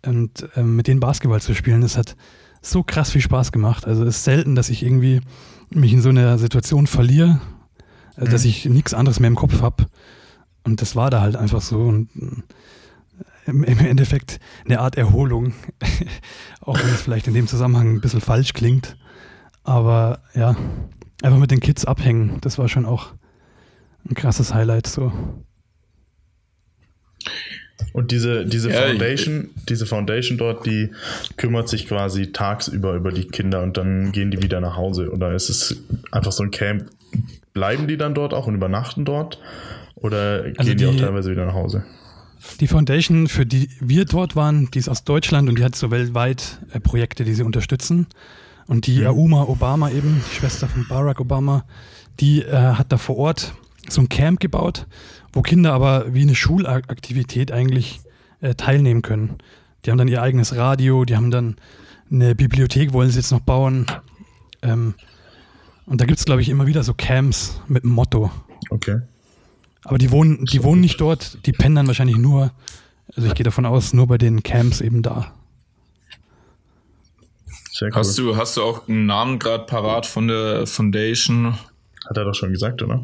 Und 0.04 0.48
ähm, 0.56 0.76
mit 0.76 0.86
denen 0.86 1.00
Basketball 1.00 1.40
zu 1.40 1.54
spielen, 1.54 1.82
das 1.82 1.96
hat 1.96 2.16
so 2.62 2.82
krass 2.82 3.10
viel 3.10 3.20
Spaß 3.20 3.52
gemacht. 3.52 3.86
Also 3.86 4.04
es 4.04 4.16
ist 4.16 4.24
selten, 4.24 4.54
dass 4.54 4.70
ich 4.70 4.82
irgendwie 4.82 5.20
mich 5.70 5.92
in 5.92 6.02
so 6.02 6.08
einer 6.08 6.38
Situation 6.38 6.86
verliere, 6.86 7.40
äh, 8.16 8.28
dass 8.28 8.44
ich 8.44 8.64
nichts 8.66 8.94
anderes 8.94 9.20
mehr 9.20 9.28
im 9.28 9.36
Kopf 9.36 9.62
habe. 9.62 9.86
Und 10.64 10.82
das 10.82 10.96
war 10.96 11.10
da 11.10 11.20
halt 11.20 11.36
einfach 11.36 11.60
so. 11.60 11.78
Und 11.80 12.08
im, 13.50 13.64
im 13.64 13.78
Endeffekt 13.80 14.40
eine 14.64 14.80
Art 14.80 14.96
Erholung. 14.96 15.52
Auch 16.60 16.78
wenn 16.78 16.88
es 16.90 17.02
vielleicht 17.02 17.26
in 17.26 17.34
dem 17.34 17.46
Zusammenhang 17.46 17.94
ein 17.96 18.00
bisschen 18.00 18.20
falsch 18.20 18.52
klingt. 18.54 18.96
Aber 19.64 20.20
ja, 20.34 20.56
einfach 21.22 21.38
mit 21.38 21.50
den 21.50 21.60
Kids 21.60 21.84
abhängen, 21.84 22.38
das 22.40 22.56
war 22.58 22.68
schon 22.68 22.86
auch 22.86 23.12
ein 24.08 24.14
krasses 24.14 24.54
Highlight. 24.54 24.86
So. 24.86 25.12
Und 27.92 28.10
diese, 28.10 28.44
diese 28.46 28.70
Ja, 28.70 28.82
Foundation, 28.88 29.50
diese 29.68 29.86
Foundation 29.86 30.38
dort, 30.38 30.66
die 30.66 30.90
kümmert 31.36 31.68
sich 31.68 31.86
quasi 31.88 32.30
tagsüber 32.32 32.94
über 32.94 33.10
die 33.10 33.26
Kinder 33.26 33.62
und 33.62 33.76
dann 33.76 34.12
gehen 34.12 34.30
die 34.30 34.42
wieder 34.42 34.60
nach 34.60 34.76
Hause. 34.76 35.10
Oder 35.10 35.32
ist 35.34 35.48
es 35.48 35.82
einfach 36.10 36.32
so 36.32 36.42
ein 36.42 36.50
Camp? 36.50 36.90
Bleiben 37.52 37.88
die 37.88 37.96
dann 37.96 38.14
dort 38.14 38.32
auch 38.34 38.46
und 38.46 38.54
übernachten 38.54 39.04
dort? 39.04 39.40
Oder 39.96 40.42
gehen 40.44 40.58
Also 40.58 40.74
die, 40.74 40.86
auch 40.86 40.90
die- 40.92 40.98
teilweise 41.00 41.30
wieder 41.30 41.46
nach 41.46 41.54
Hause? 41.54 41.84
Die 42.60 42.66
Foundation, 42.66 43.28
für 43.28 43.44
die 43.44 43.68
wir 43.80 44.04
dort 44.04 44.36
waren, 44.36 44.70
die 44.70 44.78
ist 44.78 44.88
aus 44.88 45.04
Deutschland 45.04 45.48
und 45.48 45.58
die 45.58 45.64
hat 45.64 45.76
so 45.76 45.90
weltweit 45.90 46.60
äh, 46.72 46.80
Projekte, 46.80 47.24
die 47.24 47.34
sie 47.34 47.42
unterstützen. 47.42 48.06
Und 48.66 48.86
die 48.86 49.00
Mhm. 49.00 49.06
Auma 49.08 49.42
Obama 49.44 49.90
eben, 49.90 50.22
die 50.30 50.36
Schwester 50.36 50.68
von 50.68 50.86
Barack 50.88 51.20
Obama, 51.20 51.64
die 52.20 52.42
äh, 52.42 52.52
hat 52.74 52.92
da 52.92 52.98
vor 52.98 53.16
Ort 53.16 53.54
so 53.88 54.00
ein 54.00 54.08
Camp 54.08 54.40
gebaut, 54.40 54.86
wo 55.32 55.42
Kinder 55.42 55.72
aber 55.72 56.14
wie 56.14 56.22
eine 56.22 56.34
Schulaktivität 56.34 57.52
eigentlich 57.52 58.00
äh, 58.40 58.54
teilnehmen 58.54 59.02
können. 59.02 59.38
Die 59.84 59.90
haben 59.90 59.98
dann 59.98 60.08
ihr 60.08 60.22
eigenes 60.22 60.54
Radio, 60.54 61.04
die 61.04 61.16
haben 61.16 61.30
dann 61.30 61.56
eine 62.10 62.34
Bibliothek, 62.34 62.92
wollen 62.92 63.10
sie 63.10 63.18
jetzt 63.18 63.32
noch 63.32 63.40
bauen. 63.40 63.86
Ähm, 64.62 64.94
und 65.86 66.00
da 66.00 66.04
gibt 66.04 66.18
es, 66.18 66.24
glaube 66.24 66.42
ich, 66.42 66.48
immer 66.48 66.66
wieder 66.66 66.82
so 66.82 66.94
Camps 66.94 67.60
mit 67.66 67.84
einem 67.84 67.92
Motto. 67.92 68.30
Okay. 68.70 69.00
Aber 69.84 69.98
die 69.98 70.10
wohnen, 70.10 70.44
die 70.44 70.62
wohnen 70.62 70.80
nicht 70.80 71.00
dort, 71.00 71.44
die 71.46 71.52
pennen 71.52 71.74
dann 71.76 71.86
wahrscheinlich 71.86 72.16
nur, 72.18 72.52
also 73.14 73.26
ich 73.28 73.34
gehe 73.34 73.44
davon 73.44 73.64
aus, 73.66 73.92
nur 73.92 74.06
bei 74.06 74.18
den 74.18 74.42
Camps 74.42 74.80
eben 74.80 75.02
da. 75.02 75.32
Cool. 77.80 77.90
Hast 77.94 78.18
du, 78.18 78.36
hast 78.36 78.56
du 78.58 78.62
auch 78.62 78.88
einen 78.88 79.06
Namen 79.06 79.38
gerade 79.38 79.64
parat 79.64 80.04
von 80.04 80.28
der 80.28 80.66
Foundation? 80.66 81.54
Hat 82.08 82.16
er 82.16 82.24
doch 82.24 82.34
schon 82.34 82.52
gesagt, 82.52 82.82
oder? 82.82 83.02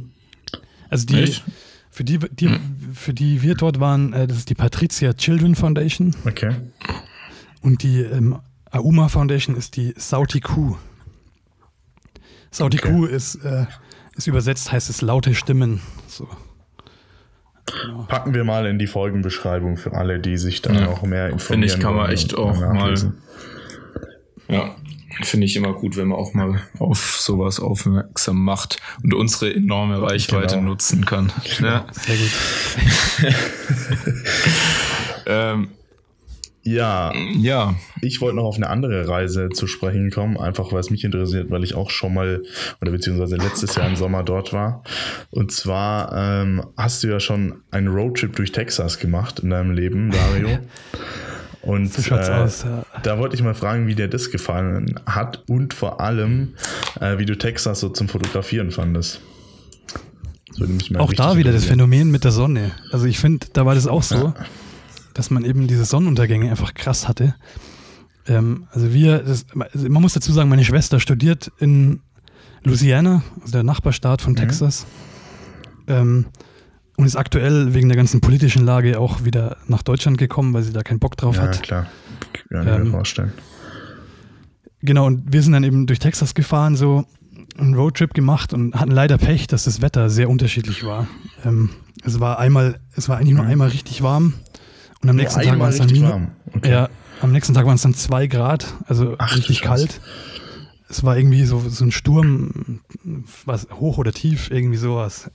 Also 0.90 1.06
die, 1.06 1.16
Echt? 1.22 1.44
für 1.90 2.04
die, 2.04 2.18
die 2.18 2.50
für 2.92 3.14
die 3.14 3.40
wir 3.40 3.54
dort 3.54 3.80
waren, 3.80 4.12
äh, 4.12 4.26
das 4.26 4.36
ist 4.36 4.50
die 4.50 4.54
Patricia 4.54 5.14
Children 5.14 5.54
Foundation 5.54 6.14
Okay. 6.26 6.54
und 7.62 7.82
die 7.82 8.00
ähm, 8.02 8.38
Auma 8.70 9.08
Foundation 9.08 9.56
ist 9.56 9.76
die 9.76 9.94
Sauti 9.96 10.40
Kuh. 10.40 10.76
Sauti 12.50 12.78
Okay. 12.78 12.92
Kuh 12.92 13.06
ist, 13.06 13.36
äh, 13.36 13.64
ist 14.14 14.26
übersetzt, 14.26 14.72
heißt 14.72 14.90
es 14.90 15.00
laute 15.00 15.34
Stimmen. 15.34 15.80
So. 16.06 16.28
Genau. 17.66 18.04
Packen 18.08 18.32
wir 18.34 18.44
mal 18.44 18.66
in 18.66 18.78
die 18.78 18.86
Folgenbeschreibung 18.86 19.76
für 19.76 19.92
alle, 19.92 20.20
die 20.20 20.36
sich 20.38 20.62
da 20.62 20.72
Ja. 20.72 20.86
auch 20.88 21.02
mehr 21.02 21.28
informieren. 21.30 21.40
Finde 21.40 21.66
ich, 21.66 21.78
kann 21.80 21.94
man 21.96 22.10
echt 22.10 22.36
auch 22.36 22.58
mal-. 22.60 22.94
Ja, 24.48 24.76
finde 25.22 25.46
ich 25.46 25.56
immer 25.56 25.72
gut, 25.72 25.96
wenn 25.96 26.08
man 26.08 26.18
auch 26.18 26.32
mal 26.34 26.60
auf 26.78 27.16
sowas 27.18 27.58
aufmerksam 27.58 28.44
macht 28.44 28.76
und 29.02 29.14
unsere 29.14 29.52
enorme 29.52 30.00
Reichweite 30.00 30.56
Genau. 30.56 30.68
nutzen 30.70 31.04
kann. 31.04 31.32
Ja, 31.60 31.86
Sehr 31.90 32.16
gut. 32.16 33.34
ähm, 35.26 35.68
Ja, 36.66 37.12
ja, 37.38 37.76
ich 38.02 38.20
wollte 38.20 38.36
noch 38.36 38.44
auf 38.44 38.56
eine 38.56 38.68
andere 38.68 39.08
Reise 39.08 39.50
zu 39.50 39.66
sprechen 39.68 40.10
kommen, 40.10 40.36
einfach 40.36 40.72
weil 40.72 40.80
es 40.80 40.90
mich 40.90 41.04
interessiert, 41.04 41.50
weil 41.50 41.62
ich 41.62 41.74
auch 41.74 41.90
schon 41.90 42.14
mal 42.14 42.42
oder 42.80 42.90
beziehungsweise 42.90 43.36
letztes 43.36 43.76
Jahr 43.76 43.88
im 43.88 43.94
Sommer 43.94 44.24
dort 44.24 44.52
war. 44.52 44.82
Und 45.30 45.52
zwar 45.52 46.12
ähm, 46.14 46.64
hast 46.76 47.04
du 47.04 47.08
ja 47.08 47.20
schon 47.20 47.62
einen 47.70 47.88
Roadtrip 47.88 48.34
durch 48.34 48.50
Texas 48.50 48.98
gemacht 48.98 49.38
in 49.38 49.50
deinem 49.50 49.70
Leben, 49.70 50.10
Dario. 50.10 50.58
Und 51.62 51.92
So 51.92 52.14
äh, 52.14 52.18
aus, 52.18 52.62
ja. 52.62 52.84
da 53.02 53.18
wollte 53.18 53.34
ich 53.34 53.42
mal 53.42 53.54
fragen, 53.54 53.88
wie 53.88 53.96
dir 53.96 54.06
das 54.06 54.30
gefallen 54.30 55.00
hat 55.04 55.42
und 55.48 55.74
vor 55.74 56.00
allem, 56.00 56.54
äh, 57.00 57.18
wie 57.18 57.26
du 57.26 57.36
Texas 57.36 57.80
so 57.80 57.88
zum 57.88 58.08
Fotografieren 58.08 58.70
fandest. 58.70 59.20
Auch 60.96 61.12
da 61.12 61.36
wieder 61.36 61.50
das. 61.50 61.64
Phänomen 61.64 62.12
mit 62.12 62.22
der 62.22 62.30
Sonne. 62.30 62.70
Also 62.92 63.06
ich 63.06 63.18
finde, 63.18 63.48
da 63.52 63.66
war 63.66 63.74
das 63.74 63.88
auch 63.88 64.04
so, 64.04 64.32
dass 65.16 65.30
man 65.30 65.44
eben 65.44 65.66
diese 65.66 65.84
Sonnenuntergänge 65.84 66.50
einfach 66.50 66.74
krass 66.74 67.08
hatte. 67.08 67.34
Ähm, 68.26 68.66
also 68.72 68.92
wir, 68.92 69.18
das, 69.20 69.46
man 69.54 70.02
muss 70.02 70.12
dazu 70.12 70.32
sagen, 70.32 70.48
meine 70.48 70.64
Schwester 70.64 71.00
studiert 71.00 71.50
in 71.58 72.00
Louisiana, 72.64 73.22
also 73.40 73.52
der 73.52 73.62
Nachbarstaat 73.62 74.20
von 74.22 74.34
Texas. 74.36 74.86
Ähm, 75.86 76.26
und 76.96 77.04
ist 77.04 77.16
aktuell 77.16 77.74
wegen 77.74 77.88
der 77.88 77.96
ganzen 77.96 78.20
politischen 78.20 78.64
Lage 78.64 78.98
auch 78.98 79.24
wieder 79.24 79.58
nach 79.68 79.82
Deutschland 79.82 80.16
gekommen, 80.18 80.54
weil 80.54 80.62
sie 80.62 80.72
da 80.72 80.82
keinen 80.82 80.98
Bock 80.98 81.16
drauf 81.16 81.36
Ja, 81.36 81.42
hat. 81.42 81.62
klar. 81.62 81.86
Kann 82.50 82.60
ich 82.62 82.66
mir 82.66 82.76
Ähm, 82.76 82.90
vorstellen. 82.90 83.32
Genau, 84.80 85.06
und 85.06 85.32
wir 85.32 85.42
sind 85.42 85.52
dann 85.52 85.64
eben 85.64 85.86
durch 85.86 85.98
Texas 85.98 86.34
gefahren, 86.34 86.76
so 86.76 87.04
einen 87.58 87.74
Roadtrip 87.74 88.14
gemacht 88.14 88.52
und 88.52 88.74
hatten 88.74 88.90
leider 88.90 89.18
Pech, 89.18 89.46
dass 89.46 89.64
das 89.64 89.80
Wetter 89.82 90.10
sehr 90.10 90.28
unterschiedlich 90.28 90.84
war. 90.84 91.06
Ähm, 91.44 91.70
es 92.04 92.20
war 92.20 92.38
einmal, 92.38 92.80
es 92.94 93.08
war 93.08 93.18
eigentlich 93.18 93.34
nur 93.34 93.44
einmal 93.44 93.68
richtig 93.68 94.02
warm 94.02 94.34
und 95.06 95.10
am 95.10 95.16
nächsten 95.16 95.40
Tag 95.40 95.52
einmal 95.52 95.68
waren 95.68 95.72
es 95.72 95.78
dann 95.78 95.86
minus, 95.86 96.10
warm. 96.10 96.32
Okay. 96.52 96.68
ja, 96.68 96.88
am 97.20 97.30
nächsten 97.30 97.54
Tag 97.54 97.64
waren 97.64 97.76
es 97.76 97.82
dann 97.82 97.94
zwei 97.94 98.26
Grad, 98.26 98.74
also 98.86 99.14
Ach, 99.18 99.36
richtig 99.36 99.62
kalt. 99.62 100.00
Es 100.88 101.04
war 101.04 101.16
irgendwie 101.16 101.44
so, 101.44 101.60
so 101.60 101.84
ein 101.84 101.92
Sturm, 101.92 102.80
was 103.44 103.68
hoch 103.70 103.98
oder 103.98 104.12
tief, 104.12 104.50
irgendwie 104.50 104.78
sowas. 104.78 105.30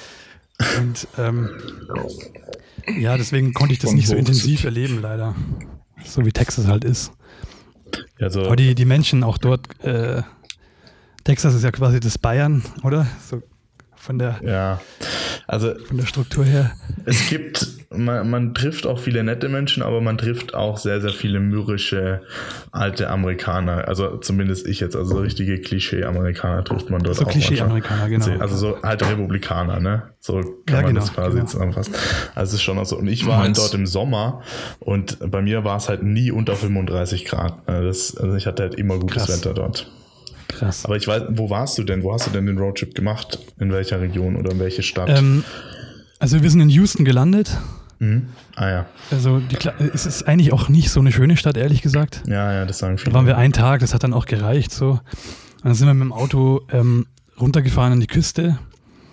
und 0.80 1.06
ähm, 1.18 1.50
ja, 2.98 3.18
deswegen 3.18 3.52
konnte 3.52 3.74
ich 3.74 3.78
das 3.78 3.92
nicht 3.92 4.08
so 4.08 4.16
intensiv 4.16 4.64
erleben, 4.64 5.02
leider. 5.02 5.34
So 6.02 6.24
wie 6.24 6.32
Texas 6.32 6.66
halt 6.66 6.84
ist. 6.84 7.12
Also, 8.18 8.46
Aber 8.46 8.56
die, 8.56 8.74
die 8.74 8.86
Menschen 8.86 9.22
auch 9.22 9.36
dort, 9.36 9.68
äh, 9.84 10.22
Texas 11.24 11.52
ist 11.52 11.62
ja 11.62 11.72
quasi 11.72 12.00
das 12.00 12.16
Bayern, 12.16 12.64
oder? 12.82 13.06
So 13.28 13.42
von 13.96 14.18
der, 14.18 14.40
ja. 14.42 14.80
Also 15.46 15.74
von 15.86 15.98
der 15.98 16.06
Struktur 16.06 16.46
her. 16.46 16.72
es 17.04 17.28
gibt, 17.28 17.83
man, 17.98 18.28
man 18.30 18.54
trifft 18.54 18.86
auch 18.86 18.98
viele 18.98 19.22
nette 19.24 19.48
Menschen, 19.48 19.82
aber 19.82 20.00
man 20.00 20.18
trifft 20.18 20.54
auch 20.54 20.78
sehr, 20.78 21.00
sehr 21.00 21.10
viele 21.10 21.40
mürrische 21.40 22.22
alte 22.72 23.10
Amerikaner. 23.10 23.86
Also 23.88 24.16
zumindest 24.18 24.66
ich 24.66 24.80
jetzt, 24.80 24.96
also 24.96 25.16
so 25.16 25.20
richtige 25.20 25.60
Klischee-Amerikaner 25.60 26.64
trifft 26.64 26.90
man 26.90 27.02
dort 27.02 27.16
So 27.16 27.24
auch. 27.24 27.30
Klischee-Amerikaner, 27.30 28.08
manchmal. 28.08 28.28
genau. 28.30 28.42
Also 28.42 28.56
so 28.56 28.76
alte 28.82 29.08
Republikaner, 29.08 29.80
ne? 29.80 30.02
So 30.20 30.40
kann 30.40 30.46
Ja, 30.68 30.74
man 30.76 30.86
genau, 30.86 31.00
das 31.00 31.12
quasi 31.12 31.36
genau. 31.36 31.46
zusammenfassen. 31.48 31.94
Also 32.34 32.50
es 32.50 32.54
ist 32.54 32.62
schon 32.62 32.78
auch 32.78 32.86
so. 32.86 32.96
Und 32.98 33.08
ich 33.08 33.26
war 33.26 33.38
halt 33.38 33.56
dort 33.58 33.74
im 33.74 33.86
Sommer 33.86 34.42
und 34.80 35.18
bei 35.30 35.42
mir 35.42 35.64
war 35.64 35.76
es 35.76 35.88
halt 35.88 36.02
nie 36.02 36.30
unter 36.30 36.56
35 36.56 37.24
Grad. 37.24 37.54
Also 37.66 37.86
Das, 37.88 38.16
also 38.16 38.36
ich 38.36 38.46
hatte 38.46 38.62
halt 38.62 38.74
immer 38.76 38.98
gutes 38.98 39.26
Krass. 39.26 39.38
Wetter 39.38 39.54
dort. 39.54 39.90
Krass. 40.48 40.84
Aber 40.84 40.96
ich 40.96 41.08
weiß, 41.08 41.22
wo 41.30 41.48
warst 41.50 41.78
du 41.78 41.84
denn? 41.84 42.02
Wo 42.02 42.12
hast 42.12 42.26
du 42.26 42.30
denn 42.30 42.46
den 42.46 42.58
Roadtrip 42.58 42.94
gemacht? 42.94 43.38
In 43.58 43.72
welcher 43.72 44.00
Region 44.00 44.36
oder 44.36 44.52
in 44.52 44.58
welche 44.58 44.82
Stadt? 44.82 45.08
Ähm, 45.08 45.42
also 46.18 46.42
wir 46.42 46.50
sind 46.50 46.60
in 46.60 46.68
Houston 46.68 47.04
gelandet. 47.04 47.50
Mhm. 47.98 48.28
Ah 48.56 48.68
ja. 48.68 48.86
Also 49.10 49.38
die, 49.40 49.56
Kla- 49.56 49.74
es 49.92 50.06
ist 50.06 50.24
eigentlich 50.28 50.52
auch 50.52 50.68
nicht 50.68 50.90
so 50.90 51.00
eine 51.00 51.12
schöne 51.12 51.36
Stadt, 51.36 51.56
ehrlich 51.56 51.80
gesagt. 51.82 52.22
Ja, 52.26 52.52
ja, 52.52 52.64
das 52.64 52.78
sagen 52.78 52.98
viele. 52.98 53.10
Da 53.12 53.16
waren 53.16 53.26
wir 53.26 53.36
einen 53.36 53.52
Tag, 53.52 53.80
das 53.80 53.94
hat 53.94 54.02
dann 54.04 54.12
auch 54.12 54.26
gereicht 54.26 54.72
so. 54.72 54.90
Und 54.90 55.00
dann 55.64 55.74
sind 55.74 55.86
wir 55.86 55.94
mit 55.94 56.02
dem 56.02 56.12
Auto 56.12 56.62
ähm, 56.72 57.06
runtergefahren 57.40 57.92
an 57.92 58.00
die 58.00 58.06
Küste. 58.06 58.58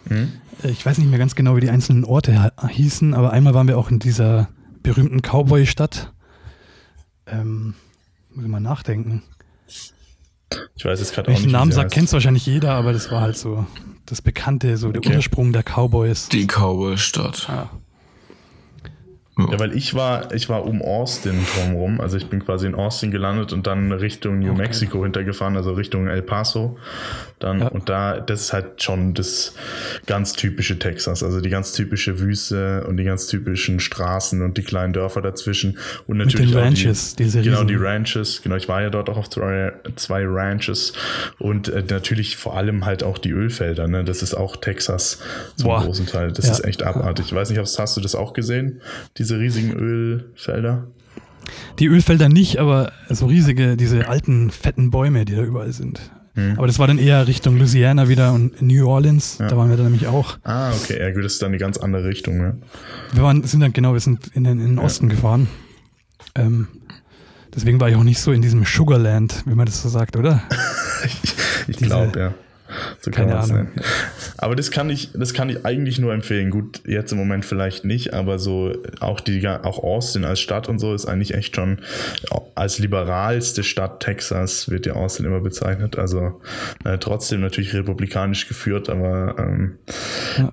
Mhm. 0.09 0.31
Äh, 0.63 0.69
Ich 0.69 0.85
weiß 0.85 0.97
nicht 0.97 1.09
mehr 1.09 1.19
ganz 1.19 1.35
genau, 1.35 1.55
wie 1.55 1.61
die 1.61 1.69
einzelnen 1.69 2.03
Orte 2.05 2.51
hießen, 2.69 3.13
aber 3.13 3.31
einmal 3.31 3.53
waren 3.53 3.67
wir 3.67 3.77
auch 3.77 3.89
in 3.91 3.99
dieser 3.99 4.49
berühmten 4.83 5.21
Cowboy-Stadt. 5.21 6.11
Ähm, 7.27 7.75
muss 8.33 8.45
ich 8.45 8.49
mal 8.51 8.59
nachdenken. 8.59 9.23
Ich 10.75 10.83
weiß 10.83 10.99
jetzt 10.99 11.13
gerade 11.13 11.27
Wenn 11.27 11.35
auch 11.35 11.39
ich 11.39 11.45
nicht. 11.45 11.53
den 11.53 11.59
Namen 11.59 11.75
heißt. 11.77 11.91
kennt 11.93 12.11
wahrscheinlich 12.11 12.45
jeder, 12.45 12.73
aber 12.73 12.91
das 12.91 13.09
war 13.11 13.21
halt 13.21 13.37
so 13.37 13.65
das 14.05 14.21
Bekannte, 14.21 14.75
so 14.75 14.91
der 14.91 14.99
Okay. 14.99 15.15
Ursprung 15.15 15.53
der 15.53 15.63
Cowboys. 15.63 16.27
Die 16.29 16.45
Cowboy-Stadt. 16.47 17.45
Ja. 17.47 17.69
Ja, 19.37 19.59
weil 19.59 19.75
ich 19.75 19.93
war, 19.95 20.33
ich 20.33 20.49
war 20.49 20.65
um 20.65 20.81
Austin 20.81 21.33
drumherum. 21.55 22.01
Also 22.01 22.17
ich 22.17 22.27
bin 22.27 22.43
quasi 22.43 22.67
in 22.67 22.75
Austin 22.75 23.11
gelandet 23.11 23.53
und 23.53 23.65
dann 23.65 23.91
Richtung 23.91 24.39
New 24.39 24.51
Okay. 24.51 24.61
Mexico 24.61 25.03
hintergefahren, 25.03 25.55
also 25.55 25.71
Richtung 25.73 26.07
El 26.07 26.21
Paso. 26.21 26.77
Dann, 27.39 27.61
Ja. 27.61 27.67
und 27.69 27.87
da, 27.89 28.19
das 28.19 28.41
ist 28.41 28.53
halt 28.53 28.83
schon 28.83 29.13
das 29.13 29.55
ganz 30.05 30.33
typische 30.33 30.77
Texas. 30.77 31.23
Also 31.23 31.39
die 31.41 31.49
ganz 31.49 31.71
typische 31.71 32.19
Wüste 32.19 32.85
und 32.87 32.97
die 32.97 33.03
ganz 33.05 33.27
typischen 33.27 33.79
Straßen 33.79 34.41
und 34.43 34.57
die 34.57 34.63
kleinen 34.63 34.91
Dörfer 34.93 35.21
dazwischen. 35.21 35.77
Und 36.07 36.17
Mit 36.17 36.27
natürlich 36.27 36.51
den 36.51 36.59
auch 36.59 36.65
Ranches, 36.65 37.15
die, 37.15 37.23
diese 37.23 37.41
Genau, 37.41 37.63
die 37.63 37.75
Ranches. 37.75 38.41
Genau, 38.43 38.57
ich 38.57 38.67
war 38.67 38.81
ja 38.81 38.89
dort 38.89 39.09
auch 39.09 39.17
auf 39.17 39.29
zwei, 39.29 39.71
zwei 39.95 40.23
Ranches. 40.27 40.93
Und 41.39 41.69
äh, 41.69 41.83
natürlich 41.89 42.35
vor 42.37 42.57
allem 42.57 42.85
halt 42.85 43.01
auch 43.03 43.17
die 43.17 43.31
Ölfelder. 43.31 43.87
Ne? 43.87 44.03
Das 44.03 44.21
ist 44.21 44.33
auch 44.35 44.57
Texas 44.57 45.19
zum 45.55 45.69
Boah. 45.69 45.83
großen 45.85 46.05
Teil. 46.05 46.31
Das 46.33 46.45
Ja. 46.47 46.51
ist 46.51 46.65
echt 46.65 46.83
abartig. 46.83 47.27
Ich 47.27 47.33
weiß 47.33 47.49
nicht, 47.49 47.59
hast 47.59 47.79
hast 47.79 47.95
du 47.97 48.01
das 48.01 48.13
auch 48.13 48.33
gesehen? 48.33 48.81
Diese 49.21 49.39
riesigen 49.39 49.71
Ölfelder? 49.73 50.87
Die 51.77 51.85
Ölfelder 51.85 52.27
nicht, 52.27 52.57
aber 52.57 52.91
so 53.09 53.27
riesige, 53.27 53.77
diese 53.77 54.07
alten, 54.07 54.49
fetten 54.49 54.89
Bäume, 54.89 55.25
die 55.25 55.35
da 55.35 55.43
überall 55.43 55.71
sind. 55.73 56.01
Aber 56.57 56.65
das 56.65 56.79
war 56.79 56.87
dann 56.87 56.97
eher 56.97 57.27
Richtung 57.27 57.57
Louisiana 57.57 58.07
wieder 58.09 58.33
und 58.33 58.61
New 58.63 58.87
Orleans. 58.87 59.37
Da 59.37 59.55
waren 59.57 59.69
wir 59.69 59.75
dann 59.77 59.87
nämlich 59.87 60.07
auch. 60.07 60.39
Ah, 60.43 60.71
okay, 60.71 60.97
ja 60.99 61.11
gut, 61.11 61.23
das 61.23 61.33
ist 61.33 61.41
dann 61.43 61.51
die 61.51 61.57
ganz 61.59 61.77
andere 61.77 62.05
Richtung. 62.07 62.37
Ne? 62.39 62.57
Wir 63.13 63.21
waren, 63.21 63.43
sind 63.43 63.59
dann, 63.59 63.73
genau, 63.73 63.93
wir 63.93 63.99
sind 63.99 64.27
in 64.33 64.43
den, 64.45 64.59
in 64.59 64.67
den 64.69 64.79
Osten 64.79 65.07
gefahren. 65.07 65.47
Ähm, 66.33 66.67
deswegen 67.53 67.79
war 67.79 67.89
ich 67.89 67.95
auch 67.95 68.03
nicht 68.03 68.19
so 68.21 68.31
in 68.31 68.41
diesem 68.41 68.63
Sugarland, 68.65 69.43
wie 69.45 69.53
man 69.53 69.67
das 69.67 69.83
so 69.83 69.89
sagt, 69.89 70.15
oder? 70.15 70.41
Ich 71.67 71.77
Diese- 71.77 71.89
glaube, 71.89 72.19
ja. 72.19 72.33
So 72.99 73.11
kann 73.11 73.27
Keine 73.27 73.39
Ahnung. 73.39 73.55
nennen. 73.55 73.71
Aber 74.37 74.55
das 74.55 74.71
kann 74.71 74.89
ich, 74.89 75.11
das 75.13 75.33
kann 75.33 75.49
ich 75.49 75.65
eigentlich 75.65 75.99
nur 75.99 76.13
empfehlen. 76.13 76.49
Gut, 76.49 76.81
jetzt 76.85 77.11
im 77.11 77.17
Moment 77.17 77.45
vielleicht 77.45 77.85
nicht, 77.85 78.13
aber 78.13 78.39
so 78.39 78.73
auch 78.99 79.19
die, 79.19 79.47
auch 79.47 79.83
Austin 79.83 80.25
als 80.25 80.39
Stadt 80.39 80.69
und 80.69 80.79
so 80.79 80.93
ist 80.93 81.05
eigentlich 81.05 81.33
echt 81.33 81.55
schon 81.55 81.79
als 82.55 82.79
liberalste 82.79 83.63
Stadt 83.63 84.01
Texas 84.01 84.69
wird 84.69 84.85
ja 84.85 84.93
Austin 84.93 85.25
immer 85.25 85.39
bezeichnet. 85.39 85.97
Also 85.97 86.41
äh, 86.83 86.97
trotzdem 86.97 87.41
natürlich 87.41 87.73
republikanisch 87.73 88.47
geführt, 88.47 88.89
aber 88.89 89.35
ähm, 89.39 89.77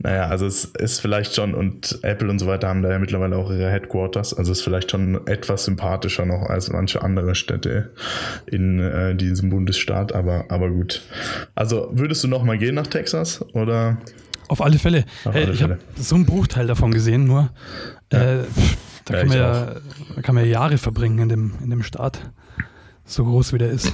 naja, 0.00 0.26
also 0.26 0.46
es 0.46 0.64
ist 0.64 1.00
vielleicht 1.00 1.34
schon 1.34 1.54
und 1.54 1.98
Apple 2.02 2.28
und 2.30 2.38
so 2.38 2.46
weiter 2.46 2.68
haben 2.68 2.82
da 2.82 2.90
ja 2.90 2.98
mittlerweile 2.98 3.36
auch 3.36 3.50
ihre 3.50 3.70
Headquarters. 3.70 4.34
Also 4.34 4.52
es 4.52 4.58
ist 4.58 4.64
vielleicht 4.64 4.90
schon 4.90 5.26
etwas 5.26 5.64
sympathischer 5.64 6.24
noch 6.24 6.48
als 6.48 6.70
manche 6.70 7.02
andere 7.02 7.34
Städte 7.34 7.90
in 8.46 8.80
äh, 8.80 9.14
diesem 9.14 9.50
Bundesstaat, 9.50 10.12
aber, 10.14 10.46
aber 10.48 10.70
gut. 10.70 11.02
Also 11.54 11.88
würdest 12.08 12.24
du 12.24 12.28
noch 12.28 12.42
mal 12.42 12.56
gehen 12.58 12.74
nach 12.74 12.86
Texas 12.86 13.44
oder? 13.52 13.98
Auf 14.48 14.62
alle 14.62 14.78
Fälle. 14.78 15.04
Auf 15.24 15.34
Äh, 15.34 15.44
alle 15.44 15.52
ich 15.52 15.62
habe 15.62 15.78
so 15.96 16.14
einen 16.14 16.24
Bruchteil 16.24 16.66
davon 16.66 16.90
gesehen, 16.90 17.24
nur. 17.24 17.50
Äh, 18.08 18.44
pff, 18.44 18.76
da, 19.04 19.14
Ja, 19.14 19.20
kann 19.20 19.28
man 19.28 19.36
ja, 19.38 19.74
da 20.16 20.22
kann 20.22 20.34
man 20.34 20.44
ja 20.44 20.50
Jahre 20.50 20.78
verbringen 20.78 21.18
in 21.18 21.28
dem, 21.28 21.52
in 21.62 21.68
dem 21.70 21.82
Staat. 21.82 22.30
So 23.04 23.24
groß 23.24 23.52
wie 23.52 23.58
der 23.58 23.68
ist. 23.70 23.92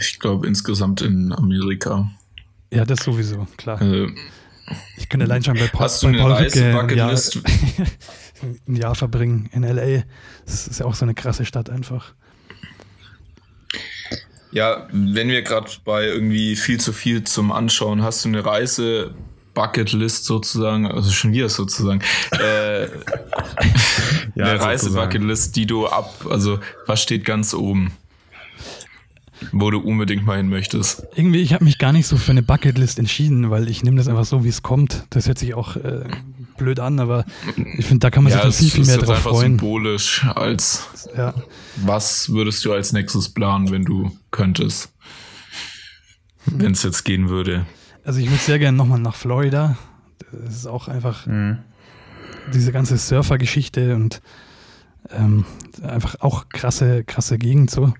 Ich 0.00 0.18
glaube 0.20 0.46
insgesamt 0.46 1.02
in 1.02 1.32
Amerika. 1.32 2.08
Ja, 2.72 2.84
das 2.84 3.00
sowieso, 3.00 3.46
klar. 3.56 3.82
Äh, 3.82 4.08
Ich 4.96 5.08
könnte 5.08 5.24
allein 5.26 5.42
schon 5.42 5.54
bei, 5.54 5.66
Pa- 5.66 5.84
Hast 5.84 6.02
du 6.02 6.06
bei 6.06 6.12
eine 6.12 6.22
Paul 6.22 6.32
ein 6.34 6.96
Jahr, 6.96 7.10
ein 8.68 8.76
Jahr 8.76 8.94
verbringen 8.94 9.48
in 9.52 9.64
L.A. 9.64 10.04
Das 10.46 10.68
ist 10.68 10.78
ja 10.80 10.86
auch 10.86 10.94
so 10.94 11.04
eine 11.04 11.14
krasse 11.14 11.44
Stadt 11.44 11.68
einfach. 11.70 12.14
Ja, 14.50 14.86
wenn 14.92 15.28
wir 15.28 15.42
gerade 15.42 15.70
bei 15.84 16.06
irgendwie 16.06 16.56
viel 16.56 16.80
zu 16.80 16.92
viel 16.92 17.24
zum 17.24 17.52
Anschauen, 17.52 18.02
hast 18.02 18.24
du 18.24 18.28
eine 18.28 18.44
Reise 18.44 19.14
Bucketlist 19.54 20.24
sozusagen, 20.24 20.86
also 20.86 21.10
schon 21.10 21.32
wieder 21.32 21.48
sozusagen, 21.48 22.00
äh, 22.32 22.84
Ja, 24.34 24.44
eine 24.44 24.60
Reise. 24.60 24.90
Bucketlist, 24.92 25.56
die 25.56 25.66
du 25.66 25.88
ab, 25.88 26.24
also 26.30 26.60
was 26.86 27.02
steht 27.02 27.24
ganz 27.24 27.54
oben, 27.54 27.92
wo 29.50 29.70
du 29.70 29.80
unbedingt 29.80 30.24
mal 30.24 30.36
hin 30.36 30.48
möchtest. 30.48 31.04
Irgendwie, 31.16 31.40
ich 31.40 31.52
habe 31.52 31.64
mich 31.64 31.78
gar 31.78 31.92
nicht 31.92 32.06
so 32.06 32.16
für 32.16 32.30
eine 32.30 32.42
Bucketlist 32.42 33.00
entschieden, 33.00 33.50
weil 33.50 33.68
ich 33.68 33.82
nehme 33.82 33.96
das 33.96 34.06
einfach 34.06 34.24
so, 34.24 34.44
wie 34.44 34.48
es 34.48 34.62
kommt. 34.62 35.04
Das 35.10 35.26
hört 35.26 35.38
sich 35.38 35.54
auch 35.54 35.74
äh, 35.76 36.04
blöd 36.58 36.78
an, 36.80 37.00
aber 37.00 37.24
ich 37.78 37.86
finde, 37.86 38.00
da 38.00 38.10
kann 38.10 38.24
man 38.24 38.32
sich 38.32 38.40
dann 38.42 38.50
es 38.50 38.58
viel, 38.58 38.70
viel 38.70 38.84
mehr 38.86 38.98
drauf 38.98 39.10
einfach 39.16 39.30
freuen. 39.30 39.52
symbolisch 39.58 40.26
als 40.34 41.08
Ja. 41.16 41.34
was 41.76 42.28
würdest 42.30 42.64
du 42.64 42.72
als 42.72 42.92
nächstes 42.92 43.28
planen, 43.30 43.70
wenn 43.70 43.84
du 43.84 44.10
könntest? 44.30 44.92
Wenn 46.46 46.72
es 46.72 46.82
jetzt 46.82 47.04
gehen 47.04 47.28
würde. 47.28 47.66
Also 48.04 48.20
ich 48.20 48.26
würde 48.30 48.42
sehr 48.42 48.58
gerne 48.58 48.76
nochmal 48.76 49.00
nach 49.00 49.14
Florida. 49.14 49.76
Das 50.32 50.54
ist 50.54 50.66
auch 50.66 50.88
einfach 50.88 51.26
diese 52.54 52.72
ganze 52.72 52.96
Surfer-Geschichte 52.96 53.94
und 53.94 54.20
ähm, 55.10 55.44
einfach 55.82 56.16
auch 56.20 56.48
krasse, 56.48 57.04
krasse 57.04 57.38
Gegend 57.38 57.70
so. 57.70 57.92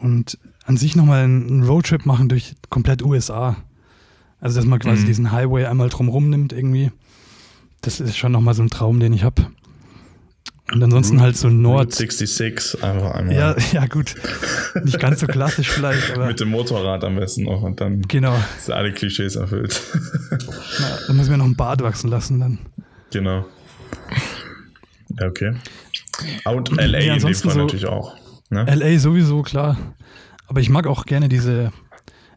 Und 0.00 0.38
an 0.64 0.76
sich 0.76 0.96
nochmal 0.96 1.24
einen 1.24 1.62
Roadtrip 1.62 2.06
machen 2.06 2.28
durch 2.28 2.54
komplett 2.70 3.02
USA. 3.02 3.56
Also 4.40 4.56
dass 4.56 4.66
man 4.66 4.78
quasi 4.80 5.02
Mhm. 5.02 5.06
diesen 5.06 5.32
Highway 5.32 5.66
einmal 5.66 5.88
drumrum 5.90 6.28
nimmt 6.30 6.52
irgendwie. 6.52 6.90
Das 7.82 8.00
ist 8.00 8.16
schon 8.16 8.32
nochmal 8.32 8.54
so 8.54 8.62
ein 8.62 8.70
Traum, 8.70 9.00
den 9.00 9.12
ich 9.12 9.24
habe. 9.24 9.46
Und 10.72 10.82
ansonsten 10.82 11.20
halt 11.20 11.36
so 11.36 11.48
Route 11.48 11.58
Nord. 11.60 11.92
66 11.92 12.82
einfach 12.82 13.10
einmal. 13.12 13.34
Ja, 13.34 13.56
ja 13.72 13.86
gut. 13.86 14.14
Nicht 14.84 14.98
ganz 14.98 15.20
so 15.20 15.26
klassisch 15.26 15.68
vielleicht, 15.68 16.12
aber 16.12 16.26
Mit 16.28 16.40
dem 16.40 16.48
Motorrad 16.48 17.04
am 17.04 17.16
besten 17.16 17.42
noch 17.44 17.60
und 17.62 17.80
dann 17.80 18.02
genau. 18.02 18.34
sind 18.58 18.72
alle 18.74 18.92
Klischees 18.92 19.36
erfüllt. 19.36 19.78
Na, 20.80 20.98
dann 21.08 21.16
müssen 21.16 21.30
wir 21.30 21.36
noch 21.36 21.44
einen 21.44 21.56
Bart 21.56 21.82
wachsen 21.82 22.08
lassen 22.08 22.40
dann. 22.40 22.58
genau. 23.10 23.44
Ja, 25.20 25.26
okay. 25.26 25.56
Und 26.46 26.70
LA 26.70 26.86
Nee, 26.86 26.96
in 26.96 27.02
dem 27.02 27.12
ansonsten 27.14 27.48
Fall 27.48 27.54
so- 27.54 27.60
natürlich 27.64 27.86
auch. 27.86 28.14
Ne? 28.48 28.64
LA 28.64 28.98
sowieso, 28.98 29.42
klar. 29.42 29.76
Aber 30.46 30.60
ich 30.60 30.70
mag 30.70 30.86
auch 30.86 31.04
gerne 31.04 31.28
diese 31.28 31.70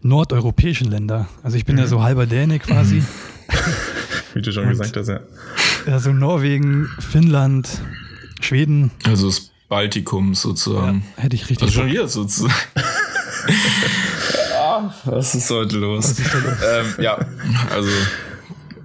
nordeuropäischen 0.01 0.89
Länder. 0.89 1.27
Also 1.43 1.55
ich 1.55 1.63
bin 1.65 1.75
Mhm. 1.75 1.81
ja 1.81 1.87
so 1.87 2.03
halber 2.03 2.25
Däne 2.25 2.59
quasi. 2.59 3.01
wie 4.35 4.41
du 4.41 4.51
schon 4.51 4.63
Und- 4.65 4.69
gesagt 4.71 4.95
hast, 4.97 5.07
ja. 5.07 5.19
Ja, 5.87 5.99
so 5.99 6.11
Norwegen, 6.13 6.89
Finnland, 6.99 7.67
Schweden, 8.41 8.91
Also 9.05 9.27
das 9.27 9.51
Baltikum 9.69 10.35
sozusagen. 10.35 11.05
hätte 11.15 11.35
ich 11.35 11.43
richtig 11.49 11.63
Also 11.63 11.81
schon 11.81 11.89
wieder 11.91 12.07
sozusagen. 12.07 12.53
ah, 14.61 14.93
was 15.05 15.35
ist 15.35 15.49
heute 15.49 15.77
los? 15.77 16.11
Ist 16.11 16.33
da 16.33 16.37
los? 16.39 16.57
Ähm, 16.97 17.03
ja, 17.03 17.17
also 17.71 17.89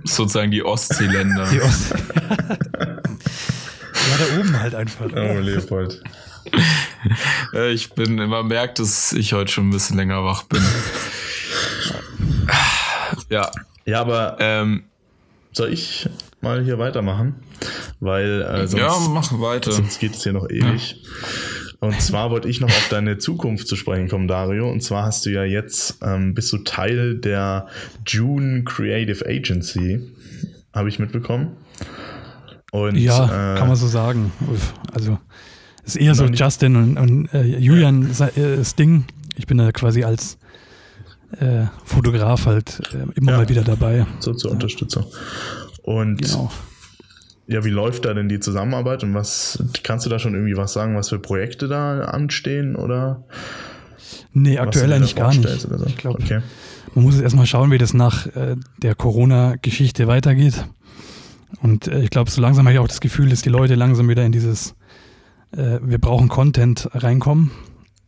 sozusagen 0.05 0.51
die 0.51 0.63
Ostseeländer. 0.65 1.47
Die 1.51 1.61
Ost 1.61 1.91
ja, 2.31 4.17
da 4.19 4.41
oben 4.41 4.59
halt 4.59 4.75
einfach. 4.75 5.07
Oh, 5.15 5.39
Leopold. 5.41 6.03
Ich 7.73 7.93
bin, 7.93 8.17
man 8.17 8.47
merkt, 8.47 8.79
dass 8.79 9.13
ich 9.13 9.33
heute 9.33 9.51
schon 9.53 9.69
ein 9.69 9.73
bisschen 9.73 9.97
länger 9.97 10.25
wach 10.25 10.45
bin. 10.45 10.63
ja, 13.29 13.51
Ja, 13.85 14.01
aber 14.01 14.37
ähm, 14.41 14.85
soll 15.53 15.73
ich 15.73 16.09
mal 16.41 16.65
hier 16.65 16.79
weitermachen? 16.79 17.35
Weil 18.01 18.43
äh, 18.43 18.67
sonst, 18.67 18.81
ja, 18.81 18.97
mach 19.11 19.41
weiter. 19.41 19.73
sonst 19.73 19.99
geht 20.01 20.15
es 20.15 20.23
hier 20.23 20.33
noch 20.33 20.49
ewig. 20.49 21.03
Und 21.81 21.99
zwar 22.01 22.31
wollte 22.31 22.49
ich 22.49 22.61
noch 22.61 22.69
auf 22.69 22.89
deine 22.91 23.17
Zukunft 23.17 23.67
zu 23.67 23.75
sprechen 23.75 24.09
kommen, 24.09 24.29
Dario. 24.29 24.71
Und 24.71 24.83
zwar 24.83 25.05
hast 25.05 25.25
du 25.25 25.31
ja 25.31 25.45
jetzt, 25.45 25.99
ähm, 26.03 26.35
bist 26.35 26.53
du 26.53 26.59
Teil 26.59 27.17
der 27.17 27.69
June 28.07 28.65
Creative 28.65 29.27
Agency, 29.27 30.13
habe 30.75 30.91
ich 30.91 30.99
mitbekommen. 30.99 31.57
Und 32.71 32.97
Ja, 32.97 33.55
äh, 33.55 33.59
kann 33.59 33.69
man 33.69 33.77
so 33.77 33.87
sagen. 33.87 34.31
Also, 34.93 35.19
es 35.85 35.97
ist 35.97 36.03
eher 36.03 36.15
so 36.15 36.27
Justin 36.27 36.77
und, 36.77 36.99
und 36.99 37.35
äh, 37.35 37.43
Julian 37.43 38.11
äh, 38.11 38.57
das 38.57 38.77
Ding. 38.77 39.07
Ich 39.37 39.47
bin 39.47 39.57
da 39.57 39.73
quasi 39.73 40.05
als 40.05 40.39
äh, 41.39 41.67
Fotograf 41.85 42.47
halt 42.47 42.81
äh, 42.93 43.07
immer 43.19 43.33
Ja. 43.33 43.39
mal 43.39 43.49
wieder 43.49 43.63
dabei. 43.63 44.07
so 44.21 44.35
zur 44.35 44.51
Unterstützung. 44.51 45.07
Und 45.83 46.23
Genau. 46.23 46.51
ja, 47.47 47.65
wie 47.65 47.71
läuft 47.71 48.05
da 48.05 48.15
denn 48.15 48.29
die 48.29 48.41
Zusammenarbeit 48.41 49.03
und 49.05 49.15
was 49.15 49.63
kannst 49.83 50.07
du 50.07 50.11
da 50.11 50.19
schon 50.19 50.35
irgendwie 50.35 50.57
was 50.57 50.73
sagen, 50.73 50.97
was 50.97 51.09
für 51.09 51.19
Projekte 51.19 51.69
da 51.69 52.01
anstehen 52.03 52.77
oder 52.77 53.25
Nee, 54.33 54.59
aktuell 54.59 54.93
eigentlich 54.93 55.17
gar 55.17 55.35
nicht. 55.35 55.49
so? 55.61 55.69
Ich 55.87 55.97
glaube, 55.97 56.21
okay. 56.23 56.41
man 56.95 57.05
muss 57.05 57.15
jetzt 57.15 57.23
erstmal 57.25 57.47
schauen, 57.47 57.71
wie 57.71 57.79
das 57.79 57.95
nach 57.95 58.27
äh, 58.37 58.57
der 58.83 58.95
Corona-Geschichte 58.95 60.07
weitergeht. 60.09 60.67
Und 61.63 61.89
äh, 61.89 62.01
ich 62.03 62.11
glaube, 62.11 62.31
so 62.31 62.41
langsam 62.41 62.67
habe 62.67 62.75
ich 62.75 62.79
auch 62.81 62.89
das 62.89 63.01
Gefühl, 63.01 63.29
dass 63.29 63.43
die 63.43 63.49
Leute 63.49 63.75
langsam 63.75 64.09
wieder 64.09 64.25
in 64.25 64.33
dieses 64.33 64.75
äh, 65.53 65.79
Wir 65.83 65.99
brauchen 65.99 66.29
Content 66.29 66.89
reinkommen. 66.93 67.51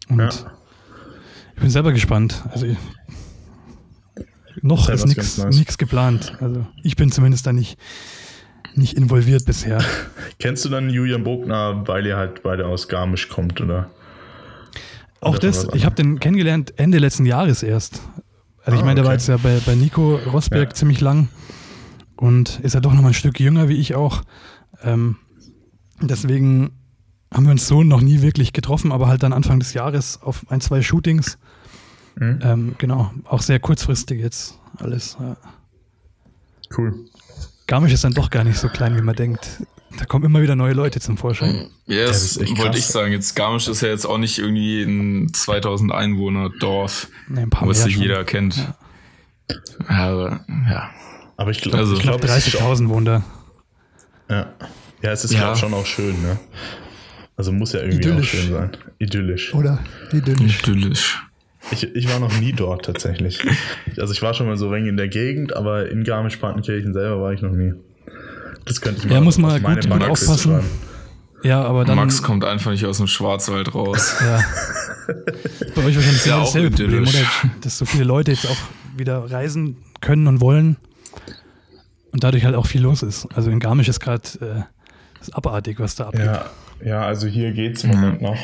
Und 0.08 0.18
Ja. 0.20 0.30
Ich 1.54 1.60
bin 1.60 1.70
selber 1.70 1.92
gespannt. 1.92 2.42
Also 2.50 2.66
ich, 2.66 2.78
noch 4.62 4.88
ist 4.88 5.06
nichts 5.06 5.38
nice. 5.38 5.78
geplant. 5.78 6.36
Also 6.40 6.66
ich 6.82 6.96
bin 6.96 7.10
zumindest 7.10 7.46
da 7.46 7.52
nicht, 7.52 7.78
nicht 8.74 8.96
involviert 8.96 9.44
bisher. 9.44 9.82
Kennst 10.38 10.64
du 10.64 10.68
dann 10.68 10.90
Julian 10.90 11.24
Bogner, 11.24 11.86
weil 11.86 12.06
ihr 12.06 12.16
halt 12.16 12.42
beide 12.42 12.66
aus 12.66 12.88
Garmisch 12.88 13.28
kommt, 13.28 13.60
oder? 13.60 13.90
Auch 15.20 15.30
Oder 15.36 15.48
das, 15.48 15.68
ich 15.74 15.84
habe 15.84 15.94
den 15.94 16.18
kennengelernt 16.18 16.74
Ende 16.78 16.98
letzten 16.98 17.26
Jahres 17.26 17.62
erst. 17.62 18.02
Also 18.64 18.76
ich 18.76 18.82
Ah, 18.82 18.84
meine, 18.84 18.96
der 18.96 19.04
war 19.04 19.10
okay. 19.12 19.18
jetzt 19.18 19.28
ja 19.28 19.36
bei, 19.36 19.58
bei 19.64 19.74
Nico 19.74 20.16
Rosberg 20.16 20.70
Ja. 20.70 20.74
ziemlich 20.74 21.00
lang 21.00 21.28
und 22.16 22.60
ist 22.60 22.74
ja 22.74 22.80
doch 22.80 22.92
noch 22.92 23.02
mal 23.02 23.08
ein 23.08 23.14
Stück 23.14 23.38
jünger 23.40 23.68
wie 23.68 23.76
ich 23.76 23.94
auch. 23.94 24.22
Ähm, 24.82 25.16
deswegen 26.00 26.72
haben 27.32 27.44
wir 27.44 27.52
uns 27.52 27.66
so 27.66 27.82
noch 27.82 28.00
nie 28.00 28.22
wirklich 28.22 28.52
getroffen, 28.52 28.92
aber 28.92 29.08
halt 29.08 29.22
dann 29.22 29.32
Anfang 29.32 29.58
des 29.58 29.74
Jahres 29.74 30.20
auf 30.22 30.44
ein, 30.50 30.60
zwei 30.60 30.82
Shootings. 30.82 31.38
Mhm. 32.16 32.38
Ähm, 32.42 32.74
genau, 32.78 33.10
auch 33.24 33.40
sehr 33.42 33.58
kurzfristig 33.58 34.20
jetzt 34.20 34.58
alles. 34.78 35.16
Ja. 35.20 35.36
Cool. 36.76 36.94
Garmisch 37.66 37.92
ist 37.92 38.04
dann 38.04 38.12
doch 38.14 38.30
gar 38.30 38.44
nicht 38.44 38.58
so 38.58 38.68
klein, 38.68 38.96
wie 38.96 39.02
man 39.02 39.14
denkt. 39.16 39.62
Da 39.98 40.06
kommen 40.06 40.24
immer 40.24 40.40
wieder 40.40 40.56
neue 40.56 40.72
Leute 40.72 41.00
zum 41.00 41.16
Vorschein. 41.18 41.68
Ja, 41.86 42.06
das 42.06 42.38
wollte 42.38 42.78
ich 42.78 42.86
sagen. 42.86 43.12
Jetzt 43.12 43.34
Garmisch 43.36 43.68
ist 43.68 43.82
ja 43.82 43.88
jetzt 43.88 44.06
auch 44.06 44.16
nicht 44.18 44.38
irgendwie 44.38 44.82
ein 44.82 45.32
2000 45.34 45.92
Einwohner 45.92 46.50
Dorf, 46.60 47.08
Nee, 47.28 47.42
ein 47.42 47.50
paar 47.50 47.68
was 47.68 47.78
mehr 47.78 47.86
sich 47.86 47.96
jeder 47.96 48.24
kennt. 48.24 48.56
Ja. 48.56 48.74
Aber 49.88 50.44
ja. 50.68 50.90
Aber 51.36 51.50
ich 51.50 51.60
glaube, 51.60 51.78
Also- 51.78 51.94
ich 51.96 52.04
es 52.04 52.08
auch- 52.08 52.20
30.000 52.20 52.88
wohnen 52.88 53.04
da. 53.06 53.22
Ja. 54.30 54.46
ja, 55.02 55.10
es 55.12 55.24
ist 55.24 55.32
Ja. 55.32 55.40
glaub, 55.40 55.58
schon 55.58 55.74
auch 55.74 55.84
schön, 55.86 56.20
ne? 56.22 56.38
Also 57.36 57.52
muss 57.52 57.72
ja 57.72 57.80
irgendwie 57.80 57.98
Idyllisch. 57.98 58.34
auch 58.34 58.38
schön 58.38 58.52
sein. 58.52 58.70
Idyllisch. 58.98 59.54
Oder 59.54 59.78
idyllisch. 60.12 60.60
Idyllisch. 60.62 61.22
Ich, 61.70 61.84
ich 61.94 62.12
war 62.12 62.18
noch 62.18 62.38
nie 62.40 62.52
dort 62.52 62.84
tatsächlich. 62.84 63.40
Also 63.98 64.12
ich 64.12 64.20
war 64.22 64.34
schon 64.34 64.46
mal 64.46 64.56
so 64.56 64.70
wenig 64.72 64.88
in 64.88 64.96
der 64.96 65.08
Gegend, 65.08 65.54
aber 65.56 65.88
in 65.88 66.02
Garmisch-Partenkirchen 66.04 66.92
selber 66.92 67.20
war 67.22 67.32
ich 67.32 67.40
noch 67.40 67.52
nie. 67.52 67.72
Das 68.64 68.80
könnte 68.80 69.00
ich 69.00 69.06
mal 69.08 69.14
Ja, 69.14 69.20
muss 69.20 69.38
man 69.38 69.52
auf 69.52 69.62
gut- 69.62 69.88
gut 69.90 70.02
aufpassen. 70.02 70.38
schreiben. 70.52 70.66
Ja, 71.44 71.62
aber 71.64 71.84
dann. 71.84 71.96
Max 71.96 72.22
kommt 72.22 72.44
einfach 72.44 72.70
nicht 72.70 72.84
aus 72.84 72.98
dem 72.98 73.06
Schwarzwald 73.08 73.74
raus. 73.74 74.14
Ja. 74.20 74.40
Bei 75.74 75.84
euch 75.84 75.96
wahrscheinlich 75.96 76.24
Ja, 76.26 76.32
genau 76.34 76.38
auch 76.42 76.44
dasselbe 76.44 76.70
Problem, 76.70 77.02
idyllisch. 77.04 77.14
oder? 77.42 77.50
Dass 77.62 77.78
so 77.78 77.84
viele 77.84 78.04
Leute 78.04 78.30
jetzt 78.32 78.46
auch 78.46 78.56
wieder 78.96 79.30
reisen 79.30 79.76
können 80.00 80.26
und 80.28 80.40
wollen 80.40 80.76
und 82.12 82.22
dadurch 82.22 82.44
halt 82.44 82.54
auch 82.54 82.66
viel 82.66 82.82
los 82.82 83.02
ist. 83.02 83.26
Also 83.34 83.50
in 83.50 83.58
Garmisch 83.58 83.88
ist 83.88 84.00
gerade 84.00 84.22
äh, 84.40 85.30
abartig, 85.32 85.80
was 85.80 85.94
da 85.96 86.06
abgeht. 86.06 86.26
Ja, 86.26 86.50
ja, 86.84 87.04
also 87.04 87.26
hier 87.26 87.52
geht's 87.52 87.84
im 87.84 87.90
Moment 87.90 88.22
noch. 88.22 88.38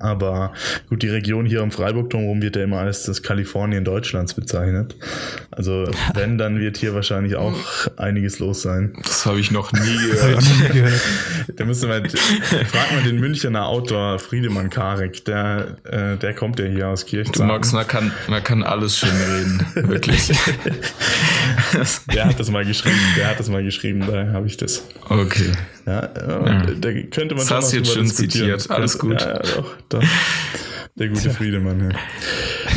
Aber 0.00 0.54
gut, 0.88 1.02
die 1.02 1.08
Region 1.08 1.44
hier 1.44 1.62
um 1.62 1.70
Freiburg 1.70 2.08
drumherum 2.08 2.40
wird 2.40 2.56
ja 2.56 2.64
immer 2.64 2.78
als 2.78 3.04
das 3.04 3.22
Kalifornien 3.22 3.84
Deutschlands 3.84 4.32
bezeichnet. 4.32 4.96
Also 5.50 5.86
wenn, 6.14 6.38
dann 6.38 6.58
wird 6.58 6.78
hier 6.78 6.94
wahrscheinlich 6.94 7.36
auch 7.36 7.54
einiges 7.98 8.38
los 8.38 8.62
sein. 8.62 8.94
Das 9.02 9.26
habe 9.26 9.38
ich 9.38 9.50
noch 9.50 9.72
nie 9.72 9.96
gehört. 10.08 10.42
Da 11.54 11.64
müsste 11.66 11.86
man, 11.86 12.08
frag 12.08 12.92
mal 12.92 13.02
den 13.04 13.20
Münchner 13.20 13.66
Autor 13.66 14.18
Friedemann 14.18 14.70
Karek, 14.70 15.24
der, 15.26 15.76
äh, 15.84 16.16
der 16.16 16.34
kommt 16.34 16.58
ja 16.58 16.64
hier 16.64 16.88
aus 16.88 17.04
Du 17.04 17.10
Kirchzarten. 17.10 17.46
Max, 17.48 17.72
man 17.72 17.86
kann, 17.86 18.10
man 18.28 18.42
kann 18.42 18.62
alles 18.62 18.96
schön 18.98 19.10
reden. 19.10 19.66
Wirklich. 19.90 20.32
Der 22.14 22.24
hat 22.24 22.40
das 22.40 22.50
mal 22.50 22.64
geschrieben, 22.64 22.96
der 23.18 23.28
hat 23.28 23.38
das 23.38 23.50
mal 23.50 23.62
geschrieben, 23.62 24.04
da 24.06 24.32
habe 24.32 24.46
ich 24.46 24.56
das. 24.56 24.86
Okay. 25.08 25.52
Ja, 25.86 26.00
äh, 26.00 26.46
Ja. 26.46 26.66
da 26.78 26.92
könnte 27.10 27.34
man 27.34 27.38
Das 27.38 27.50
hast 27.50 27.72
jetzt 27.72 27.92
schon 27.92 28.06
zitiert. 28.06 28.70
Alles 28.70 28.98
gut. 28.98 29.20
Ja, 29.20 29.28
ja, 29.34 29.38
doch, 29.38 29.76
doch. 29.88 30.02
Der 30.96 31.08
gute 31.08 31.30
Friedemann, 31.30 31.90
ja. 31.90 31.98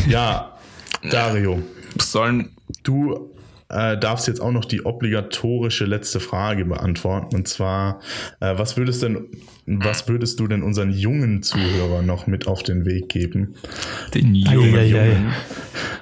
Ja, 0.08 0.58
Dario, 1.12 1.62
Sollen, 2.00 2.56
du 2.84 3.30
äh, 3.74 3.98
darfst 3.98 4.28
jetzt 4.28 4.40
auch 4.42 4.52
noch 4.52 4.66
die 4.66 4.86
obligatorische 4.86 5.86
letzte 5.86 6.20
Frage 6.20 6.66
beantworten. 6.66 7.36
Und 7.36 7.48
zwar, 7.48 8.00
äh, 8.40 8.54
was 8.58 8.78
würdest 8.78 9.04
denn, 9.04 9.26
was 9.66 10.08
würdest 10.08 10.40
du 10.40 10.48
denn 10.48 10.62
unseren 10.62 10.92
jungen 10.92 11.42
Zuhörern 11.42 12.06
noch 12.06 12.28
mit 12.28 12.48
auf 12.48 12.64
den 12.64 12.86
Weg 12.86 13.10
geben? 13.10 13.56
den 14.14 14.36
Jungen. 14.36 14.76
Eieiei. 14.76 15.16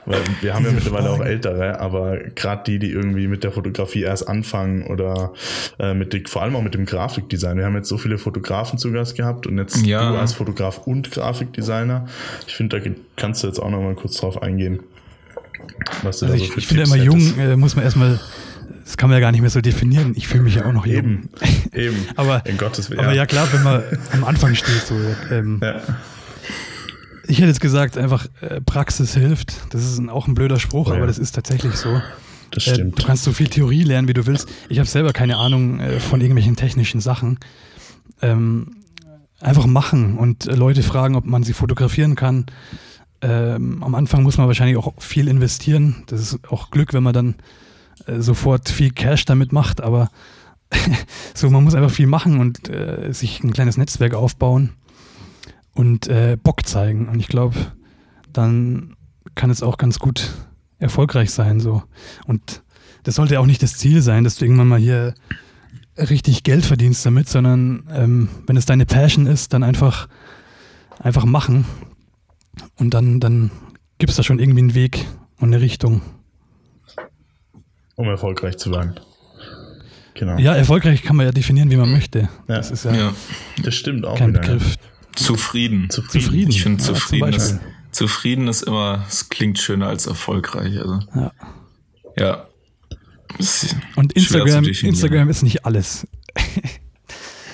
Weil 0.06 0.20
wir 0.42 0.54
haben 0.56 0.66
ja 0.66 0.72
Diese 0.72 0.84
mittlerweile 0.84 1.12
auch 1.12 1.18
Frage. 1.18 1.30
ältere, 1.30 1.80
aber 1.80 2.18
gerade 2.36 2.64
die, 2.66 2.80
die 2.80 2.90
irgendwie 2.92 3.28
mit 3.28 3.44
der 3.44 3.52
Fotografie 3.52 4.02
erst 4.02 4.28
anfangen 4.28 4.84
oder 4.88 5.34
äh, 5.80 5.94
mit 5.94 6.14
dem, 6.14 6.26
vor 6.26 6.42
allem 6.42 6.56
auch 6.56 6.64
mit 6.64 6.74
dem 6.74 6.86
Grafikdesign. 6.86 7.58
Wir 7.58 7.66
haben 7.66 7.76
jetzt 7.76 7.88
so 7.88 7.98
viele 8.00 8.18
Fotografen 8.18 8.80
zu 8.80 8.92
Gast 8.92 9.16
gehabt 9.16 9.46
und 9.48 9.58
jetzt 9.60 9.86
Ja. 9.86 10.12
du 10.12 10.18
als 10.18 10.34
Fotograf 10.34 10.80
und 10.88 11.12
Grafikdesigner. 11.12 12.08
Ich 12.48 12.56
finde, 12.56 12.80
da 12.82 12.90
kannst 13.16 13.44
du 13.44 13.48
jetzt 13.48 13.60
auch 13.60 13.70
noch 13.70 13.82
mal 13.82 13.94
kurz 13.96 14.18
drauf 14.18 14.42
eingehen. 14.42 14.80
Was 16.04 16.22
Also 16.24 16.28
da 16.28 16.32
so 16.38 16.44
ich, 16.44 16.58
ich 16.58 16.68
finde 16.68 16.84
immer 16.84 16.96
jung, 16.98 17.38
äh, 17.38 17.56
muss 17.56 17.76
man 17.76 17.86
erstmal, 17.86 18.20
das 18.86 18.98
kann 18.98 19.10
man 19.10 19.18
ja 19.18 19.22
gar 19.22 19.32
nicht 19.32 19.42
mehr 19.42 19.50
so 19.50 19.62
definieren. 19.62 20.14
Ich 20.16 20.28
fühle 20.28 20.44
mich 20.44 20.56
ja 20.56 20.66
auch 20.66 20.74
noch 20.74 20.86
jung. 20.86 20.96
Eben, 20.96 21.30
eben. 21.74 21.98
Aber, 22.16 22.46
In 22.46 22.58
Gottes 22.58 22.90
Willen. 22.90 23.00
aber 23.00 23.14
ja 23.14 23.26
klar, 23.26 23.48
wenn 23.52 23.64
man 23.64 23.84
am 24.12 24.24
Anfang 24.24 24.56
steht, 24.56 24.86
so, 24.86 24.96
ähm, 25.32 25.60
Ja. 25.62 25.82
Ich 27.28 27.38
hätte 27.38 27.48
jetzt 27.48 27.62
gesagt, 27.62 27.98
einfach 27.98 28.26
äh, 28.42 28.60
Praxis 28.62 29.14
hilft. 29.14 29.54
Das 29.74 29.84
ist 29.86 29.98
ein, 30.00 30.10
auch 30.10 30.28
ein 30.28 30.34
blöder 30.34 30.60
Spruch, 30.60 30.88
Oh 30.88 30.92
ja. 30.92 30.98
aber 30.98 31.08
das 31.08 31.18
ist 31.18 31.32
tatsächlich 31.34 31.76
so. 31.76 32.02
Das 32.52 32.68
Äh, 32.68 32.74
stimmt. 32.74 33.00
du 33.02 33.06
kannst 33.06 33.24
so 33.24 33.32
viel 33.32 33.48
Theorie 33.48 33.84
lernen, 33.84 34.08
wie 34.10 34.14
du 34.14 34.26
willst. 34.26 34.50
Ich 34.68 34.80
habe 34.80 34.88
selber 34.90 35.14
keine 35.14 35.38
Ahnung 35.38 35.80
äh, 35.80 36.00
von 36.02 36.20
irgendwelchen 36.20 36.58
technischen 36.58 37.00
Sachen. 37.00 37.40
Ähm, 38.22 38.76
einfach 39.40 39.66
machen 39.66 40.18
und 40.18 40.48
äh, 40.48 40.56
Leute 40.56 40.84
fragen, 40.84 41.16
ob 41.16 41.26
man 41.26 41.44
sie 41.44 41.54
fotografieren 41.54 42.16
kann. 42.16 42.48
Ähm, 43.22 43.84
am 43.84 43.96
Anfang 43.96 44.24
muss 44.24 44.38
man 44.38 44.48
wahrscheinlich 44.48 44.78
auch 44.78 44.94
viel 45.00 45.28
investieren. 45.28 46.04
Das 46.08 46.22
ist 46.22 46.52
auch 46.52 46.72
Glück, 46.72 46.94
wenn 46.94 47.04
man 47.04 47.14
dann 47.14 47.36
äh, 48.06 48.20
sofort 48.20 48.70
viel 48.70 48.92
Cash 48.92 49.26
damit 49.26 49.52
macht, 49.52 49.82
aber 49.82 50.10
so, 51.34 51.50
man 51.50 51.64
muss 51.64 51.76
einfach 51.76 51.92
viel 51.92 52.08
machen 52.08 52.40
und 52.40 52.70
äh, 52.70 53.12
sich 53.12 53.44
ein 53.44 53.54
kleines 53.54 53.78
Netzwerk 53.78 54.14
aufbauen 54.14 54.72
und 55.74 56.08
äh, 56.08 56.38
Bock 56.42 56.66
zeigen. 56.66 57.10
Und 57.10 57.20
ich 57.20 57.28
glaube, 57.28 57.56
dann 58.32 58.96
kann 59.36 59.50
es 59.50 59.64
auch 59.64 59.78
ganz 59.78 60.00
gut 60.00 60.32
erfolgreich 60.80 61.32
sein. 61.32 61.60
So. 61.60 61.84
Und 62.26 62.64
das 63.04 63.16
sollte 63.16 63.40
auch 63.40 63.46
nicht 63.46 63.64
das 63.64 63.78
Ziel 63.78 64.02
sein, 64.02 64.24
dass 64.24 64.36
du 64.36 64.46
irgendwann 64.46 64.68
mal 64.68 64.80
hier 64.80 65.14
richtig 65.98 66.44
Geld 66.44 66.66
verdienst 66.66 67.06
damit, 67.06 67.30
sondern 67.30 67.84
ähm, 67.92 68.30
wenn 68.48 68.58
es 68.58 68.66
deine 68.66 68.86
Passion 68.86 69.28
ist, 69.28 69.54
dann 69.54 69.64
einfach, 69.64 70.08
einfach 71.00 71.26
machen. 71.26 71.66
Und 72.78 72.94
dann, 72.94 73.20
dann 73.20 73.52
gibt 73.98 74.10
es 74.10 74.18
da 74.18 74.24
schon 74.24 74.40
irgendwie 74.40 74.60
einen 74.62 74.76
Weg 74.76 75.06
und 75.40 75.50
eine 75.54 75.62
Richtung. 75.62 76.02
Um 77.96 78.08
erfolgreich 78.08 78.58
zu 78.58 78.72
werden. 78.72 79.00
Genau. 80.14 80.38
Ja, 80.38 80.56
erfolgreich 80.56 81.04
kann 81.04 81.16
man 81.16 81.26
ja 81.26 81.32
definieren, 81.32 81.72
wie 81.72 81.78
man 81.78 81.92
möchte. 81.92 82.30
Das 82.48 82.72
ist 82.72 82.86
ja, 82.86 82.94
Ja. 82.94 83.14
Das 83.64 83.76
stimmt 83.76 84.06
auch 84.06 84.18
kein 84.18 84.30
wieder. 84.30 84.42
Begriff. 84.42 84.76
Zufrieden. 85.16 85.90
Zufrieden. 85.90 86.24
Zufrieden. 86.26 86.50
Ich 86.52 86.64
finde, 86.64 86.84
Ja, 86.84 86.94
zufrieden, 86.94 87.34
ist, 87.34 87.60
zufrieden 87.92 88.48
ist 88.48 88.62
immer, 88.64 89.06
es 89.08 89.30
klingt 89.30 89.60
schöner 89.60 89.88
als 89.88 90.08
erfolgreich. 90.08 90.78
Also, 90.80 91.00
Ja. 91.16 91.32
ja. 92.18 92.48
Und 93.96 94.14
Instagram. 94.14 94.66
Instagram 94.66 95.30
ist 95.30 95.44
nicht 95.44 95.66
alles. 95.66 96.08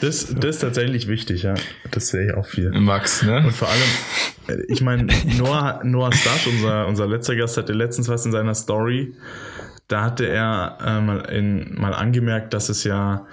Das, 0.01 0.33
das 0.33 0.55
ist 0.55 0.59
tatsächlich 0.59 1.07
wichtig, 1.07 1.43
ja. 1.43 1.55
Das 1.91 2.09
sehe 2.09 2.27
ich 2.27 2.33
auch 2.33 2.45
viel. 2.45 2.71
Max, 2.71 3.23
ne? 3.23 3.37
Und 3.37 3.53
vor 3.53 3.67
allem, 3.69 4.59
äh, 4.59 4.63
ich 4.67 4.81
meine, 4.81 5.07
Noah, 5.37 5.81
Noah 5.83 6.13
Stasch, 6.13 6.47
unser, 6.47 6.87
unser 6.87 7.07
letzter 7.07 7.35
Gast, 7.35 7.57
hatte 7.57 7.73
letztens 7.73 8.07
was 8.07 8.25
in 8.25 8.31
seiner 8.31 8.55
Story. 8.55 9.13
Da 9.87 10.03
hatte 10.03 10.27
er 10.27 10.77
äh, 10.85 11.01
mal, 11.01 11.19
in, 11.29 11.75
mal 11.79 11.93
angemerkt, 11.93 12.53
dass 12.53 12.69
es 12.69 12.83
ja 12.83 13.25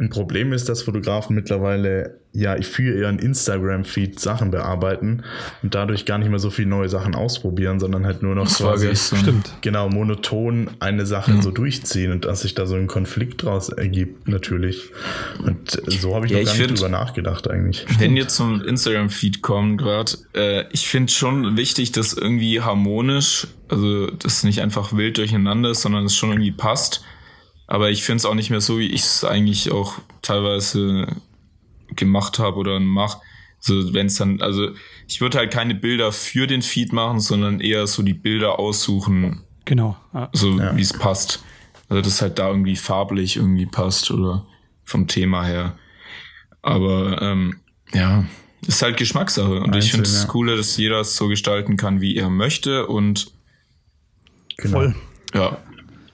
ein 0.00 0.10
Problem 0.10 0.52
ist, 0.52 0.68
dass 0.68 0.82
Fotografen 0.82 1.34
mittlerweile 1.34 2.18
ja 2.32 2.60
für 2.62 2.96
ihren 2.96 3.18
Instagram-Feed 3.18 4.20
Sachen 4.20 4.50
bearbeiten 4.50 5.22
und 5.62 5.74
dadurch 5.74 6.04
gar 6.04 6.18
nicht 6.18 6.28
mehr 6.28 6.38
so 6.38 6.50
viele 6.50 6.68
neue 6.68 6.88
Sachen 6.88 7.14
ausprobieren, 7.14 7.80
sondern 7.80 8.04
halt 8.06 8.22
nur 8.22 8.34
noch 8.34 8.44
Das 8.44 8.58
quasi. 8.58 8.94
Stimmt. 8.94 9.50
genau 9.62 9.88
monoton 9.88 10.70
eine 10.78 11.06
Sache 11.06 11.40
so 11.42 11.50
durchziehen 11.50 12.12
und 12.12 12.26
dass 12.26 12.42
sich 12.42 12.54
da 12.54 12.66
so 12.66 12.74
ein 12.76 12.86
Konflikt 12.86 13.42
draus 13.42 13.70
ergibt, 13.70 14.28
natürlich. 14.28 14.90
Und 15.42 15.80
so 15.86 16.14
habe 16.14 16.26
ich 16.26 16.32
Ja, 16.32 16.38
noch 16.38 16.42
ich 16.42 16.48
gar 16.48 16.54
nicht 16.58 16.66
find- 16.66 16.78
drüber 16.78 16.88
nachgedacht 16.90 17.50
eigentlich. 17.50 17.86
Wenn 17.98 18.14
wir 18.14 18.28
zum 18.28 18.62
Instagram-Feed 18.62 19.42
kommen 19.42 19.76
gerade, 19.78 20.12
äh, 20.34 20.64
ich 20.70 20.86
finde 20.86 21.12
schon 21.12 21.56
wichtig, 21.56 21.92
dass 21.92 22.12
irgendwie 22.12 22.60
harmonisch, 22.60 23.46
also 23.68 24.06
dass 24.10 24.44
nicht 24.44 24.60
einfach 24.60 24.92
wild 24.94 25.16
durcheinander 25.18 25.70
ist, 25.70 25.80
sondern 25.82 26.04
es 26.04 26.14
schon 26.14 26.30
irgendwie 26.30 26.52
passt. 26.52 27.02
Aber 27.68 27.90
ich 27.90 28.02
finde 28.02 28.16
es 28.16 28.24
auch 28.24 28.34
nicht 28.34 28.50
mehr 28.50 28.60
so, 28.60 28.78
wie 28.78 28.88
ich 28.88 29.02
es 29.02 29.24
eigentlich 29.24 29.70
auch 29.70 29.98
teilweise 30.22 31.06
gemacht 31.94 32.38
habe 32.40 32.56
oder 32.56 32.80
mache. 32.80 33.20
So, 33.60 33.92
wenn 33.94 34.06
es 34.06 34.16
dann, 34.16 34.40
also 34.40 34.70
ich 35.06 35.20
würde 35.20 35.38
halt 35.38 35.52
keine 35.52 35.74
Bilder 35.74 36.10
für 36.10 36.46
den 36.46 36.62
Feed 36.62 36.92
machen, 36.92 37.20
sondern 37.20 37.60
eher 37.60 37.86
so 37.86 38.02
die 38.02 38.14
Bilder 38.14 38.58
aussuchen, 38.58 39.44
Genau. 39.66 39.96
So 40.32 40.58
Ja. 40.58 40.74
wie 40.76 40.80
es 40.80 40.94
passt. 40.94 41.44
Also 41.90 42.00
dass 42.00 42.22
halt 42.22 42.38
da 42.38 42.48
irgendwie 42.48 42.76
farblich 42.76 43.36
irgendwie 43.36 43.66
passt 43.66 44.10
oder 44.10 44.46
vom 44.84 45.06
Thema 45.08 45.44
her. 45.44 45.76
Aber 46.62 47.20
ähm, 47.20 47.60
ja, 47.92 48.24
ist 48.66 48.80
halt 48.80 48.96
Geschmackssache. 48.96 49.60
Und 49.60 49.76
ich 49.76 49.84
Einzeln, 49.84 49.90
finde 49.90 50.08
es 50.08 50.14
ja. 50.14 50.20
das 50.22 50.28
Coole, 50.28 50.56
dass 50.56 50.76
jeder 50.78 51.00
es 51.00 51.16
so 51.16 51.28
gestalten 51.28 51.76
kann, 51.76 52.00
wie 52.00 52.16
er 52.16 52.30
möchte. 52.30 52.86
Und 52.86 53.30
Genau. 54.56 54.78
Voll. 54.78 54.94
ja, 55.34 55.58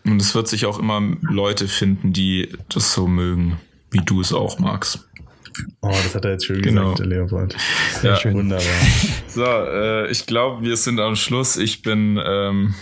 und 0.05 0.21
es 0.21 0.35
wird 0.35 0.49
sich 0.49 0.67
auch 0.67 0.79
immer 0.79 1.01
Leute 1.23 1.69
finden, 1.69 2.13
die 2.13 2.49
das 2.73 2.93
so 2.93 3.07
mögen, 3.07 3.59
wie 3.91 4.01
du 4.05 4.21
es 4.21 4.33
auch 4.33 4.59
magst. 4.59 5.07
Oh, 5.83 5.89
das 5.89 6.15
hat 6.15 6.25
er 6.25 6.33
jetzt 6.33 6.47
schön 6.47 6.61
Genau. 6.63 6.83
gesagt, 6.93 6.99
der 7.01 7.07
Leopold. 7.07 7.57
Sehr 8.01 8.11
Ja. 8.13 8.17
schön. 8.17 8.35
Wunderbar. 8.35 8.65
So, 9.29 9.45
äh, 9.45 10.11
ich 10.13 10.27
glaube, 10.27 10.63
wir 10.65 10.77
sind 10.77 11.01
am 11.01 11.17
Schluss. 11.17 11.57
Ich 11.57 11.83
bin, 11.83 12.21
ähm, 12.25 12.75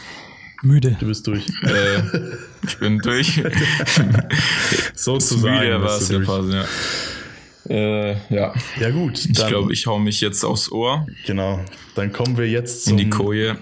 Müde. 0.62 0.96
Du 1.00 1.06
bist 1.06 1.26
durch. 1.26 1.46
äh, 1.62 2.02
ich 2.66 2.78
bin 2.78 2.98
durch. 2.98 3.42
Sozusagen. 4.94 5.58
Müde 5.58 5.80
war 5.82 5.96
es 5.96 6.08
ja 6.10 6.20
quasi, 6.20 6.52
ja. 6.54 6.64
Äh, 7.68 8.12
ja, 8.34 8.52
Ja 8.80 8.90
gut, 8.90 9.24
ich 9.24 9.32
dann, 9.32 9.48
glaube, 9.48 9.72
ich 9.72 9.86
hau 9.86 9.98
mich 9.98 10.20
jetzt 10.20 10.44
aufs 10.44 10.70
Ohr. 10.70 11.06
genau. 11.26 11.60
Dann 11.94 12.12
kommen 12.12 12.38
wir 12.38 12.48
jetzt 12.48 12.84
zum. 12.84 12.96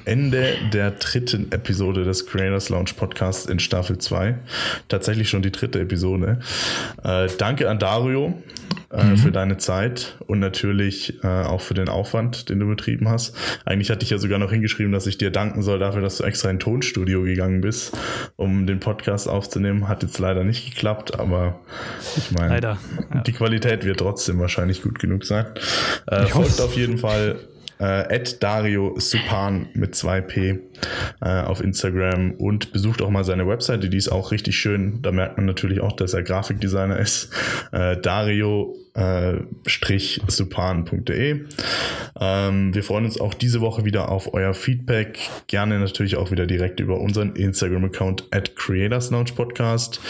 Ende 0.04 0.56
der 0.72 0.92
dritten 0.92 1.50
Episode 1.50 2.04
des 2.04 2.26
Creators 2.26 2.68
Lounge 2.68 2.90
Podcasts 2.96 3.46
in 3.46 3.58
Staffel 3.58 3.98
2. 3.98 4.38
Tatsächlich 4.88 5.28
schon 5.28 5.42
die 5.42 5.50
dritte 5.50 5.80
Episode. 5.80 6.38
Äh, 7.02 7.28
danke 7.38 7.68
an 7.68 7.78
Dario 7.78 8.40
Mhm. 8.92 9.16
für 9.18 9.30
deine 9.30 9.56
Zeit 9.56 10.16
und 10.26 10.40
natürlich 10.40 11.22
äh, 11.22 11.26
auch 11.28 11.60
für 11.60 11.74
den 11.74 11.88
Aufwand, 11.88 12.48
den 12.48 12.58
du 12.58 12.66
betrieben 12.66 13.08
hast. 13.08 13.36
Eigentlich 13.64 13.88
hatte 13.90 14.02
ich 14.02 14.10
ja 14.10 14.18
sogar 14.18 14.40
noch 14.40 14.50
hingeschrieben, 14.50 14.90
dass 14.90 15.06
ich 15.06 15.16
dir 15.16 15.30
danken 15.30 15.62
soll 15.62 15.78
dafür, 15.78 16.02
dass 16.02 16.16
du 16.16 16.24
extra 16.24 16.50
in 16.50 16.56
ein 16.56 16.60
Tonstudio 16.60 17.22
gegangen 17.22 17.60
bist, 17.60 17.96
um 18.34 18.66
den 18.66 18.80
Podcast 18.80 19.28
aufzunehmen. 19.28 19.86
Hat 19.86 20.02
jetzt 20.02 20.18
leider 20.18 20.42
nicht 20.42 20.74
geklappt, 20.74 21.20
aber 21.20 21.60
ich 22.16 22.32
meine, 22.32 22.48
Leider. 22.54 22.78
Ja. 23.14 23.20
die 23.20 23.32
Qualität 23.32 23.84
wird 23.84 24.00
trotzdem 24.00 24.40
wahrscheinlich 24.40 24.82
gut 24.82 24.98
genug 24.98 25.24
sein. 25.24 25.46
Äh, 26.08 26.26
folgt 26.26 26.60
auf 26.60 26.74
jeden 26.74 26.98
Fall 26.98 27.36
äh, 27.80 28.22
Dario 28.38 28.94
Supan 28.98 29.68
mit 29.74 29.94
2p 29.94 30.58
äh, 31.20 31.42
auf 31.42 31.62
Instagram 31.62 32.32
und 32.32 32.72
besucht 32.72 33.02
auch 33.02 33.10
mal 33.10 33.24
seine 33.24 33.46
Webseite, 33.46 33.88
die 33.88 33.96
ist 33.96 34.08
auch 34.08 34.32
richtig 34.32 34.56
schön. 34.56 35.00
Da 35.02 35.12
merkt 35.12 35.36
man 35.38 35.46
natürlich 35.46 35.80
auch, 35.80 35.92
dass 35.92 36.12
er 36.12 36.22
Grafikdesigner 36.22 36.98
ist. 36.98 37.30
Äh, 37.72 37.96
Dario 37.96 38.76
äh, 38.94 39.34
supan.de. 40.26 41.44
Ähm, 42.20 42.74
wir 42.74 42.82
freuen 42.82 43.04
uns 43.04 43.20
auch 43.20 43.34
diese 43.34 43.60
Woche 43.60 43.84
wieder 43.84 44.10
auf 44.10 44.34
euer 44.34 44.52
Feedback. 44.52 45.18
Gerne 45.46 45.78
natürlich 45.78 46.16
auch 46.16 46.30
wieder 46.30 46.46
direkt 46.46 46.80
über 46.80 47.00
unseren 47.00 47.34
Instagram-Account 47.34 48.24
at 48.30 48.56
Creators 48.56 49.10
Lounge 49.10 49.32
Podcast. 49.34 50.00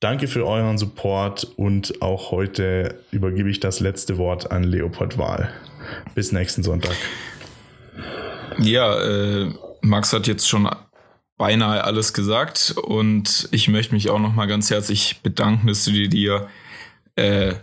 Danke 0.00 0.28
für 0.28 0.46
euren 0.46 0.78
Support 0.78 1.44
und 1.56 2.02
auch 2.02 2.30
heute 2.30 2.96
übergebe 3.10 3.50
ich 3.50 3.60
das 3.60 3.80
letzte 3.80 4.18
Wort 4.18 4.50
an 4.52 4.62
Leopold 4.62 5.16
Wahl. 5.16 5.50
Bis 6.14 6.32
nächsten 6.32 6.62
Sonntag. 6.62 6.96
Ja, 8.58 9.00
äh, 9.00 9.52
Max 9.82 10.12
hat 10.12 10.26
jetzt 10.26 10.48
schon 10.48 10.68
beinahe 11.36 11.84
alles 11.84 12.12
gesagt 12.12 12.74
und 12.76 13.48
ich 13.52 13.68
möchte 13.68 13.94
mich 13.94 14.10
auch 14.10 14.18
noch 14.18 14.34
mal 14.34 14.46
ganz 14.46 14.70
herzlich 14.70 15.20
bedanken, 15.22 15.68
dass 15.68 15.84
du 15.84 15.92
dir, 15.92 16.08
dir 16.08 16.48
äh, 17.14 17.54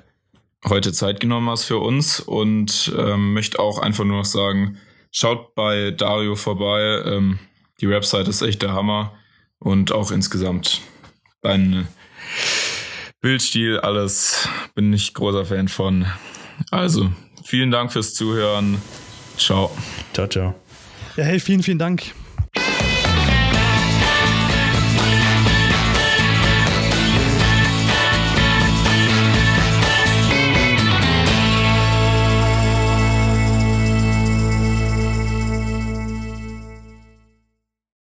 heute 0.65 0.93
Zeit 0.93 1.19
genommen 1.19 1.49
hast 1.49 1.65
für 1.65 1.77
uns 1.77 2.19
und 2.19 2.93
ähm, 2.97 3.33
möchte 3.33 3.59
auch 3.59 3.79
einfach 3.79 4.05
nur 4.05 4.17
noch 4.19 4.25
sagen, 4.25 4.77
schaut 5.11 5.53
bei 5.55 5.91
Dario 5.91 6.35
vorbei. 6.35 7.03
Ähm, 7.05 7.39
die 7.81 7.89
Website 7.89 8.27
ist 8.27 8.41
echt 8.41 8.61
der 8.61 8.73
Hammer 8.73 9.13
und 9.59 9.91
auch 9.91 10.11
insgesamt 10.11 10.81
dein 11.41 11.87
Bildstil, 13.21 13.79
alles 13.79 14.47
bin 14.73 14.93
ich 14.93 15.13
großer 15.13 15.45
Fan 15.45 15.67
von. 15.67 16.05
Also, 16.71 17.11
vielen 17.45 17.71
Dank 17.71 17.93
fürs 17.93 18.13
Zuhören. 18.13 18.81
Ciao. 19.37 19.71
Ciao, 20.13 20.27
ciao. 20.27 20.55
Ja, 21.15 21.23
hey, 21.23 21.39
vielen, 21.39 21.63
vielen 21.63 21.79
Dank. 21.79 22.03